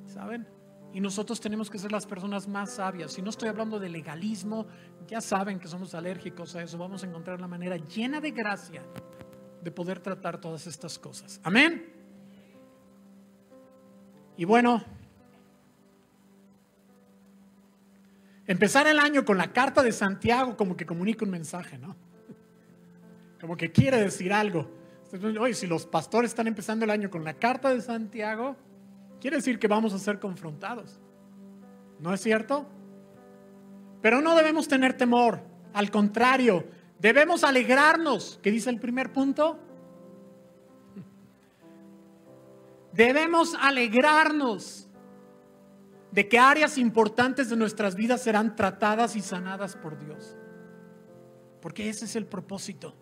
¿Saben? 0.06 0.59
Y 0.94 1.00
nosotros 1.02 1.40
tenemos 1.40 1.70
que 1.70 1.78
ser 1.78 1.92
las 1.92 2.06
personas 2.06 2.48
más 2.48 2.72
sabias. 2.72 3.14
Si 3.14 3.22
no 3.22 3.30
estoy 3.30 3.50
hablando 3.50 3.80
de 3.80 3.90
legalismo, 3.90 4.66
ya 5.08 5.22
saben 5.22 5.60
que 5.60 5.68
somos 5.68 5.94
alérgicos 5.94 6.56
a 6.56 6.64
eso. 6.64 6.78
Vamos 6.78 7.04
a 7.04 7.08
encontrar 7.08 7.40
la 7.40 7.48
manera 7.48 7.78
llena 7.78 8.20
de 8.20 8.32
gracia 8.32 8.84
de 9.62 9.72
poder 9.72 10.00
tratar 10.00 10.40
todas 10.40 10.66
estas 10.68 10.98
cosas. 10.98 11.40
Amén. 11.44 11.94
Y 14.36 14.46
bueno, 14.46 14.84
empezar 18.48 18.88
el 18.88 18.98
año 18.98 19.26
con 19.26 19.38
la 19.38 19.52
carta 19.52 19.84
de 19.84 19.92
Santiago 19.92 20.56
como 20.56 20.76
que 20.76 20.86
comunica 20.86 21.26
un 21.26 21.32
mensaje, 21.32 21.78
¿no? 21.78 21.96
Como 23.40 23.56
que 23.58 23.72
quiere 23.72 23.98
decir 23.98 24.34
algo. 24.34 24.72
Oye, 25.40 25.54
si 25.54 25.68
los 25.68 25.86
pastores 25.86 26.32
están 26.32 26.48
empezando 26.48 26.86
el 26.86 26.92
año 26.92 27.10
con 27.10 27.24
la 27.24 27.34
carta 27.34 27.74
de 27.74 27.82
Santiago, 27.82 28.56
quiere 29.20 29.38
decir 29.38 29.60
que 29.60 29.68
vamos 29.68 29.94
a 29.94 30.00
ser 30.00 30.20
confrontados. 30.20 31.00
¿No 32.00 32.14
es 32.14 32.22
cierto? 32.22 32.66
Pero 34.02 34.22
no 34.22 34.36
debemos 34.36 34.68
tener 34.68 34.94
temor. 34.94 35.42
Al 35.74 35.92
contrario, 35.92 36.66
debemos 37.00 37.44
alegrarnos. 37.44 38.40
¿Qué 38.42 38.52
dice 38.52 38.70
el 38.70 38.80
primer 38.80 39.12
punto? 39.12 39.60
Debemos 42.94 43.56
alegrarnos 43.60 44.88
de 46.12 46.28
que 46.28 46.40
áreas 46.40 46.78
importantes 46.78 47.50
de 47.50 47.56
nuestras 47.56 47.96
vidas 47.96 48.22
serán 48.22 48.56
tratadas 48.56 49.16
y 49.16 49.22
sanadas 49.22 49.76
por 49.76 50.00
Dios. 50.00 50.36
Porque 51.62 51.90
ese 51.90 52.06
es 52.06 52.16
el 52.16 52.26
propósito. 52.26 52.96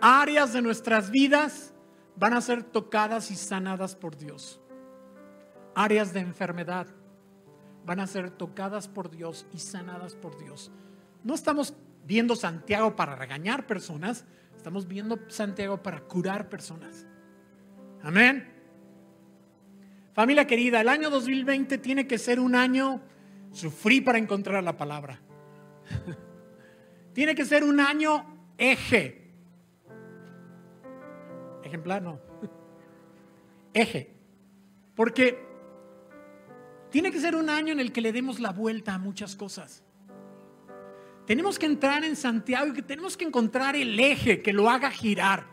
Áreas 0.00 0.52
de 0.52 0.62
nuestras 0.62 1.10
vidas 1.10 1.71
van 2.16 2.34
a 2.34 2.40
ser 2.40 2.62
tocadas 2.62 3.30
y 3.30 3.36
sanadas 3.36 3.96
por 3.96 4.16
Dios. 4.16 4.60
Áreas 5.74 6.12
de 6.12 6.20
enfermedad 6.20 6.86
van 7.84 8.00
a 8.00 8.06
ser 8.06 8.30
tocadas 8.30 8.88
por 8.88 9.10
Dios 9.10 9.46
y 9.52 9.58
sanadas 9.58 10.14
por 10.14 10.38
Dios. 10.38 10.70
No 11.24 11.34
estamos 11.34 11.74
viendo 12.04 12.36
Santiago 12.36 12.96
para 12.96 13.16
regañar 13.16 13.66
personas, 13.66 14.24
estamos 14.56 14.86
viendo 14.86 15.18
Santiago 15.28 15.82
para 15.82 16.00
curar 16.00 16.48
personas. 16.48 17.06
Amén. 18.02 18.52
Familia 20.12 20.46
querida, 20.46 20.80
el 20.80 20.88
año 20.88 21.08
2020 21.10 21.78
tiene 21.78 22.06
que 22.06 22.18
ser 22.18 22.38
un 22.38 22.54
año, 22.54 23.00
sufrí 23.52 24.00
para 24.00 24.18
encontrar 24.18 24.62
la 24.62 24.76
palabra. 24.76 25.20
tiene 27.14 27.34
que 27.34 27.44
ser 27.44 27.64
un 27.64 27.80
año 27.80 28.52
eje. 28.58 29.21
Ejemplar, 31.72 32.02
no. 32.02 32.20
Eje. 33.72 34.10
Porque 34.94 35.38
tiene 36.90 37.10
que 37.10 37.18
ser 37.18 37.34
un 37.34 37.48
año 37.48 37.72
en 37.72 37.80
el 37.80 37.92
que 37.92 38.02
le 38.02 38.12
demos 38.12 38.40
la 38.40 38.52
vuelta 38.52 38.92
a 38.92 38.98
muchas 38.98 39.34
cosas. 39.36 39.82
Tenemos 41.26 41.58
que 41.58 41.64
entrar 41.64 42.04
en 42.04 42.14
Santiago 42.14 42.66
y 42.66 42.72
que 42.74 42.82
tenemos 42.82 43.16
que 43.16 43.24
encontrar 43.24 43.74
el 43.74 43.98
eje 43.98 44.42
que 44.42 44.52
lo 44.52 44.68
haga 44.68 44.90
girar. 44.90 45.46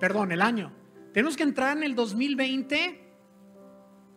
Perdón, 0.00 0.32
el 0.32 0.40
año. 0.40 0.72
Tenemos 1.12 1.36
que 1.36 1.42
entrar 1.42 1.76
en 1.76 1.82
el 1.82 1.94
2020 1.94 3.12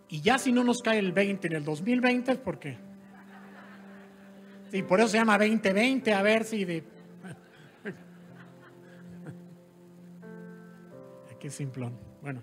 y 0.08 0.22
ya 0.22 0.38
si 0.38 0.54
no 0.54 0.64
nos 0.64 0.82
cae 0.82 0.99
el 0.99 1.12
20 1.12 1.47
en 1.47 1.54
el 1.54 1.66
2020 1.66 2.32
es 2.32 2.38
porque... 2.38 2.78
Sí, 4.72 4.84
por 4.84 5.01
eso 5.01 5.10
se 5.10 5.18
llama 5.18 5.38
2020, 5.38 6.14
a 6.14 6.22
ver 6.22 6.45
si 6.45 6.64
de... 6.64 6.93
Qué 11.44 11.50
simplón. 11.50 11.91
Bueno. 12.22 12.41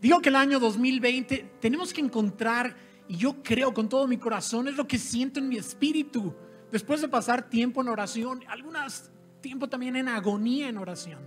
Digo 0.00 0.20
que 0.20 0.28
el 0.28 0.36
año 0.36 0.60
2020 0.60 1.54
tenemos 1.60 1.92
que 1.92 2.00
encontrar, 2.00 2.76
y 3.08 3.16
yo 3.16 3.42
creo 3.42 3.74
con 3.74 3.88
todo 3.88 4.06
mi 4.06 4.16
corazón, 4.16 4.68
es 4.68 4.76
lo 4.76 4.86
que 4.86 4.96
siento 4.96 5.40
en 5.40 5.48
mi 5.48 5.56
espíritu, 5.56 6.32
después 6.70 7.00
de 7.00 7.08
pasar 7.08 7.50
tiempo 7.50 7.80
en 7.80 7.88
oración, 7.88 8.44
algunas 8.46 9.10
tiempo 9.40 9.68
también 9.68 9.96
en 9.96 10.06
agonía 10.06 10.68
en 10.68 10.78
oración 10.78 11.18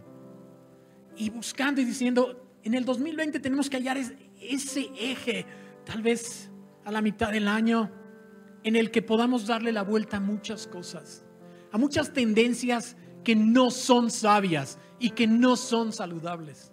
y 1.18 1.30
buscando 1.30 1.82
y 1.82 1.84
diciendo, 1.84 2.42
en 2.64 2.74
el 2.74 2.86
2020 2.86 3.42
tenemos 3.42 3.70
que 3.70 3.76
hallar 3.76 3.98
ese 3.98 4.90
eje, 4.98 5.46
tal 5.86 6.02
vez 6.02 6.50
a 6.86 6.92
la 6.92 7.02
mitad 7.02 7.34
del 7.34 7.50
año, 7.50 7.92
en 8.64 8.78
el 8.78 8.90
que 8.90 9.02
podamos 9.02 9.48
darle 9.48 9.74
la 9.74 9.84
vuelta 9.84 10.16
a 10.16 10.22
muchas 10.22 10.66
cosas, 10.66 11.26
a 11.74 11.78
muchas 11.78 12.14
tendencias 12.14 12.96
que 13.26 13.36
no 13.36 13.70
son 13.70 14.10
sabias 14.10 14.80
y 15.00 15.12
que 15.12 15.28
no 15.28 15.56
son 15.56 15.92
saludables. 15.94 16.72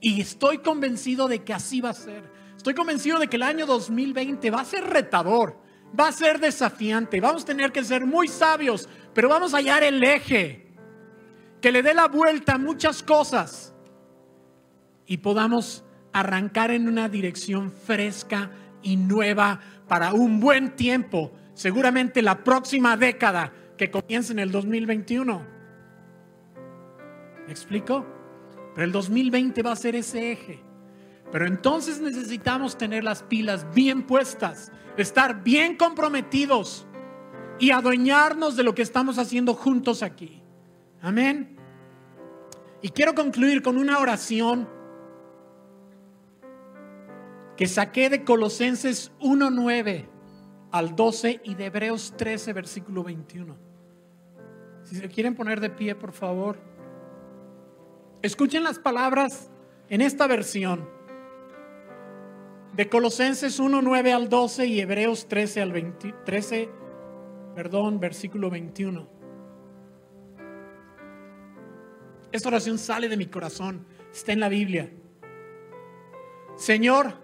Y 0.00 0.20
estoy 0.20 0.58
convencido 0.58 1.28
de 1.28 1.44
que 1.44 1.54
así 1.54 1.80
va 1.80 1.90
a 1.90 1.94
ser. 1.94 2.30
Estoy 2.56 2.74
convencido 2.74 3.18
de 3.18 3.28
que 3.28 3.36
el 3.36 3.42
año 3.42 3.66
2020 3.66 4.50
va 4.50 4.60
a 4.60 4.64
ser 4.64 4.84
retador, 4.84 5.58
va 5.98 6.08
a 6.08 6.12
ser 6.12 6.40
desafiante. 6.40 7.20
Vamos 7.20 7.42
a 7.42 7.46
tener 7.46 7.72
que 7.72 7.84
ser 7.84 8.04
muy 8.04 8.28
sabios, 8.28 8.88
pero 9.14 9.28
vamos 9.28 9.54
a 9.54 9.58
hallar 9.58 9.82
el 9.82 10.02
eje 10.02 10.66
que 11.60 11.72
le 11.72 11.82
dé 11.82 11.94
la 11.94 12.08
vuelta 12.08 12.54
a 12.54 12.58
muchas 12.58 13.02
cosas 13.02 13.72
y 15.06 15.18
podamos 15.18 15.84
arrancar 16.12 16.72
en 16.72 16.88
una 16.88 17.08
dirección 17.08 17.70
fresca 17.70 18.50
y 18.82 18.96
nueva 18.96 19.60
para 19.86 20.12
un 20.12 20.40
buen 20.40 20.74
tiempo, 20.74 21.32
seguramente 21.54 22.20
la 22.20 22.42
próxima 22.42 22.96
década 22.96 23.52
que 23.78 23.90
comienza 23.90 24.32
en 24.32 24.40
el 24.40 24.50
2021. 24.50 25.61
¿Me 27.52 27.54
explico? 27.54 28.06
Pero 28.74 28.86
el 28.86 28.92
2020 28.92 29.62
va 29.62 29.72
a 29.72 29.76
ser 29.76 29.94
ese 29.94 30.32
eje. 30.32 30.58
Pero 31.30 31.46
entonces 31.46 32.00
necesitamos 32.00 32.78
tener 32.78 33.04
las 33.04 33.22
pilas 33.24 33.66
bien 33.74 34.06
puestas, 34.06 34.72
estar 34.96 35.44
bien 35.44 35.76
comprometidos 35.76 36.86
y 37.58 37.70
adueñarnos 37.70 38.56
de 38.56 38.62
lo 38.62 38.74
que 38.74 38.80
estamos 38.80 39.18
haciendo 39.18 39.52
juntos 39.52 40.02
aquí. 40.02 40.42
Amén. 41.02 41.58
Y 42.80 42.88
quiero 42.88 43.14
concluir 43.14 43.60
con 43.60 43.76
una 43.76 43.98
oración 43.98 44.66
que 47.58 47.66
saqué 47.66 48.08
de 48.08 48.24
Colosenses 48.24 49.12
1.9 49.20 50.08
al 50.70 50.96
12 50.96 51.42
y 51.44 51.54
de 51.54 51.66
Hebreos 51.66 52.14
13, 52.16 52.54
versículo 52.54 53.04
21. 53.04 53.54
Si 54.84 54.96
se 54.96 55.06
quieren 55.10 55.34
poner 55.34 55.60
de 55.60 55.68
pie, 55.68 55.94
por 55.94 56.12
favor. 56.12 56.71
Escuchen 58.22 58.62
las 58.62 58.78
palabras 58.78 59.50
en 59.88 60.00
esta 60.00 60.28
versión. 60.28 60.88
De 62.72 62.88
Colosenses 62.88 63.60
1.9 63.60 64.14
al 64.14 64.28
12 64.28 64.66
y 64.66 64.80
Hebreos 64.80 65.26
13 65.26 65.60
al 65.60 65.72
20, 65.72 66.14
13, 66.24 66.70
perdón, 67.56 67.98
versículo 67.98 68.48
21. 68.48 69.08
Esta 72.30 72.48
oración 72.48 72.78
sale 72.78 73.08
de 73.08 73.16
mi 73.16 73.26
corazón, 73.26 73.84
está 74.12 74.32
en 74.32 74.40
la 74.40 74.48
Biblia. 74.48 74.90
Señor, 76.56 77.14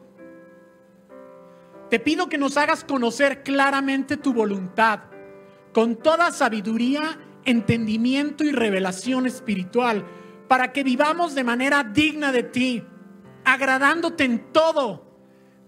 te 1.88 2.00
pido 2.00 2.28
que 2.28 2.38
nos 2.38 2.56
hagas 2.56 2.82
conocer 2.82 3.44
claramente 3.44 4.16
tu 4.16 4.34
voluntad, 4.34 5.04
con 5.72 5.96
toda 5.96 6.32
sabiduría, 6.32 7.18
entendimiento 7.44 8.44
y 8.44 8.50
revelación 8.50 9.26
espiritual, 9.26 10.04
para 10.48 10.72
que 10.72 10.82
vivamos 10.82 11.34
de 11.34 11.44
manera 11.44 11.84
digna 11.84 12.32
de 12.32 12.42
ti, 12.42 12.82
agradándote 13.44 14.24
en 14.24 14.52
todo, 14.52 15.06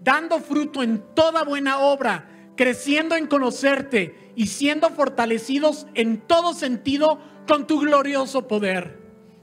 dando 0.01 0.39
fruto 0.39 0.83
en 0.83 1.03
toda 1.13 1.43
buena 1.43 1.79
obra, 1.79 2.51
creciendo 2.57 3.15
en 3.15 3.27
conocerte 3.27 4.33
y 4.35 4.47
siendo 4.47 4.89
fortalecidos 4.89 5.87
en 5.93 6.21
todo 6.21 6.53
sentido 6.53 7.19
con 7.47 7.67
tu 7.67 7.79
glorioso 7.79 8.47
poder, 8.47 8.99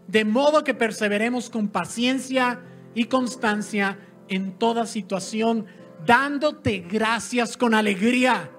de 0.08 0.24
modo 0.24 0.64
que 0.64 0.74
perseveremos 0.74 1.50
con 1.50 1.68
paciencia 1.68 2.60
y 2.94 3.04
constancia 3.04 3.98
en 4.28 4.58
toda 4.58 4.86
situación 4.86 5.66
dándote 6.04 6.80
gracias 6.80 7.56
con 7.56 7.74
alegría. 7.74 8.50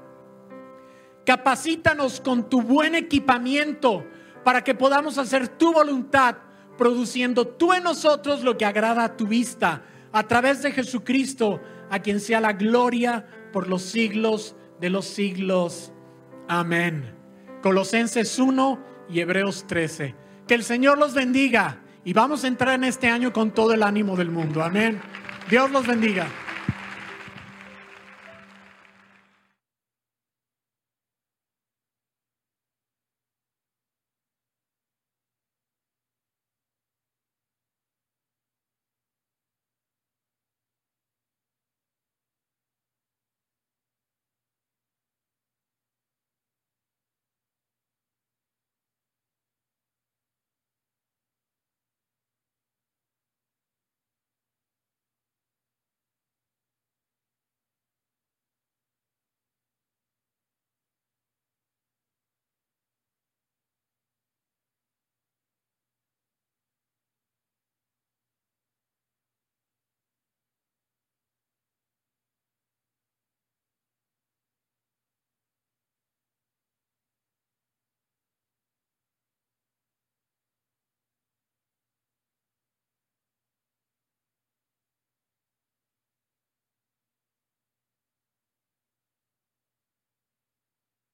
Capacítanos 1.26 2.22
con 2.22 2.50
tu 2.50 2.62
buen 2.62 2.96
equipamiento 2.96 4.06
para 4.44 4.64
que 4.64 4.76
podamos 4.76 5.18
hacer 5.18 5.48
tu 5.48 5.74
voluntad, 5.74 6.38
produciendo 6.80 7.46
tú 7.46 7.74
en 7.74 7.84
nosotros 7.84 8.42
lo 8.42 8.58
que 8.58 8.66
agrada 8.66 9.04
a 9.04 9.18
tu 9.18 9.28
vista, 9.28 9.84
a 10.14 10.24
través 10.24 10.64
de 10.64 10.72
Jesucristo, 10.72 11.62
a 11.92 12.00
quien 12.00 12.22
sea 12.22 12.40
la 12.40 12.54
gloria 12.54 13.28
por 13.52 13.68
los 13.68 13.82
siglos 13.82 14.56
de 14.80 14.90
los 14.90 15.06
siglos. 15.06 15.92
Amén. 16.48 17.14
Colosenses 17.62 18.40
1 18.40 18.80
y 19.10 19.20
Hebreos 19.20 19.68
13. 19.68 20.16
Que 20.48 20.54
el 20.54 20.64
Señor 20.64 20.98
los 20.98 21.14
bendiga 21.14 21.82
y 22.06 22.14
vamos 22.14 22.46
a 22.46 22.48
entrar 22.48 22.76
en 22.76 22.86
este 22.86 23.10
año 23.10 23.34
con 23.34 23.52
todo 23.52 23.74
el 23.74 23.84
ánimo 23.84 24.16
del 24.16 24.32
mundo. 24.32 24.64
Amén. 24.64 25.02
Dios 25.50 25.70
los 25.72 25.86
bendiga. 25.86 26.28